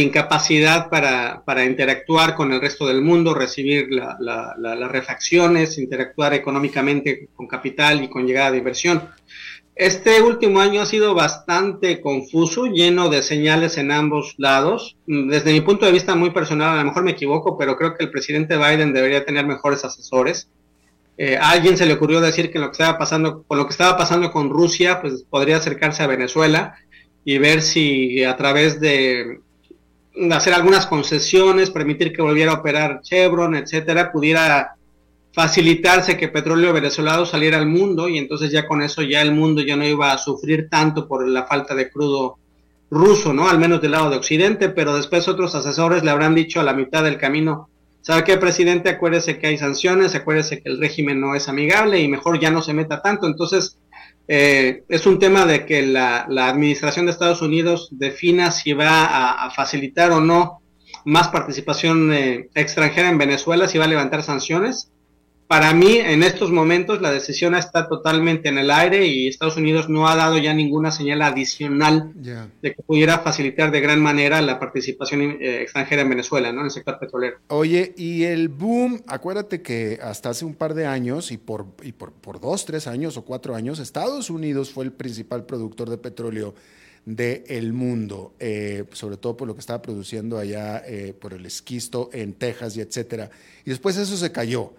incapacidad 0.00 0.90
para, 0.90 1.64
interactuar 1.64 2.34
con 2.34 2.52
el 2.52 2.60
resto 2.60 2.88
del 2.88 3.02
mundo, 3.02 3.34
recibir 3.34 3.88
las 3.90 4.90
refacciones, 4.90 5.78
interactuar 5.78 6.34
económicamente 6.34 7.28
con 7.34 7.46
capital 7.46 8.02
y 8.02 8.08
con 8.08 8.26
llegada 8.26 8.50
de 8.50 8.58
inversión. 8.58 9.10
Este 9.76 10.20
último 10.22 10.58
año 10.58 10.80
ha 10.80 10.86
sido 10.86 11.14
bastante 11.14 12.00
confuso, 12.00 12.66
lleno 12.66 13.10
de 13.10 13.22
señales 13.22 13.78
en 13.78 13.92
ambos 13.92 14.34
lados. 14.38 14.96
Desde 15.06 15.52
mi 15.52 15.60
punto 15.60 15.86
de 15.86 15.92
vista 15.92 16.16
muy 16.16 16.30
personal, 16.30 16.74
a 16.74 16.82
lo 16.82 16.88
mejor 16.88 17.04
me 17.04 17.12
equivoco, 17.12 17.56
pero 17.56 17.76
creo 17.76 17.94
que 17.94 18.02
el 18.02 18.10
presidente 18.10 18.56
Biden 18.56 18.92
debería 18.92 19.24
tener 19.24 19.46
mejores 19.46 19.84
asesores. 19.84 20.48
Eh, 21.18 21.36
a 21.36 21.50
alguien 21.50 21.76
se 21.76 21.86
le 21.86 21.94
ocurrió 21.94 22.20
decir 22.20 22.50
que 22.50 22.58
lo 22.58 22.66
que 22.66 22.72
estaba 22.72 22.98
pasando, 22.98 23.42
con 23.44 23.58
lo 23.58 23.64
que 23.66 23.72
estaba 23.72 23.96
pasando 23.96 24.30
con 24.30 24.50
Rusia, 24.50 25.00
pues 25.00 25.24
podría 25.28 25.56
acercarse 25.56 26.02
a 26.02 26.06
Venezuela 26.06 26.76
y 27.24 27.38
ver 27.38 27.62
si 27.62 28.22
a 28.22 28.36
través 28.36 28.80
de 28.80 29.40
hacer 30.30 30.54
algunas 30.54 30.86
concesiones, 30.86 31.70
permitir 31.70 32.12
que 32.12 32.22
volviera 32.22 32.52
a 32.52 32.56
operar 32.56 33.00
Chevron, 33.02 33.54
etcétera, 33.54 34.12
pudiera 34.12 34.76
facilitarse 35.32 36.16
que 36.16 36.28
petróleo 36.28 36.72
venezolano 36.72 37.26
saliera 37.26 37.58
al 37.58 37.66
mundo 37.66 38.08
y 38.08 38.16
entonces 38.16 38.50
ya 38.50 38.66
con 38.66 38.80
eso 38.80 39.02
ya 39.02 39.20
el 39.20 39.32
mundo 39.32 39.60
ya 39.60 39.76
no 39.76 39.86
iba 39.86 40.12
a 40.12 40.18
sufrir 40.18 40.68
tanto 40.70 41.06
por 41.06 41.28
la 41.28 41.44
falta 41.44 41.74
de 41.74 41.90
crudo 41.90 42.38
ruso, 42.90 43.34
¿no? 43.34 43.48
Al 43.48 43.58
menos 43.58 43.82
del 43.82 43.90
lado 43.90 44.08
de 44.08 44.16
Occidente, 44.16 44.70
pero 44.70 44.96
después 44.96 45.28
otros 45.28 45.54
asesores 45.54 46.02
le 46.04 46.10
habrán 46.10 46.34
dicho 46.34 46.60
a 46.60 46.62
la 46.64 46.72
mitad 46.72 47.04
del 47.04 47.18
camino, 47.18 47.68
¿sabe 48.06 48.22
qué, 48.22 48.36
presidente? 48.36 48.88
Acuérdese 48.88 49.36
que 49.40 49.48
hay 49.48 49.58
sanciones, 49.58 50.14
acuérdese 50.14 50.62
que 50.62 50.68
el 50.68 50.78
régimen 50.78 51.20
no 51.20 51.34
es 51.34 51.48
amigable 51.48 51.98
y 51.98 52.06
mejor 52.06 52.38
ya 52.38 52.52
no 52.52 52.62
se 52.62 52.72
meta 52.72 53.02
tanto. 53.02 53.26
Entonces, 53.26 53.80
eh, 54.28 54.84
es 54.88 55.06
un 55.06 55.18
tema 55.18 55.44
de 55.44 55.66
que 55.66 55.82
la, 55.82 56.24
administración 56.28 57.06
de 57.06 57.12
Estados 57.12 57.42
Unidos 57.42 57.88
defina 57.90 58.52
si 58.52 58.74
va 58.74 59.06
a, 59.44 59.50
facilitar 59.50 60.12
o 60.12 60.20
no 60.20 60.60
más 61.04 61.28
participación 61.28 62.12
eh, 62.14 62.48
extranjera 62.54 63.08
en 63.08 63.18
Venezuela, 63.18 63.66
si 63.66 63.76
va 63.76 63.86
a 63.86 63.88
levantar 63.88 64.22
sanciones 64.22 64.92
para 65.46 65.72
mí 65.72 65.96
en 65.96 66.22
estos 66.22 66.50
momentos 66.50 67.00
la 67.00 67.12
decisión 67.12 67.54
está 67.54 67.88
totalmente 67.88 68.48
en 68.48 68.58
el 68.58 68.70
aire 68.70 69.06
y 69.06 69.28
Estados 69.28 69.56
Unidos 69.56 69.88
no 69.88 70.08
ha 70.08 70.16
dado 70.16 70.38
ya 70.38 70.52
ninguna 70.54 70.90
señal 70.90 71.22
adicional 71.22 72.12
de 72.14 72.74
que 72.74 72.82
pudiera 72.82 73.20
facilitar 73.20 73.70
de 73.70 73.80
gran 73.80 74.00
manera 74.00 74.42
la 74.42 74.58
participación 74.58 75.38
eh, 75.40 75.62
extranjera 75.62 76.02
en 76.02 76.10
Venezuela, 76.10 76.52
¿no? 76.52 76.60
En 76.60 76.66
el 76.66 76.70
sector 76.72 76.98
petrolero. 76.98 77.38
Oye, 77.48 77.94
y 77.96 78.24
el 78.24 78.48
boom, 78.48 79.02
acuérdate 79.06 79.62
que 79.62 79.98
hasta 80.02 80.30
hace 80.30 80.44
un 80.44 80.54
par 80.54 80.74
de 80.74 80.86
años 80.86 81.30
y 81.30 81.38
por, 81.38 81.66
y 81.82 81.92
por, 81.92 82.12
por 82.12 82.40
dos, 82.40 82.64
tres 82.64 82.86
años 82.86 83.16
o 83.16 83.24
cuatro 83.24 83.54
años, 83.54 83.78
Estados 83.78 84.30
Unidos 84.30 84.70
fue 84.70 84.84
el 84.84 84.92
principal 84.92 85.46
productor 85.46 85.90
de 85.90 85.98
petróleo 85.98 86.54
del 87.04 87.72
mundo, 87.72 88.34
eh, 88.40 88.84
sobre 88.92 89.16
todo 89.16 89.36
por 89.36 89.46
lo 89.46 89.54
que 89.54 89.60
estaba 89.60 89.80
produciendo 89.80 90.38
allá 90.38 90.82
eh, 90.84 91.14
por 91.18 91.34
el 91.34 91.46
esquisto 91.46 92.10
en 92.12 92.32
Texas 92.32 92.76
y 92.76 92.80
etcétera. 92.80 93.30
Y 93.64 93.70
después 93.70 93.96
eso 93.96 94.16
se 94.16 94.32
cayó 94.32 94.72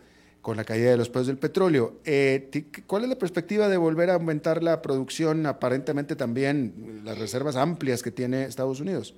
con 0.47 0.55
la 0.55 0.63
caída 0.63 0.91
de 0.91 0.95
los 0.95 1.09
precios 1.09 1.27
del 1.27 1.39
petróleo. 1.39 1.95
Eh, 2.05 2.49
¿Cuál 2.85 3.03
es 3.03 3.09
la 3.09 3.17
perspectiva 3.17 3.67
de 3.67 3.75
volver 3.75 4.09
a 4.09 4.13
aumentar 4.13 4.63
la 4.63 4.81
producción, 4.81 5.45
aparentemente 5.45 6.15
también 6.15 7.01
las 7.03 7.17
reservas 7.17 7.57
amplias 7.57 8.01
que 8.01 8.11
tiene 8.11 8.45
Estados 8.45 8.79
Unidos? 8.79 9.13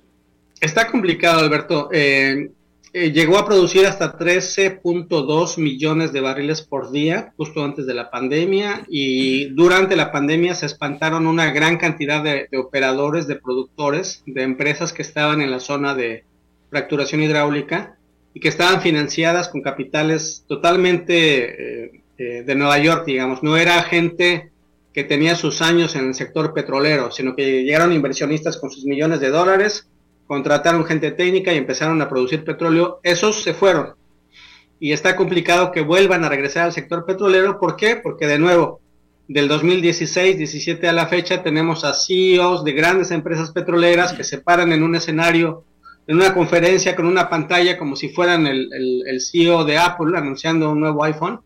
Está 0.60 0.88
complicado, 0.88 1.38
Alberto. 1.38 1.88
Eh, 1.92 2.50
eh, 2.92 3.12
llegó 3.12 3.38
a 3.38 3.46
producir 3.46 3.86
hasta 3.86 4.18
13.2 4.18 5.58
millones 5.58 6.12
de 6.12 6.20
barriles 6.20 6.62
por 6.62 6.90
día, 6.90 7.32
justo 7.36 7.64
antes 7.64 7.86
de 7.86 7.94
la 7.94 8.10
pandemia, 8.10 8.84
y 8.88 9.50
durante 9.50 9.94
la 9.94 10.10
pandemia 10.10 10.56
se 10.56 10.66
espantaron 10.66 11.28
una 11.28 11.52
gran 11.52 11.76
cantidad 11.76 12.24
de 12.24 12.48
operadores, 12.58 13.28
de 13.28 13.36
productores, 13.36 14.24
de 14.26 14.42
empresas 14.42 14.92
que 14.92 15.02
estaban 15.02 15.40
en 15.42 15.52
la 15.52 15.60
zona 15.60 15.94
de 15.94 16.24
fracturación 16.70 17.22
hidráulica 17.22 17.99
y 18.32 18.40
que 18.40 18.48
estaban 18.48 18.80
financiadas 18.80 19.48
con 19.48 19.62
capitales 19.62 20.44
totalmente 20.46 21.84
eh, 21.84 22.02
eh, 22.18 22.42
de 22.44 22.54
Nueva 22.54 22.78
York, 22.78 23.04
digamos. 23.06 23.42
No 23.42 23.56
era 23.56 23.82
gente 23.82 24.50
que 24.92 25.04
tenía 25.04 25.34
sus 25.34 25.62
años 25.62 25.96
en 25.96 26.08
el 26.08 26.14
sector 26.14 26.52
petrolero, 26.52 27.10
sino 27.10 27.34
que 27.34 27.62
llegaron 27.62 27.92
inversionistas 27.92 28.56
con 28.56 28.70
sus 28.70 28.84
millones 28.84 29.20
de 29.20 29.30
dólares, 29.30 29.88
contrataron 30.26 30.84
gente 30.84 31.10
técnica 31.12 31.52
y 31.52 31.58
empezaron 31.58 32.00
a 32.02 32.08
producir 32.08 32.44
petróleo. 32.44 33.00
Esos 33.02 33.42
se 33.42 33.54
fueron. 33.54 33.94
Y 34.78 34.92
está 34.92 35.16
complicado 35.16 35.72
que 35.72 35.82
vuelvan 35.82 36.24
a 36.24 36.28
regresar 36.28 36.64
al 36.64 36.72
sector 36.72 37.04
petrolero. 37.04 37.58
¿Por 37.58 37.76
qué? 37.76 37.96
Porque 37.96 38.26
de 38.26 38.38
nuevo, 38.38 38.80
del 39.28 39.48
2016-17 39.48 40.88
a 40.88 40.92
la 40.92 41.06
fecha 41.06 41.42
tenemos 41.42 41.84
a 41.84 41.94
CEOs 41.94 42.64
de 42.64 42.72
grandes 42.72 43.10
empresas 43.10 43.52
petroleras 43.52 44.12
que 44.12 44.24
se 44.24 44.38
paran 44.38 44.72
en 44.72 44.82
un 44.82 44.96
escenario 44.96 45.64
en 46.10 46.16
una 46.16 46.34
conferencia 46.34 46.96
con 46.96 47.06
una 47.06 47.28
pantalla 47.28 47.78
como 47.78 47.94
si 47.94 48.08
fueran 48.08 48.44
el, 48.44 49.20
CEO 49.20 49.64
de 49.64 49.78
Apple 49.78 50.18
anunciando 50.18 50.72
un 50.72 50.80
nuevo 50.80 51.04
iPhone 51.04 51.40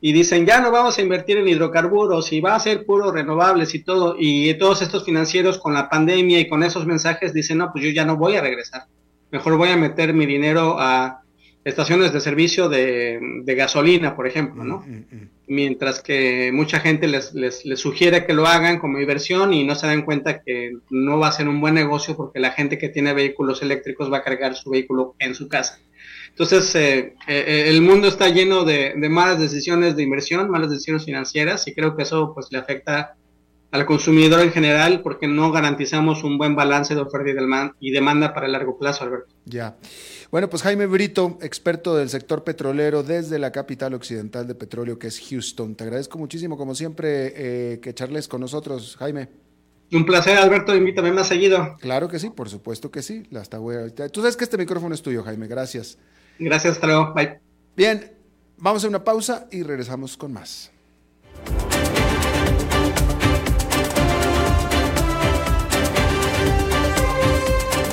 y 0.00 0.12
dicen 0.12 0.44
ya 0.44 0.60
no 0.60 0.72
vamos 0.72 0.98
a 0.98 1.02
invertir 1.02 1.36
en 1.36 1.46
hidrocarburos 1.46 2.32
y 2.32 2.40
va 2.40 2.56
a 2.56 2.60
ser 2.60 2.84
puro 2.84 3.12
renovables 3.12 3.76
y 3.76 3.84
todo 3.84 4.16
y 4.18 4.52
todos 4.54 4.82
estos 4.82 5.04
financieros 5.04 5.58
con 5.58 5.72
la 5.72 5.88
pandemia 5.88 6.40
y 6.40 6.48
con 6.48 6.64
esos 6.64 6.84
mensajes 6.84 7.32
dicen 7.32 7.58
no 7.58 7.70
pues 7.70 7.84
yo 7.84 7.90
ya 7.90 8.04
no 8.04 8.16
voy 8.16 8.34
a 8.34 8.40
regresar 8.40 8.86
mejor 9.30 9.56
voy 9.56 9.68
a 9.68 9.76
meter 9.76 10.12
mi 10.12 10.26
dinero 10.26 10.80
a 10.80 11.22
estaciones 11.62 12.12
de 12.12 12.20
servicio 12.20 12.68
de, 12.68 13.20
gasolina, 13.46 14.16
por 14.16 14.26
ejemplo, 14.26 14.64
¿no? 14.64 14.78
Mm, 14.78 14.90
mm, 14.90 15.16
mm. 15.16 15.28
Mientras 15.48 16.02
que 16.02 16.50
mucha 16.52 16.78
gente 16.80 17.08
les, 17.08 17.32
les, 17.34 17.62
sugiere 17.80 18.26
que 18.26 18.34
lo 18.34 18.46
hagan 18.46 18.78
como 18.78 19.00
inversión 19.00 19.54
y 19.54 19.64
no 19.64 19.74
se 19.74 19.86
dan 19.86 20.02
cuenta 20.02 20.42
que 20.42 20.72
no 20.90 21.18
va 21.18 21.28
a 21.28 21.32
ser 21.32 21.48
un 21.48 21.60
buen 21.60 21.74
negocio 21.74 22.16
porque 22.16 22.38
la 22.38 22.52
gente 22.52 22.76
que 22.76 22.90
tiene 22.90 23.14
vehículos 23.14 23.62
eléctricos 23.62 24.12
va 24.12 24.18
a 24.18 24.22
cargar 24.22 24.54
su 24.54 24.70
vehículo 24.70 25.14
en 25.18 25.34
su 25.34 25.48
casa. 25.48 25.80
Entonces, 26.28 26.74
eh, 26.76 27.14
eh, 27.26 27.64
el 27.66 27.82
mundo 27.82 28.06
está 28.06 28.28
lleno 28.28 28.64
de, 28.64 28.94
malas 29.10 29.40
decisiones 29.40 29.96
de 29.96 30.04
inversión, 30.04 30.50
malas 30.50 30.70
decisiones 30.70 31.04
financieras 31.04 31.66
y 31.66 31.74
creo 31.74 31.96
que 31.96 32.04
eso 32.04 32.32
pues 32.32 32.46
le 32.50 32.58
afecta 32.58 33.16
al 33.70 33.84
consumidor 33.84 34.40
en 34.42 34.52
general 34.52 35.02
porque 35.02 35.26
no 35.26 35.50
garantizamos 35.50 36.22
un 36.24 36.38
buen 36.38 36.54
balance 36.54 36.94
de 36.94 37.00
oferta 37.00 37.30
y 37.80 37.90
demanda 37.90 38.32
para 38.32 38.46
el 38.46 38.52
largo 38.52 38.78
plazo, 38.78 39.04
Alberto. 39.04 39.34
Ya. 39.46 39.76
Bueno, 40.30 40.50
pues 40.50 40.62
Jaime 40.62 40.84
Brito, 40.84 41.38
experto 41.40 41.96
del 41.96 42.10
sector 42.10 42.44
petrolero 42.44 43.02
desde 43.02 43.38
la 43.38 43.50
capital 43.50 43.94
occidental 43.94 44.46
de 44.46 44.54
petróleo, 44.54 44.98
que 44.98 45.06
es 45.06 45.18
Houston. 45.26 45.74
Te 45.74 45.84
agradezco 45.84 46.18
muchísimo, 46.18 46.58
como 46.58 46.74
siempre, 46.74 47.32
eh, 47.34 47.80
que 47.80 47.94
charles 47.94 48.28
con 48.28 48.42
nosotros, 48.42 48.96
Jaime. 48.98 49.30
Un 49.90 50.04
placer, 50.04 50.36
Alberto, 50.36 50.76
invítame 50.76 51.12
más 51.12 51.28
seguido. 51.28 51.76
Claro 51.80 52.08
que 52.08 52.18
sí, 52.18 52.28
por 52.28 52.50
supuesto 52.50 52.90
que 52.90 53.00
sí. 53.00 53.22
Tú 54.12 54.20
sabes 54.20 54.36
que 54.36 54.44
este 54.44 54.58
micrófono 54.58 54.94
es 54.94 55.00
tuyo, 55.00 55.22
Jaime, 55.22 55.46
gracias. 55.46 55.96
Gracias, 56.38 56.74
hasta 56.74 56.86
luego, 56.86 57.14
bye. 57.14 57.40
Bien, 57.74 58.12
vamos 58.58 58.84
a 58.84 58.88
una 58.88 59.02
pausa 59.02 59.48
y 59.50 59.62
regresamos 59.62 60.18
con 60.18 60.34
más. 60.34 60.70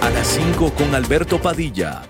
A 0.01 0.09
las 0.09 0.27
5 0.27 0.73
con 0.73 0.93
Alberto 0.93 1.41
Padilla 1.41 2.09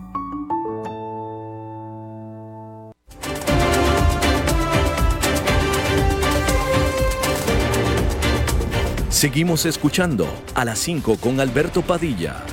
Seguimos 9.21 9.67
escuchando 9.67 10.27
a 10.55 10.65
las 10.65 10.79
5 10.79 11.17
con 11.17 11.39
Alberto 11.39 11.83
Padilla. 11.83 12.43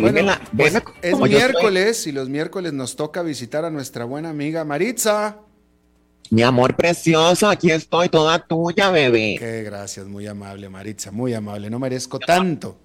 Bueno, 0.00 0.32
pues, 0.56 0.80
es 1.02 1.18
miércoles 1.18 2.06
y 2.06 2.12
los 2.12 2.28
miércoles 2.28 2.72
nos 2.72 2.94
toca 2.94 3.22
visitar 3.22 3.64
a 3.64 3.70
nuestra 3.70 4.04
buena 4.04 4.30
amiga 4.30 4.64
Maritza. 4.64 5.38
Mi 6.30 6.44
amor 6.44 6.76
precioso, 6.76 7.48
aquí 7.48 7.72
estoy 7.72 8.10
toda 8.10 8.38
tuya, 8.38 8.92
bebé. 8.92 9.34
Qué 9.40 9.64
gracias, 9.64 10.06
muy 10.06 10.28
amable, 10.28 10.68
Maritza, 10.68 11.10
muy 11.10 11.34
amable. 11.34 11.68
No 11.68 11.80
merezco 11.80 12.20
tanto. 12.20 12.76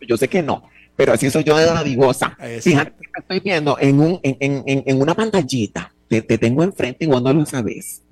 Yo 0.00 0.16
sé 0.16 0.26
que 0.26 0.42
no, 0.42 0.68
pero 0.98 1.12
así 1.12 1.30
soy 1.30 1.44
yo 1.44 1.56
de 1.56 1.64
la 1.66 1.84
divosa. 1.84 2.36
Fíjate 2.60 2.90
que 2.90 3.20
estoy 3.20 3.38
viendo 3.38 3.78
en, 3.78 4.00
un, 4.00 4.18
en, 4.24 4.36
en, 4.40 4.82
en 4.84 5.00
una 5.00 5.14
pantallita, 5.14 5.94
te, 6.08 6.22
te, 6.22 6.38
tengo 6.38 6.64
enfrente 6.64 7.04
y 7.04 7.08
vos 7.08 7.22
no 7.22 7.32
lo 7.32 7.46
sabes. 7.46 8.02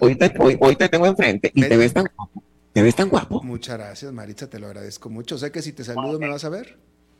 Hoy 0.00 0.16
te, 0.16 0.34
hoy, 0.40 0.56
hoy 0.58 0.74
te 0.74 0.88
tengo 0.88 1.06
enfrente 1.06 1.52
y 1.54 1.62
te 1.62 1.76
ves 1.76 1.92
tan 1.92 2.08
guapo. 2.16 2.42
¿Te 2.72 2.82
ves 2.82 2.96
tan 2.96 3.10
guapo? 3.10 3.40
Muchas 3.44 3.78
gracias, 3.78 4.12
Maritza, 4.12 4.50
te 4.50 4.58
lo 4.58 4.66
agradezco 4.66 5.08
mucho. 5.08 5.38
Sé 5.38 5.52
que 5.52 5.62
si 5.62 5.72
te 5.72 5.84
saludo 5.84 6.18
me 6.18 6.26
vas 6.26 6.44
a 6.44 6.48
ver. 6.48 6.76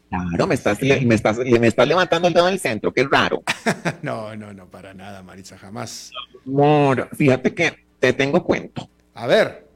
Claro, 0.09 0.49
me 0.49 0.57
estás, 0.57 0.83
me 0.83 1.15
estás, 1.15 1.39
me 1.39 1.69
estás 1.69 1.87
levantando 1.87 2.27
el 2.27 2.35
dedo 2.35 2.49
en 2.49 2.55
el 2.55 2.61
centro, 2.61 2.93
qué 2.93 3.07
raro. 3.09 3.45
no, 4.03 4.35
no, 4.35 4.53
no, 4.53 4.67
para 4.67 4.93
nada, 4.93 5.23
Maritza, 5.23 5.57
jamás. 5.57 6.11
Amor, 6.45 7.09
fíjate 7.17 7.55
que 7.55 7.77
te 8.01 8.13
tengo 8.13 8.43
cuento. 8.43 8.91
A 9.15 9.29
ver. 9.29 9.69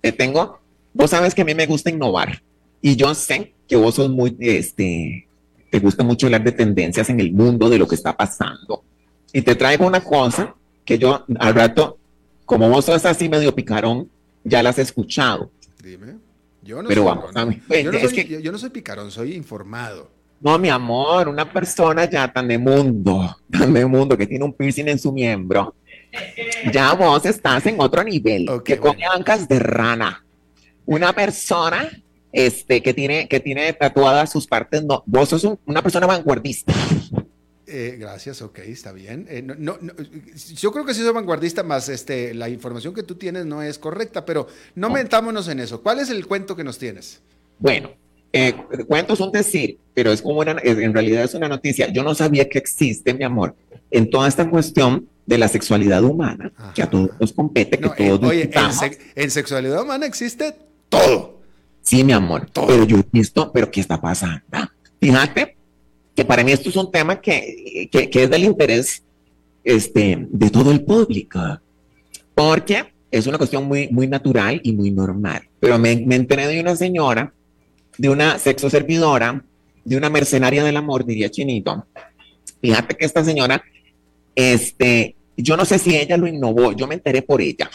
Te 0.00 0.10
tengo, 0.10 0.58
vos 0.92 1.08
sabes 1.08 1.36
que 1.36 1.42
a 1.42 1.44
mí 1.44 1.54
me 1.54 1.66
gusta 1.66 1.88
innovar 1.88 2.42
y 2.82 2.96
yo 2.96 3.14
sé 3.14 3.53
que 3.68 3.76
vos 3.76 3.94
sos 3.94 4.10
muy, 4.10 4.36
este, 4.40 5.26
te 5.70 5.78
gusta 5.78 6.04
mucho 6.04 6.26
hablar 6.26 6.44
de 6.44 6.52
tendencias 6.52 7.08
en 7.10 7.20
el 7.20 7.32
mundo, 7.32 7.68
de 7.68 7.78
lo 7.78 7.88
que 7.88 7.94
está 7.94 8.16
pasando. 8.16 8.84
Y 9.32 9.42
te 9.42 9.54
traigo 9.54 9.86
una 9.86 10.02
cosa 10.02 10.54
que 10.84 10.98
yo 10.98 11.24
al 11.38 11.54
rato, 11.54 11.98
como 12.44 12.68
vos 12.68 12.84
sos 12.84 13.04
así 13.04 13.28
medio 13.28 13.54
picarón, 13.54 14.08
ya 14.44 14.62
la 14.62 14.70
has 14.70 14.78
escuchado. 14.78 15.50
Dime. 15.82 16.18
Yo 16.62 16.82
no, 16.82 16.88
Pero 16.88 17.02
soy, 17.02 17.10
vamos, 17.10 17.56
yo, 17.68 17.92
no 17.92 17.98
soy, 17.98 18.42
yo, 18.42 18.52
no 18.52 18.58
soy 18.58 18.70
picarón, 18.70 19.10
soy 19.10 19.34
informado. 19.34 20.08
No, 20.40 20.58
mi 20.58 20.68
amor, 20.68 21.28
una 21.28 21.50
persona 21.50 22.08
ya 22.08 22.32
tan 22.32 22.48
de 22.48 22.58
mundo, 22.58 23.36
tan 23.50 23.72
de 23.72 23.84
mundo, 23.84 24.16
que 24.16 24.26
tiene 24.26 24.44
un 24.44 24.52
piercing 24.52 24.88
en 24.88 24.98
su 24.98 25.12
miembro, 25.12 25.74
ya 26.72 26.92
vos 26.94 27.24
estás 27.26 27.66
en 27.66 27.80
otro 27.80 28.04
nivel, 28.04 28.46
que 28.64 28.78
come 28.78 29.04
ancas 29.04 29.48
de 29.48 29.58
rana. 29.58 30.24
Una 30.86 31.12
persona 31.12 31.90
este, 32.34 32.82
que, 32.82 32.92
tiene, 32.92 33.28
que 33.28 33.38
tiene 33.38 33.72
tatuadas 33.72 34.32
sus 34.32 34.46
partes, 34.46 34.84
no, 34.84 35.04
vos 35.06 35.28
sos 35.28 35.48
una 35.64 35.82
persona 35.82 36.06
vanguardista. 36.06 36.74
Eh, 37.66 37.96
gracias, 37.98 38.42
ok, 38.42 38.58
está 38.58 38.92
bien. 38.92 39.26
Eh, 39.30 39.40
no, 39.40 39.78
yo 40.56 40.72
creo 40.72 40.84
que 40.84 40.94
sí 40.94 41.02
soy 41.02 41.12
vanguardista, 41.12 41.62
más 41.62 41.88
este, 41.88 42.34
la 42.34 42.48
información 42.48 42.92
que 42.92 43.04
tú 43.04 43.14
tienes 43.14 43.46
no 43.46 43.62
es 43.62 43.78
correcta, 43.78 44.24
pero 44.24 44.48
no 44.74 44.90
metámonos 44.90 45.48
en 45.48 45.60
eso. 45.60 45.80
¿Cuál 45.80 46.00
es 46.00 46.10
el 46.10 46.26
cuento 46.26 46.56
que 46.56 46.64
nos 46.64 46.76
tienes? 46.76 47.22
Bueno, 47.58 47.90
eh, 48.32 48.54
cuento 48.86 49.14
es 49.14 49.20
un 49.20 49.30
decir, 49.30 49.78
pero 49.94 50.10
es 50.10 50.20
como 50.20 50.40
una, 50.40 50.56
en 50.62 50.92
realidad 50.92 51.22
es 51.22 51.34
una 51.34 51.48
noticia. 51.48 51.90
Yo 51.92 52.02
no 52.02 52.14
sabía 52.16 52.48
que 52.48 52.58
existe, 52.58 53.14
mi 53.14 53.22
amor, 53.24 53.54
en 53.92 54.10
toda 54.10 54.26
esta 54.26 54.50
cuestión 54.50 55.08
de 55.24 55.38
la 55.38 55.46
sexualidad 55.46 56.02
humana, 56.02 56.52
que 56.74 56.82
a 56.82 56.90
todos 56.90 57.10
nos 57.20 57.32
compete, 57.32 57.78
que 57.78 57.88
todos 57.88 58.24
Oye, 58.24 58.50
en 59.14 59.30
sexualidad 59.30 59.82
humana 59.82 60.04
existe 60.04 60.54
todo. 60.88 61.33
Sí, 61.84 62.02
mi 62.02 62.12
amor, 62.12 62.48
pero 62.52 62.84
yo 62.84 62.96
he 62.98 63.04
visto, 63.12 63.52
pero 63.52 63.70
¿qué 63.70 63.80
está 63.80 64.00
pasando? 64.00 64.42
Fíjate 64.98 65.56
que 66.16 66.24
para 66.24 66.42
mí 66.42 66.50
esto 66.50 66.70
es 66.70 66.76
un 66.76 66.90
tema 66.90 67.20
que, 67.20 67.88
que, 67.92 68.08
es 68.10 68.30
del 68.30 68.44
interés 68.44 69.02
este, 69.62 70.26
de 70.30 70.50
todo 70.50 70.72
el 70.72 70.82
público, 70.82 71.38
porque 72.34 72.94
es 73.10 73.26
una 73.26 73.36
cuestión 73.36 73.66
muy, 73.66 73.88
muy 73.88 74.06
natural 74.06 74.60
y 74.64 74.72
muy 74.72 74.90
normal. 74.90 75.42
Pero 75.60 75.78
me, 75.78 75.94
me 76.06 76.16
enteré 76.16 76.46
de 76.46 76.58
una 76.58 76.74
señora, 76.74 77.34
de 77.98 78.08
una 78.08 78.38
sexo 78.38 78.70
servidora, 78.70 79.44
de 79.84 79.96
una 79.96 80.08
mercenaria 80.08 80.64
del 80.64 80.78
amor, 80.78 81.04
diría 81.04 81.30
Chinito. 81.30 81.86
Fíjate 82.62 82.96
que 82.96 83.04
esta 83.04 83.22
señora 83.22 83.62
Este, 84.34 85.16
yo 85.36 85.56
no 85.56 85.66
sé 85.66 85.78
si 85.78 85.94
ella 85.94 86.16
lo 86.16 86.26
innovó, 86.26 86.72
yo 86.72 86.86
me 86.86 86.94
enteré 86.94 87.20
por 87.20 87.42
ella. 87.42 87.70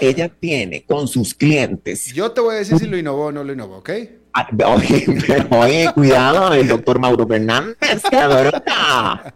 Ella 0.00 0.28
tiene 0.28 0.82
con 0.84 1.06
sus 1.08 1.34
clientes. 1.34 2.12
Yo 2.12 2.30
te 2.32 2.40
voy 2.40 2.54
a 2.56 2.58
decir 2.58 2.78
si 2.78 2.86
lo 2.86 2.96
innovó 2.98 3.26
o 3.26 3.32
no 3.32 3.44
lo 3.44 3.52
innovó, 3.52 3.78
¿ok? 3.78 3.90
Ah, 4.34 4.48
Oye, 4.66 5.04
pero, 5.26 5.46
oye, 5.60 5.90
cuidado, 5.94 6.54
el 6.54 6.66
doctor 6.66 6.98
Mauro 6.98 7.26
Fernández, 7.26 7.76
adora. 8.12 9.34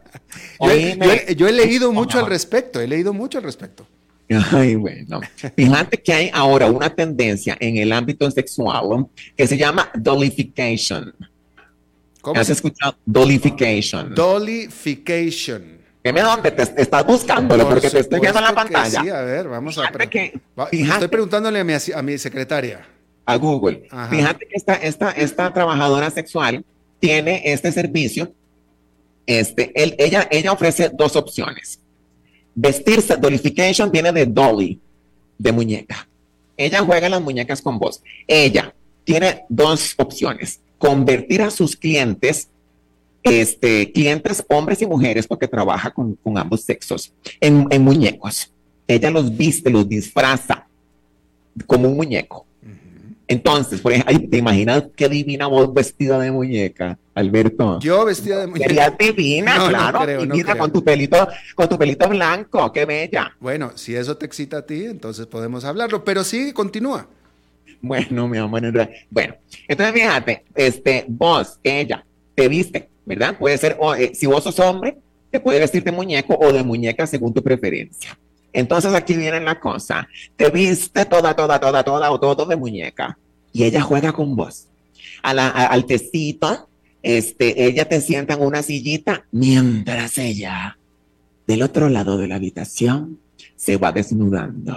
Yo, 0.59 0.69
yo 0.69 1.13
he- 1.13 1.35
yo 1.37 1.49
he 1.49 1.53
leído 1.53 1.93
mucho 1.93 2.19
al 2.19 2.27
respecto, 2.27 2.81
he 2.81 2.87
leído 2.89 3.13
mucho 3.13 3.39
al 3.39 3.45
respecto. 3.45 3.87
Ay, 4.53 4.75
bueno. 4.75 5.21
Fíjate 5.57 5.99
que 6.03 6.13
hay 6.13 6.31
ahora 6.33 6.67
una 6.71 6.93
tendencia 6.93 7.57
en 7.61 7.77
el 7.77 7.93
ámbito 7.93 8.29
sexual 8.31 9.07
que 9.37 9.47
se 9.47 9.57
llama 9.57 9.91
dolification. 9.95 11.15
¿Cómo 12.23 12.41
¿Has 12.41 12.49
escuchado? 12.51 12.97
Dolification. 13.05 14.15
Dolification. 14.15 15.76
Dime 16.07 16.21
dónde 16.23 16.51
te 16.51 16.63
estás 16.83 17.07
buscándolo, 17.07 17.65
Por 17.65 17.75
porque 17.75 17.91
te 17.91 18.01
estoy 18.01 18.21
viendo 18.21 18.39
en 18.39 18.45
la 18.45 18.53
pantalla. 18.55 19.03
Sí, 19.03 19.09
a 19.09 19.21
ver, 19.23 19.49
vamos 19.49 19.77
a. 19.79 19.83
Fíjate 19.83 20.09
que- 20.09 20.41
Va- 20.59 20.67
fíjate- 20.67 20.93
Estoy 20.95 21.09
preguntándole 21.09 21.61
a 21.61 21.65
mi, 21.65 21.73
a 21.95 22.03
mi 22.03 22.19
secretaria. 22.19 22.87
a 23.29 23.37
Google. 23.37 23.89
Ajá. 23.91 24.09
Fíjate 24.09 24.47
que 24.47 24.55
esta, 24.55 24.75
esta, 24.75 25.11
esta 25.11 25.53
trabajadora 25.53 26.11
sexual 26.11 26.65
tiene 27.01 27.43
este 27.45 27.73
servicio. 27.73 28.33
Este, 29.27 29.73
él- 29.75 29.97
ella, 29.99 30.29
ella 30.31 30.53
ofrece 30.53 30.91
dos 30.95 31.17
opciones. 31.17 31.81
Vestirse, 32.55 33.17
dolification 33.17 33.91
viene 33.91 34.13
de 34.13 34.27
dolly, 34.27 34.81
de 35.39 35.53
muñeca. 35.53 36.09
Ella 36.57 36.81
juega 36.81 37.09
las 37.09 37.21
muñecas 37.21 37.61
con 37.61 37.79
vos. 37.79 38.01
Ella 38.27 38.73
tiene 39.05 39.45
dos 39.49 39.95
opciones. 39.99 40.61
Convertir 40.79 41.43
a 41.43 41.51
sus 41.51 41.77
clientes, 41.77 42.49
este, 43.27 43.93
clientes 43.93 44.45
hombres 44.49 44.81
y 44.83 44.87
mujeres, 44.87 45.27
porque 45.27 45.49
trabaja 45.49 45.91
con, 45.91 46.15
con 46.17 46.39
ambos 46.39 46.63
sexos, 46.63 47.13
en, 47.41 47.67
en 47.71 47.83
muñecos. 47.83 48.53
Ella 48.89 49.11
los 49.11 49.37
viste, 49.37 49.71
los 49.71 49.89
disfraza 49.89 50.67
como 51.67 51.89
un 51.89 51.97
muñeco. 51.97 52.47
Entonces, 53.29 53.81
por 53.81 53.93
ejemplo, 53.93 54.15
ay, 54.17 54.29
¿te 54.29 54.37
imaginas 54.37 54.85
qué 54.95 55.09
divina 55.09 55.49
voz 55.49 55.75
vestida 55.75 56.17
de 56.21 56.31
muñeca, 56.31 56.97
Alberto? 57.13 57.81
Yo 57.81 58.05
vestida 58.05 58.39
de 58.39 58.47
muñeca. 58.47 58.69
Sería 58.69 58.91
divina, 58.91 59.57
No, 59.57 59.65
no 59.65 59.69
claro, 59.71 60.01
creo, 60.03 60.21
divina 60.23 60.57
con 60.57 60.73
tu 60.73 60.85
pelito, 60.85 61.27
con 61.57 61.69
tu 61.69 61.77
pelito 61.77 62.09
blanco, 62.09 62.73
qué 62.73 62.85
bella. 62.85 63.35
Bueno, 63.41 63.73
si 63.75 63.97
eso 63.97 64.17
te 64.17 64.27
excita 64.27 64.59
a 64.59 64.63
ti, 64.67 64.85
entonces 64.85 65.27
podemos 65.27 65.65
hablarlo. 65.65 66.05
Pero 66.05 66.23
sí, 66.23 66.53
continúa. 66.53 67.09
Bueno, 67.81 68.29
mi 68.29 68.39
amor, 68.39 68.63
bueno, 69.11 69.35
entonces 69.69 69.95
fíjate, 69.95 70.45
este, 70.55 71.05
vos, 71.09 71.59
ella, 71.63 72.05
te 72.35 72.49
viste, 72.49 72.89
¿verdad? 73.07 73.39
Puede 73.39 73.57
ser, 73.57 73.79
eh, 73.99 74.13
si 74.15 74.27
vos 74.27 74.45
sos 74.45 74.59
hombre, 74.59 74.99
te 75.31 75.41
puede 75.41 75.61
vestir 75.61 75.83
de 75.83 75.93
muñeco 75.93 76.37
o 76.39 76.53
de 76.53 76.63
muñeca 76.63 77.07
según 77.07 77.33
tu 77.33 77.43
preferencia. 77.43 78.19
Entonces 78.53 78.93
aquí 78.95 79.15
viene 79.15 79.41
la 79.41 79.59
cosa, 79.59 80.09
te 80.37 80.51
viste 80.51 81.05
toda, 81.07 81.35
toda, 81.35 81.59
toda, 81.59 81.83
toda 81.83 82.11
o 82.11 82.21
todo 82.21 82.45
de 82.47 82.57
muñeca 82.57 83.17
y 83.53 83.65
ella 83.65 83.81
juega 83.81 84.13
con 84.13 84.37
vos. 84.37 84.67
Al 85.23 85.87
tecito, 85.87 86.69
este, 87.03 87.67
ella 87.67 87.89
te 87.89 88.01
sienta 88.01 88.35
en 88.35 88.43
una 88.43 88.63
sillita 88.63 89.25
mientras 89.31 90.19
ella, 90.19 90.79
del 91.47 91.63
otro 91.63 91.89
lado 91.89 92.19
de 92.19 92.29
la 92.29 92.37
habitación, 92.37 93.19
se 93.57 93.77
va 93.77 93.93
desnudando 93.93 94.77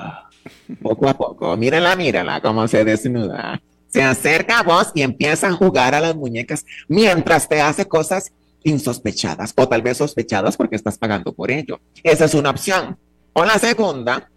poco 0.81 1.09
a 1.09 1.17
poco. 1.17 1.55
Mírala, 1.57 1.95
mírala 1.95 2.41
cómo 2.41 2.67
se 2.67 2.83
desnuda. 2.83 3.61
Se 3.89 4.03
acerca 4.03 4.59
a 4.59 4.63
vos 4.63 4.91
y 4.93 5.01
empieza 5.01 5.47
a 5.47 5.53
jugar 5.53 5.95
a 5.95 5.99
las 5.99 6.15
muñecas 6.15 6.65
mientras 6.87 7.49
te 7.49 7.59
hace 7.59 7.87
cosas 7.87 8.31
insospechadas 8.63 9.53
o 9.55 9.67
tal 9.67 9.81
vez 9.81 9.97
sospechadas 9.97 10.57
porque 10.57 10.75
estás 10.75 10.97
pagando 10.97 11.33
por 11.33 11.51
ello. 11.51 11.79
Esa 12.03 12.25
es 12.25 12.33
una 12.33 12.51
opción. 12.51 12.97
O 13.33 13.45
la 13.45 13.57
segunda 13.57 14.29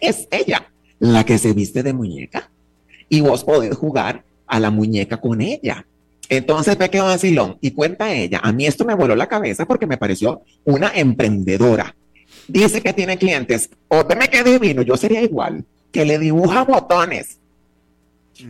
es 0.00 0.28
ella, 0.30 0.70
la 0.98 1.24
que 1.24 1.38
se 1.38 1.52
viste 1.52 1.82
de 1.82 1.92
muñeca 1.92 2.50
y 3.08 3.20
vos 3.20 3.44
podés 3.44 3.76
jugar 3.76 4.24
a 4.46 4.60
la 4.60 4.70
muñeca 4.70 5.18
con 5.18 5.40
ella. 5.40 5.86
Entonces 6.28 6.76
ve 6.76 6.90
que 6.90 7.00
vacilón 7.00 7.58
y 7.60 7.70
cuenta 7.70 8.12
ella, 8.12 8.40
a 8.42 8.52
mí 8.52 8.66
esto 8.66 8.84
me 8.84 8.94
voló 8.94 9.14
la 9.14 9.28
cabeza 9.28 9.64
porque 9.66 9.86
me 9.86 9.96
pareció 9.96 10.42
una 10.64 10.90
emprendedora. 10.94 11.94
Dice 12.48 12.80
que 12.80 12.92
tiene 12.92 13.18
clientes, 13.18 13.70
o 13.88 14.04
me 14.04 14.28
qué 14.28 14.42
divino, 14.42 14.82
yo 14.82 14.96
sería 14.96 15.22
igual, 15.22 15.64
que 15.92 16.04
le 16.04 16.18
dibuja 16.18 16.64
botones 16.64 17.38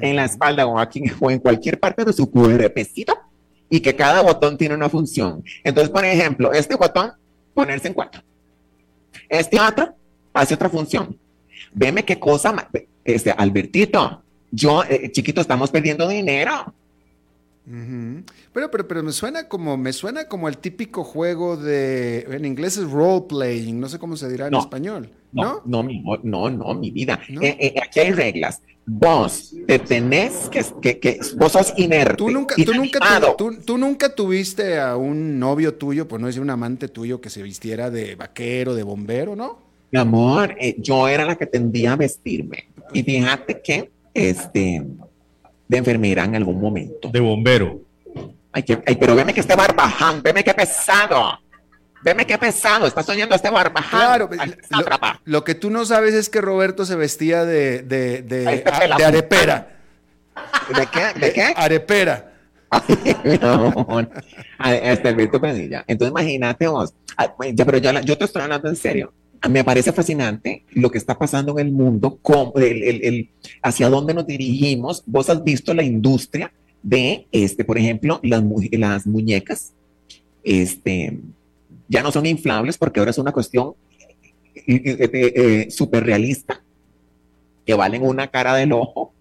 en 0.00 0.16
la 0.16 0.24
espalda 0.24 0.66
o 0.66 0.76
o 1.20 1.30
en 1.30 1.38
cualquier 1.38 1.78
parte 1.78 2.04
de 2.04 2.12
su 2.12 2.30
cuerpecito 2.30 3.16
y 3.68 3.80
que 3.80 3.96
cada 3.96 4.22
botón 4.22 4.56
tiene 4.56 4.74
una 4.74 4.88
función. 4.88 5.44
Entonces, 5.64 5.90
por 5.90 6.04
ejemplo, 6.04 6.52
este 6.52 6.76
botón, 6.76 7.12
ponerse 7.54 7.88
en 7.88 7.94
cuatro. 7.94 8.22
Este 9.28 9.60
otro, 9.60 9.94
hace 10.32 10.54
otra 10.54 10.68
función. 10.68 11.18
Veme 11.72 12.04
qué 12.04 12.18
cosa, 12.18 12.68
este, 13.04 13.30
Albertito, 13.30 14.22
yo, 14.50 14.84
eh, 14.84 15.10
chiquito, 15.10 15.40
estamos 15.40 15.70
perdiendo 15.70 16.08
dinero. 16.08 16.72
Ujú. 17.66 18.22
Pero, 18.52 18.70
pero, 18.70 18.86
pero 18.86 19.02
me 19.02 19.10
suena 19.12 19.48
como, 19.48 19.76
me 19.76 19.92
suena 19.92 20.28
como 20.28 20.48
el 20.48 20.58
típico 20.58 21.02
juego 21.02 21.56
de, 21.56 22.20
en 22.30 22.44
inglés 22.44 22.76
es 22.76 22.88
role 22.90 23.24
playing, 23.28 23.80
no 23.80 23.88
sé 23.88 23.98
cómo 23.98 24.16
se 24.16 24.28
dirá 24.28 24.46
en 24.46 24.52
No. 24.52 24.60
español, 24.60 25.10
No, 25.32 25.62
¿no? 25.66 25.82
no, 25.82 26.18
no, 26.22 26.50
no, 26.50 26.74
mi 26.74 26.90
vida. 26.92 27.18
¿No? 27.28 27.42
Eh, 27.42 27.56
eh, 27.60 27.74
aquí 27.82 28.00
hay 28.00 28.12
reglas. 28.12 28.62
Vos 28.88 29.52
te 29.66 29.80
tenés 29.80 30.48
que, 30.48 30.64
que, 30.80 31.00
que 31.00 31.18
vos 31.36 31.50
sos 31.50 31.74
inerte. 31.76 32.14
Tú 32.14 32.30
nunca, 32.30 32.54
tú, 32.54 32.72
nunca 32.72 32.98
inanimado. 32.98 33.34
tu- 33.34 33.50
tú- 33.56 33.60
tú 33.64 33.78
nunca 33.78 34.14
tuviste 34.14 34.78
a 34.78 34.96
un 34.96 35.40
novio 35.40 35.74
tuyo, 35.74 36.06
por 36.06 36.20
no 36.20 36.28
decir 36.28 36.40
un 36.40 36.50
amante 36.50 36.86
tuyo, 36.86 37.20
que 37.20 37.28
se 37.28 37.42
vistiera 37.42 37.90
de 37.90 38.14
vaquero, 38.14 38.76
de 38.76 38.84
bombero, 38.84 39.34
¿no? 39.34 39.58
Mi 39.90 39.98
amor, 39.98 40.54
eh, 40.60 40.76
yo 40.78 41.08
era 41.08 41.24
la 41.24 41.34
que 41.34 41.46
tendía 41.46 41.94
a 41.94 41.96
vestirme. 41.96 42.68
Y 42.92 43.02
fíjate 43.02 43.60
que, 43.60 43.90
este, 44.14 44.86
de 45.68 45.76
enfermera 45.78 46.24
en 46.24 46.34
algún 46.36 46.60
momento. 46.60 47.08
De 47.10 47.20
bombero. 47.20 47.80
Ay, 48.52 48.62
que- 48.62 48.82
ay, 48.86 48.96
pero 48.96 49.14
veme 49.14 49.34
que 49.34 49.40
este 49.40 49.54
barbaján, 49.56 50.22
veme 50.22 50.42
qué 50.42 50.54
pesado. 50.54 51.38
Veme 52.02 52.24
qué 52.26 52.38
pesado, 52.38 52.86
estás 52.86 53.08
oyendo 53.08 53.34
a 53.34 53.36
este 53.36 53.50
barbaján. 53.50 54.00
Claro, 54.00 54.30
Ay, 54.38 54.54
lo, 55.24 55.42
que 55.44 55.54
tú 55.54 55.70
no 55.70 55.84
sabes 55.84 56.14
es 56.14 56.28
que 56.28 56.40
Roberto 56.40 56.84
se 56.84 56.94
vestía 56.94 57.44
de, 57.44 57.82
de, 57.82 58.22
de, 58.22 58.46
Ay, 58.46 58.54
este 58.58 58.70
a- 58.70 58.78
pelafustán. 58.78 58.98
de 58.98 59.04
arepera. 59.18 59.76
¿De 60.76 60.86
qué? 60.86 61.20
¿De 61.20 61.32
qué? 61.32 61.52
Arepera. 61.56 62.32
Mi 63.24 63.38
amor. 63.42 64.08
A- 64.58 64.74
Este. 64.74 65.08
Entonces, 65.08 66.10
imagínate 66.10 66.66
vos. 66.68 66.92
Ah, 67.16 67.32
Ya, 67.52 67.64
pero 67.64 67.78
yo, 67.78 67.90
yo 68.00 68.18
te 68.18 68.24
estoy 68.26 68.42
hablando 68.42 68.68
en 68.68 68.76
serio. 68.76 69.12
Me 69.50 69.62
parece 69.64 69.92
fascinante 69.92 70.64
lo 70.72 70.90
que 70.90 70.98
está 70.98 71.18
pasando 71.18 71.58
en 71.58 71.66
el 71.66 71.72
mundo, 71.72 72.18
hacia 73.62 73.88
dónde 73.88 74.14
nos 74.14 74.26
dirigimos. 74.26 75.02
Vos 75.06 75.28
has 75.30 75.42
visto 75.44 75.74
la 75.74 75.82
industria 75.82 76.52
de, 76.82 77.26
este, 77.32 77.64
por 77.64 77.78
ejemplo, 77.78 78.20
las, 78.22 78.42
mu- 78.42 78.60
las 78.72 79.06
muñecas. 79.06 79.72
Este, 80.42 81.18
ya 81.88 82.02
no 82.02 82.12
son 82.12 82.26
inflables 82.26 82.78
porque 82.78 83.00
ahora 83.00 83.10
es 83.10 83.18
una 83.18 83.32
cuestión 83.32 83.74
súper 85.70 86.04
realista, 86.04 86.62
que 87.64 87.74
valen 87.74 88.02
una 88.02 88.28
cara 88.28 88.54
del 88.54 88.72
ojo. 88.72 89.12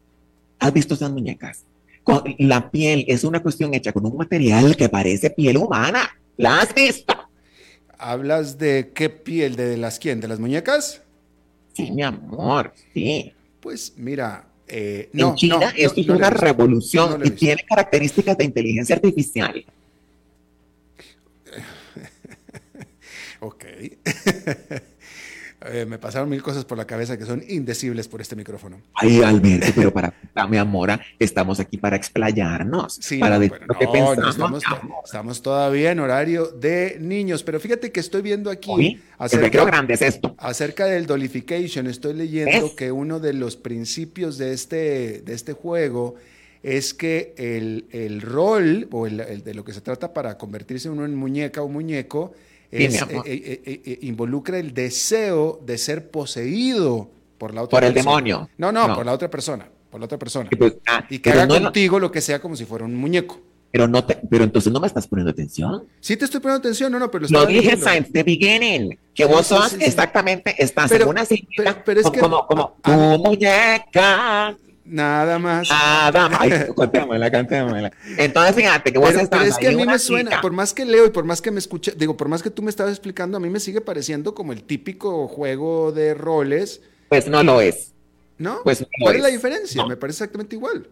¿Has 0.60 0.74
visto 0.74 0.94
esas 0.94 1.12
muñecas? 1.12 1.64
Con- 2.04 2.36
la 2.40 2.72
piel 2.72 3.06
es 3.08 3.24
una 3.24 3.42
cuestión 3.42 3.74
hecha 3.74 3.92
con 3.92 4.06
un 4.06 4.16
material 4.18 4.76
que 4.76 4.90
parece 4.90 5.30
piel 5.30 5.58
humana. 5.58 6.02
¿La 6.38 6.62
has 6.62 6.74
visto? 6.74 7.14
¿Hablas 8.00 8.58
de 8.58 8.92
qué 8.94 9.10
piel? 9.10 9.56
¿De 9.56 9.78
las 9.78 10.00
quién? 10.00 10.20
¿De 10.20 10.28
las 10.28 10.40
muñecas? 10.40 11.02
Sí, 11.74 11.92
mi 11.92 12.04
amor, 12.04 12.74
sí. 12.94 13.34
Pues 13.60 13.94
mira, 13.98 14.48
eh, 14.68 15.10
no, 15.14 15.30
en 15.30 15.36
China 15.36 15.60
no, 15.60 15.68
esto 15.76 16.02
no, 16.02 16.02
es 16.02 16.10
una 16.10 16.30
revolución 16.30 17.22
y 17.26 17.32
tiene 17.32 17.66
características 17.68 18.38
de 18.38 18.46
inteligencia 18.46 18.96
artificial. 18.96 19.66
Ok. 23.42 23.66
Eh, 25.68 25.86
me 25.86 25.98
pasaron 25.98 26.30
mil 26.30 26.42
cosas 26.44 26.64
por 26.66 26.78
la 26.78 26.86
cabeza 26.86 27.18
que 27.18 27.26
son 27.26 27.44
indecibles 27.48 28.08
por 28.08 28.22
este 28.22 28.36
micrófono. 28.36 28.82
Ay, 28.94 29.22
Alberto, 29.24 29.72
pero 29.76 29.92
para 29.92 30.14
mi 30.48 30.58
amor, 30.58 30.92
estamos 31.20 31.60
aquí 31.60 31.78
para 31.78 31.96
explayarnos, 31.96 32.94
Sí, 33.02 33.18
para 33.18 33.36
no, 33.36 33.42
decir 33.42 33.60
lo 33.68 33.78
que 33.78 33.86
no, 33.86 33.92
pensamos. 33.92 34.64
estamos, 35.06 35.42
todavía 35.42 35.92
en 35.92 36.00
horario 36.00 36.48
de 36.48 36.98
niños, 37.00 37.44
pero 37.44 37.60
fíjate 37.60 37.92
que 37.92 38.00
estoy 38.00 38.22
viendo 38.22 38.50
aquí 38.52 38.70
Oye, 38.72 38.88
el 38.94 39.02
acerca, 39.18 39.66
grande 39.66 39.94
es 39.96 40.02
esto. 40.02 40.36
acerca 40.38 40.86
del 40.86 41.06
dolification. 41.06 41.88
Estoy 41.88 42.14
leyendo 42.14 42.76
que 42.76 42.92
uno 42.92 43.20
de 43.20 43.34
los 43.34 43.56
principios 43.56 44.38
de 44.38 44.54
este, 44.54 45.22
de 45.22 45.34
este 45.34 45.54
juego 45.54 46.16
es 46.64 46.94
que 46.94 47.34
el, 47.38 47.86
el 47.92 48.22
rol 48.22 48.88
o 48.92 49.06
el, 49.08 49.20
el 49.20 49.44
de 49.44 49.54
lo 49.54 49.64
que 49.64 49.74
se 49.74 49.82
trata 49.82 50.14
para 50.14 50.38
convertirse 50.38 50.90
uno 50.90 51.06
en 51.06 51.16
muñeca 51.16 51.62
o 51.62 51.68
muñeco 51.68 52.34
es, 52.72 53.02
eh, 53.02 53.06
eh, 53.26 53.62
eh, 53.66 53.82
eh, 53.86 54.00
involucra 54.02 54.58
el 54.60 54.74
deseo 54.74 55.60
de 55.66 55.78
ser 55.78 56.10
poseído 56.12 57.10
por 57.38 57.54
la 57.54 57.64
otra 57.64 57.78
Por 57.80 57.84
el 57.86 57.94
persona. 57.94 58.12
demonio. 58.16 58.50
No, 58.58 58.72
no, 58.72 58.88
No. 58.88 58.96
por 58.96 59.06
la 59.06 59.14
otra 59.14 59.30
persona, 59.30 59.68
por 59.90 60.00
la 60.00 60.06
otra 60.06 60.18
persona. 60.18 60.50
Y 60.52 60.56
pues, 60.56 60.76
ah, 60.88 61.06
Y 61.10 61.20
que 61.20 61.30
pero 61.30 61.42
haga 61.44 61.48
no 61.48 61.56
lo- 61.56 61.64
contigo 61.66 62.00
lo 62.00 62.12
que 62.12 62.22
sea 62.22 62.40
como 62.42 62.56
si 62.56 62.66
fuera 62.66 62.86
un 62.86 62.96
muñeco. 62.96 63.40
Pero 63.72 63.90
no 63.90 64.06
te, 64.06 64.18
pero 64.30 64.46
entonces 64.46 64.72
no 64.72 64.80
me 64.80 64.88
estás 64.88 65.06
poniendo 65.06 65.32
atención. 65.32 65.84
Sí 66.00 66.16
te 66.16 66.24
estoy 66.24 66.40
poniendo 66.40 66.60
atención, 66.60 66.90
no, 66.94 66.98
no, 66.98 67.12
pero 67.12 67.26
lo 67.30 67.46
dije 67.46 67.72
since 67.76 68.10
the 68.14 68.24
beginning, 68.24 68.98
que 69.14 69.26
vos 69.26 69.48
sos 69.48 69.74
exactamente, 69.74 70.56
estás 70.58 70.90
en 70.94 71.06
una 71.06 71.26
silla 71.26 71.84
pero, 71.86 72.00
es 72.00 72.10
como, 72.10 72.48
como, 72.48 72.78
tu 72.82 72.92
muñeca. 72.92 74.56
Nada 74.86 75.40
más. 75.40 75.68
Nada 75.70 76.30
más. 76.30 76.40
Ay, 76.42 76.52
contémosla. 76.76 77.92
Entonces, 78.18 78.56
fíjate 78.56 78.94
que 78.94 79.00
vos 79.00 79.10
pero, 79.10 79.22
estás 79.22 79.40
pero 79.40 79.52
es 79.52 79.58
que 79.58 79.68
a 79.68 79.72
mí 79.72 79.86
me 79.86 79.98
suena, 79.98 80.42
por 80.42 80.52
más 80.52 80.74
que 80.74 80.86
leo 80.86 81.08
y 81.08 81.10
por 81.10 81.26
más 81.26 81.42
que 81.42 81.50
me 81.50 81.60
escuche, 81.60 81.94
digo, 81.98 82.16
por 82.16 82.28
más 82.28 82.44
que 82.44 82.52
tú 82.52 82.62
me 82.62 82.70
estabas 82.70 82.92
explicando, 82.92 83.38
a 83.38 83.40
mí 83.40 83.50
me 83.50 83.60
sigue 83.60 83.82
pareciendo 83.82 84.36
como 84.36 84.54
el 84.54 84.64
típico 84.64 85.28
juego 85.28 85.92
de 85.92 86.14
roles. 86.14 86.82
Pues 87.10 87.28
no 87.28 87.44
lo 87.44 87.62
es. 87.62 87.94
¿No? 88.38 88.60
Pues 88.64 88.82
no 88.82 88.88
¿Cuál 89.02 89.16
es 89.16 89.22
la 89.24 89.30
diferencia? 89.30 89.86
Me 89.86 89.98
parece 89.98 90.18
exactamente 90.18 90.56
igual. 90.56 90.88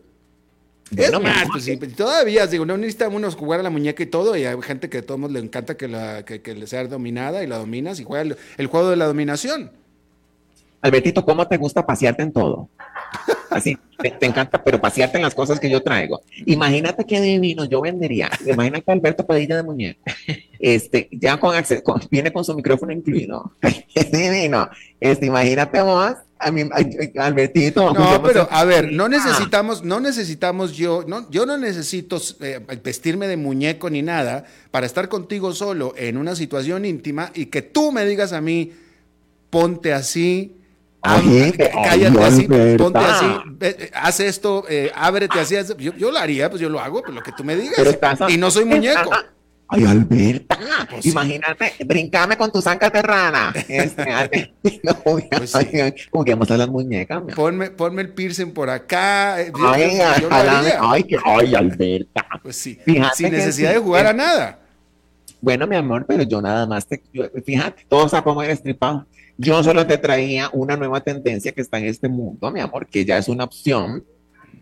Es 0.96 1.12
más, 1.20 1.48
pues 1.52 1.64
sí, 1.64 1.78
todavía, 1.78 2.46
digo, 2.48 2.66
no 2.66 2.78
necesitamos 2.78 3.36
jugar 3.36 3.60
a 3.60 3.64
la 3.64 3.70
muñeca 3.70 4.04
y 4.04 4.06
todo, 4.06 4.36
y 4.38 4.46
hay 4.46 4.62
gente 4.62 4.90
que 4.90 5.00
a 5.00 5.06
todos 5.06 5.32
le 5.32 5.40
encanta 5.40 5.76
que, 5.76 5.88
la, 5.88 6.24
que, 6.24 6.56
le 6.56 6.68
sea 6.68 6.86
dominada 6.86 7.44
y 7.44 7.48
la 7.48 7.58
dominas 7.58 8.00
y 8.00 8.04
juega 8.04 8.36
el, 8.58 8.68
juego 8.68 8.90
de 8.90 8.96
la 8.96 9.06
dominación. 9.06 9.72
Albertito, 10.82 11.24
¿cómo 11.24 11.48
te 11.48 11.58
gusta 11.58 11.86
pasearte 11.86 12.24
en 12.24 12.34
todo? 12.34 12.70
Así, 13.54 13.78
te, 14.00 14.26
encanta, 14.26 14.64
pero 14.64 14.82
pasearte 14.82 15.18
en 15.18 15.24
las 15.24 15.36
cosas 15.36 15.60
que 15.60 15.70
yo 15.70 15.82
traigo. 15.82 16.22
Imagínate 16.46 17.06
qué 17.06 17.22
divino 17.22 17.66
yo 17.66 17.82
vendería. 17.82 18.30
Imagínate 18.46 18.92
a 18.92 18.94
Alberto 18.94 19.26
Padilla 19.26 19.56
de 19.56 19.64
Muñeca. 19.64 20.16
Este, 20.60 21.10
ya 21.12 21.40
con, 21.40 21.56
acceso, 21.56 21.84
viene 22.10 22.32
con 22.32 22.44
su 22.44 22.56
micrófono 22.56 22.92
incluido. 22.92 23.52
Es 23.94 24.12
divino. 24.12 24.70
Este, 25.00 25.28
imagínate 25.28 25.82
vos 25.82 26.16
a 26.44 26.52
mí, 26.52 26.64
Albertito. 27.18 27.94
No, 27.94 28.22
pero 28.22 28.48
a 28.52 28.64
ver, 28.66 28.92
no 28.92 29.08
necesitamos, 29.08 29.84
no 29.84 30.00
necesitamos 30.00 30.74
yo, 30.74 31.04
no, 31.08 31.30
yo 31.30 31.46
no 31.46 31.58
necesito 31.58 32.22
eh, 32.42 32.60
vestirme 32.84 33.28
de 33.28 33.38
muñeco 33.38 33.90
ni 33.90 34.02
nada 34.02 34.46
para 34.72 34.86
estar 34.86 35.08
contigo 35.10 35.54
solo 35.54 35.94
en 35.96 36.18
una 36.18 36.36
situación 36.36 36.86
íntima 36.86 37.32
y 37.34 37.48
que 37.48 37.62
tú 37.62 37.92
me 37.92 38.06
digas 38.06 38.34
a 38.34 38.42
mí, 38.42 38.72
ponte 39.50 39.94
así, 39.94 40.58
cállate 41.04 42.24
así, 42.24 42.48
ponte 42.78 43.00
así, 43.00 43.26
haz 43.94 44.20
esto, 44.20 44.66
eh, 44.70 44.92
ábrete 44.96 45.40
así, 45.40 45.56
yo, 45.78 45.94
yo, 45.96 46.12
lo 46.12 46.18
haría, 46.18 46.50
pues 46.50 46.62
yo 46.62 46.70
lo 46.70 46.80
hago, 46.80 47.02
pues 47.02 47.14
lo 47.14 47.22
que 47.22 47.32
tú 47.34 47.44
me 47.44 47.56
digas. 47.56 47.98
y 48.30 48.38
no 48.38 48.50
soy 48.50 48.66
muñeco. 48.66 49.12
Ay, 49.70 49.86
Alberta, 49.86 50.58
pues 50.90 51.06
imagínate, 51.08 51.74
brincame 51.86 52.38
con 52.38 52.52
tu 52.52 52.62
zanca 52.62 52.92
terrana. 52.92 53.52
Este, 53.68 54.54
no, 54.84 54.94
pues 55.04 55.52
como 56.12 56.24
que 56.24 56.32
vamos 56.34 56.52
a 56.52 56.58
las 56.58 56.68
muñecas. 56.68 57.24
Ponme, 57.36 57.72
ponme 57.72 58.04
el 58.04 58.10
piercing 58.10 58.52
por 58.52 58.70
acá. 58.70 59.42
Eh, 59.42 59.52
ay, 59.66 60.00
ay, 60.80 61.04
que, 61.06 61.18
ay, 61.26 61.56
Alberta. 61.56 62.26
Pues 62.44 62.56
sí, 62.56 62.78
sin 63.16 63.32
necesidad 63.32 63.74
de 63.74 63.80
jugar 63.80 64.08
a 64.08 64.14
nada. 64.14 64.60
Bueno, 65.42 65.66
mi 65.66 65.76
amor, 65.76 66.06
pero 66.08 66.24
yo 66.24 66.42
nada 66.42 66.68
más 66.68 66.86
te. 66.86 67.02
fíjate, 67.44 67.86
todos 67.90 68.14
a 68.14 68.22
comer 68.22 68.52
estripado. 68.52 69.08
Yo 69.38 69.64
solo 69.64 69.86
te 69.88 69.98
traía 69.98 70.50
una 70.54 70.78
nueva 70.78 71.02
tendencia 71.02 71.52
que 71.52 71.62
está 71.62 71.80
en 71.80 71.86
este 71.86 72.08
mundo, 72.08 72.52
mi 72.52 72.60
amor, 72.60 72.88
que 72.88 73.04
ya 73.06 73.18
es 73.18 73.28
una 73.28 73.46
opción. 73.46 74.04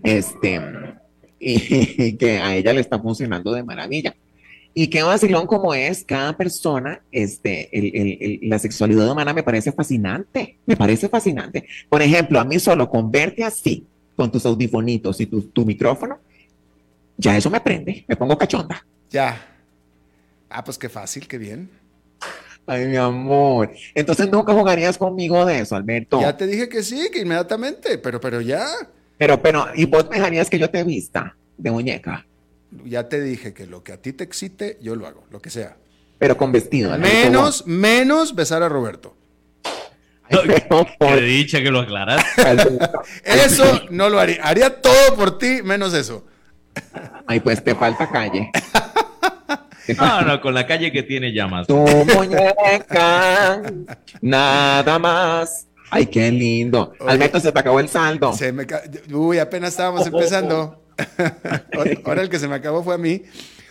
Este. 0.04 0.62
Y 1.44 2.18
que 2.18 2.38
a 2.38 2.56
ella 2.56 2.72
le 2.72 2.82
está 2.82 3.00
funcionando 3.00 3.52
de 3.52 3.64
maravilla. 3.64 4.14
Y 4.74 4.88
qué 4.88 5.04
vacilón 5.04 5.48
como 5.48 5.74
es 5.74 6.04
cada 6.06 6.38
persona, 6.38 7.02
este, 7.12 8.40
la 8.44 8.58
sexualidad 8.58 9.12
humana 9.12 9.34
me 9.34 9.44
parece 9.44 9.72
fascinante, 9.72 10.58
me 10.66 10.78
parece 10.78 11.10
fascinante. 11.10 11.66
Por 11.90 12.02
ejemplo, 12.02 12.40
a 12.40 12.46
mí 12.46 12.58
solo 12.60 12.90
con 12.90 13.12
verte 13.12 13.44
así, 13.44 13.86
con 14.16 14.32
tus 14.32 14.46
audifonitos 14.46 15.20
y 15.20 15.26
tu, 15.26 15.42
tu 15.42 15.66
micrófono, 15.66 16.20
ya 17.18 17.36
eso 17.36 17.50
me 17.50 17.60
prende, 17.60 18.06
me 18.08 18.16
pongo 18.16 18.38
cachonda. 18.38 18.86
Ya. 19.10 19.46
Ah, 20.50 20.64
pues 20.64 20.78
qué 20.78 20.88
fácil, 20.88 21.28
qué 21.28 21.38
bien. 21.38 21.70
Ay, 22.68 22.86
mi 22.88 22.97
amor. 22.97 23.72
Entonces 23.95 24.30
nunca 24.30 24.53
jugarías 24.53 24.97
conmigo 24.97 25.45
de 25.45 25.59
eso, 25.59 25.76
Alberto. 25.76 26.22
Ya 26.22 26.38
te 26.38 26.47
dije 26.47 26.70
que 26.70 26.84
sí, 26.84 27.09
que 27.12 27.22
inmediatamente, 27.22 27.97
pero, 27.97 28.20
pero 28.22 28.41
ya. 28.41 28.66
Pero, 29.18 29.41
pero, 29.41 29.68
¿y 29.76 29.86
vos 29.86 30.07
me 30.09 30.18
dejarías 30.18 30.49
que 30.49 30.59
yo 30.59 30.70
te 30.70 30.84
vista 30.84 31.36
de 31.57 31.72
muñeca? 31.72 32.26
ya 32.86 33.09
te 33.09 33.22
dije 33.22 33.53
que 33.53 33.66
lo 33.66 33.84
que 33.84 33.93
a 33.93 33.97
ti 33.97 34.14
te 34.14 34.24
excite, 34.24 34.78
yo 34.82 34.95
lo 34.95 35.07
hago, 35.07 35.26
lo 35.30 35.41
que 35.41 35.49
sea. 35.49 35.78
Pero 36.18 36.38
con 36.38 36.51
vestido. 36.51 36.97
Menos, 36.97 37.66
menos 37.66 38.36
besar 38.36 38.64
a 38.64 38.70
Roberto. 38.70 39.16
Qué 40.30 41.22
dicha 41.22 41.62
que 41.62 41.72
lo 41.72 41.82
aclaras. 41.82 42.24
eso 43.24 43.82
no 43.89 44.07
lo 44.07 44.20
haría. 44.20 44.41
Haría 44.43 44.82
todo 44.82 45.16
por 45.16 45.38
ti, 45.38 45.62
menos 45.64 45.93
eso. 45.93 46.26
Ay, 47.28 47.41
pues 47.41 47.64
te 47.64 47.76
falta 47.76 48.09
calle. 48.09 48.49
No, 49.98 50.22
no, 50.26 50.42
con 50.42 50.54
la 50.54 50.66
calle 50.66 50.92
que 50.92 51.04
tiene 51.04 51.34
llamas. 51.34 51.68
Tu 51.68 51.76
muñeca, 51.76 53.62
nada 54.22 55.00
más. 55.00 55.68
Ay, 55.90 56.06
qué 56.06 56.32
lindo. 56.32 56.94
Al 57.06 57.20
menos 57.20 57.44
se 57.44 57.52
te 57.52 57.60
acabó 57.60 57.80
el 57.80 57.90
saldo. 57.90 58.34
Se 58.34 58.54
me 58.54 58.66
Uy, 59.12 59.40
apenas 59.40 59.72
estábamos 59.72 60.08
empezando. 60.08 60.84
Ahora 62.06 62.22
el 62.22 62.30
que 62.30 62.40
se 62.40 62.48
me 62.48 62.56
acabó 62.56 62.84
fue 62.84 62.96
a 62.96 62.98
mí. 62.98 63.24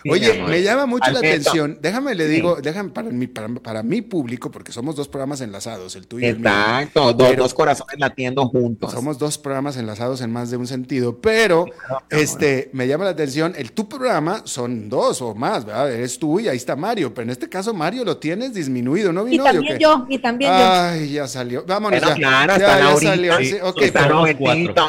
Oye, 0.08 0.42
me 0.42 0.62
llama 0.62 0.86
mucho 0.86 1.10
la 1.10 1.18
atención. 1.18 1.78
Déjame 1.80 2.14
le 2.14 2.26
digo, 2.26 2.56
déjame 2.62 2.90
para 2.90 3.10
mi, 3.10 3.26
para, 3.26 3.82
mi 3.82 4.02
público, 4.02 4.50
porque 4.50 4.72
somos 4.72 4.96
dos 4.96 5.08
programas 5.08 5.40
enlazados, 5.40 5.96
el 5.96 6.06
tuyo 6.06 6.26
y 6.26 6.30
el 6.30 6.38
mío. 6.38 6.48
Exacto, 6.48 7.12
dos, 7.12 7.36
dos, 7.36 7.54
corazones 7.54 7.98
latiendo 7.98 8.46
juntos. 8.48 8.92
Somos 8.92 9.18
dos 9.18 9.38
programas 9.38 9.76
enlazados 9.76 10.20
en 10.20 10.32
más 10.32 10.50
de 10.50 10.56
un 10.56 10.66
sentido, 10.66 11.18
pero 11.18 11.66
este 12.10 12.70
me 12.72 12.86
llama 12.86 13.04
la 13.04 13.10
atención, 13.10 13.54
el 13.56 13.72
tu 13.72 13.88
programa 13.88 14.42
son 14.44 14.88
dos 14.88 15.22
o 15.22 15.34
más, 15.34 15.64
¿verdad? 15.64 15.92
Eres 15.92 16.18
tú 16.18 16.40
y 16.40 16.48
ahí 16.48 16.56
está 16.56 16.76
Mario, 16.76 17.12
pero 17.14 17.24
en 17.24 17.30
este 17.30 17.48
caso 17.48 17.74
Mario 17.74 18.04
lo 18.04 18.16
tienes 18.16 18.54
disminuido, 18.54 19.12
¿no 19.12 19.24
vino? 19.24 19.42
Y 19.42 19.52
también 19.52 19.78
yo, 19.78 20.06
y 20.08 20.18
también 20.18 20.50
yo. 20.50 20.56
Ay, 20.58 21.12
ya 21.12 21.26
salió. 21.26 21.64
Vámonos 21.66 22.00
ya. 22.00 22.14
Claro, 22.14 22.56
ya, 22.58 22.78
ya 22.78 22.96
salió. 22.96 23.38
Sí, 23.38 23.56
ok, 23.62 23.82
pero, 23.92 24.24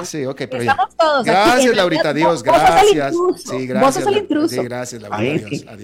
sí, 0.05 0.26
ok, 0.26 0.41
pero 0.49 0.62
Estamos 0.62 0.95
todos 0.97 1.26
Gracias, 1.26 1.76
Laurita, 1.76 2.14
Dios, 2.14 2.43
gracias. 2.43 3.14
Sí, 3.38 3.68
gracias. 3.68 3.82
Vos 3.82 3.95
sos 3.95 4.07
el 4.07 4.18
intruso. 4.18 4.47
Sí, 4.49 4.57
gracias, 4.64 5.00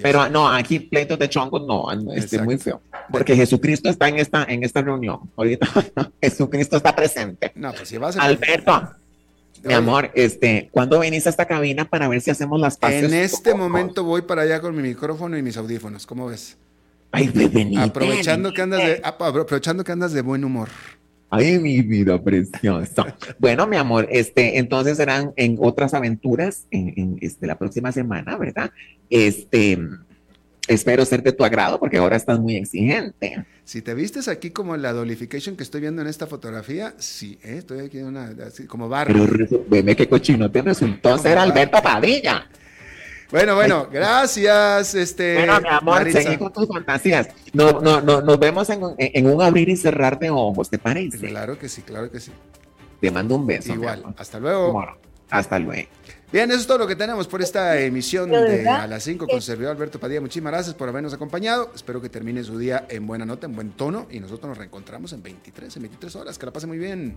pero 0.02 0.28
no, 0.28 0.48
aquí 0.48 0.80
pleitos 0.80 1.18
de 1.18 1.28
chongos 1.28 1.66
no, 1.66 1.90
es 2.12 2.40
muy 2.42 2.58
feo. 2.58 2.80
Porque 3.10 3.34
Jesucristo 3.34 3.88
está 3.88 4.08
en 4.08 4.18
esta, 4.18 4.44
en 4.44 4.64
esta 4.64 4.82
reunión. 4.82 5.20
Ahorita 5.36 5.66
Jesucristo 6.22 6.76
está 6.76 6.94
presente. 6.94 7.52
No, 7.54 7.72
pues 7.72 7.88
si 7.88 7.98
vas 7.98 8.16
a... 8.16 8.22
Alberto. 8.22 8.94
Mi 9.64 9.74
amor, 9.74 10.10
este, 10.14 10.68
¿cuándo 10.70 11.00
venís 11.00 11.26
a 11.26 11.30
esta 11.30 11.46
cabina 11.46 11.84
para 11.84 12.06
ver 12.06 12.20
si 12.20 12.30
hacemos 12.30 12.60
las 12.60 12.76
paces? 12.76 13.04
En 13.04 13.14
este 13.14 13.54
momento 13.54 14.04
voy 14.04 14.22
para 14.22 14.42
allá 14.42 14.60
con 14.60 14.76
mi 14.76 14.82
micrófono 14.82 15.36
y 15.36 15.42
mis 15.42 15.56
audífonos, 15.56 16.06
¿cómo 16.06 16.26
ves? 16.26 16.56
Ay, 17.10 17.28
venite, 17.28 17.80
aprovechando 17.80 18.52
que 18.52 18.62
andas 18.62 18.80
de 18.80 19.00
aprovechando 19.02 19.82
que 19.82 19.92
andas 19.92 20.12
de 20.12 20.22
buen 20.22 20.44
humor. 20.44 20.68
Ay, 21.30 21.58
mi 21.58 21.82
vida 21.82 22.22
preciosa. 22.22 23.16
bueno, 23.38 23.66
mi 23.66 23.76
amor, 23.76 24.08
este, 24.10 24.58
entonces 24.58 24.96
serán 24.96 25.32
en 25.36 25.56
otras 25.60 25.92
aventuras 25.94 26.66
en, 26.70 27.18
este, 27.20 27.46
la 27.46 27.58
próxima 27.58 27.92
semana, 27.92 28.36
¿verdad? 28.36 28.70
Este, 29.10 29.78
espero 30.68 31.04
ser 31.04 31.22
de 31.22 31.32
tu 31.32 31.44
agrado 31.44 31.78
porque 31.78 31.98
ahora 31.98 32.16
estás 32.16 32.40
muy 32.40 32.56
exigente. 32.56 33.44
Si 33.64 33.82
te 33.82 33.94
vistes 33.94 34.28
aquí 34.28 34.50
como 34.50 34.76
la 34.78 34.92
dolification 34.94 35.56
que 35.56 35.62
estoy 35.62 35.82
viendo 35.82 36.00
en 36.00 36.08
esta 36.08 36.26
fotografía, 36.26 36.94
sí, 36.96 37.38
¿eh? 37.42 37.56
estoy 37.58 37.80
aquí 37.80 37.98
en 37.98 38.06
una, 38.06 38.34
así, 38.46 38.64
como 38.64 38.88
barra. 38.88 39.12
Pero 39.12 39.64
veme 39.68 39.94
qué 39.94 40.08
cochino 40.08 40.50
te 40.50 40.62
resultó 40.62 41.18
ser 41.18 41.36
Alberto 41.36 41.82
Padilla. 41.82 42.48
Bueno, 43.30 43.54
bueno, 43.54 43.88
gracias. 43.90 44.94
Este, 44.94 45.34
bueno, 45.34 45.60
mi 45.60 45.68
amor, 45.68 46.10
seguí 46.10 46.36
con 46.38 46.52
tus 46.52 46.66
fantasías. 46.66 47.28
No, 47.52 47.80
no, 47.80 48.00
no, 48.00 48.22
nos 48.22 48.38
vemos 48.38 48.70
en, 48.70 48.80
en, 48.98 49.26
un 49.26 49.42
abrir 49.42 49.68
y 49.68 49.76
cerrar 49.76 50.18
de 50.18 50.30
ojos, 50.30 50.70
¿te 50.70 50.78
parece? 50.78 51.18
Claro 51.18 51.58
que 51.58 51.68
sí, 51.68 51.82
claro 51.82 52.10
que 52.10 52.20
sí. 52.20 52.32
Te 53.00 53.10
mando 53.10 53.36
un 53.36 53.46
beso. 53.46 53.72
Igual, 53.74 54.04
hasta 54.16 54.40
luego. 54.40 54.84
hasta 55.30 55.58
luego. 55.58 55.88
Bien, 56.30 56.50
eso 56.50 56.60
es 56.60 56.66
todo 56.66 56.78
lo 56.78 56.86
que 56.86 56.94
tenemos 56.94 57.26
por 57.26 57.40
esta 57.40 57.80
emisión 57.80 58.30
de 58.30 58.68
A 58.68 58.86
las 58.86 59.02
5 59.04 59.26
con 59.26 59.40
servidor 59.40 59.74
Alberto 59.74 59.98
Padilla. 59.98 60.20
Muchísimas 60.20 60.52
gracias 60.52 60.74
por 60.74 60.88
habernos 60.88 61.14
acompañado. 61.14 61.70
Espero 61.74 62.02
que 62.02 62.10
termine 62.10 62.44
su 62.44 62.58
día 62.58 62.86
en 62.90 63.06
buena 63.06 63.24
nota, 63.24 63.46
en 63.46 63.54
buen 63.54 63.70
tono. 63.70 64.06
Y 64.10 64.20
nosotros 64.20 64.48
nos 64.48 64.58
reencontramos 64.58 65.14
en 65.14 65.22
23, 65.22 65.76
en 65.76 65.82
23 65.82 66.16
horas. 66.16 66.38
Que 66.38 66.44
la 66.44 66.52
pase 66.52 66.66
muy 66.66 66.78
bien. 66.78 67.16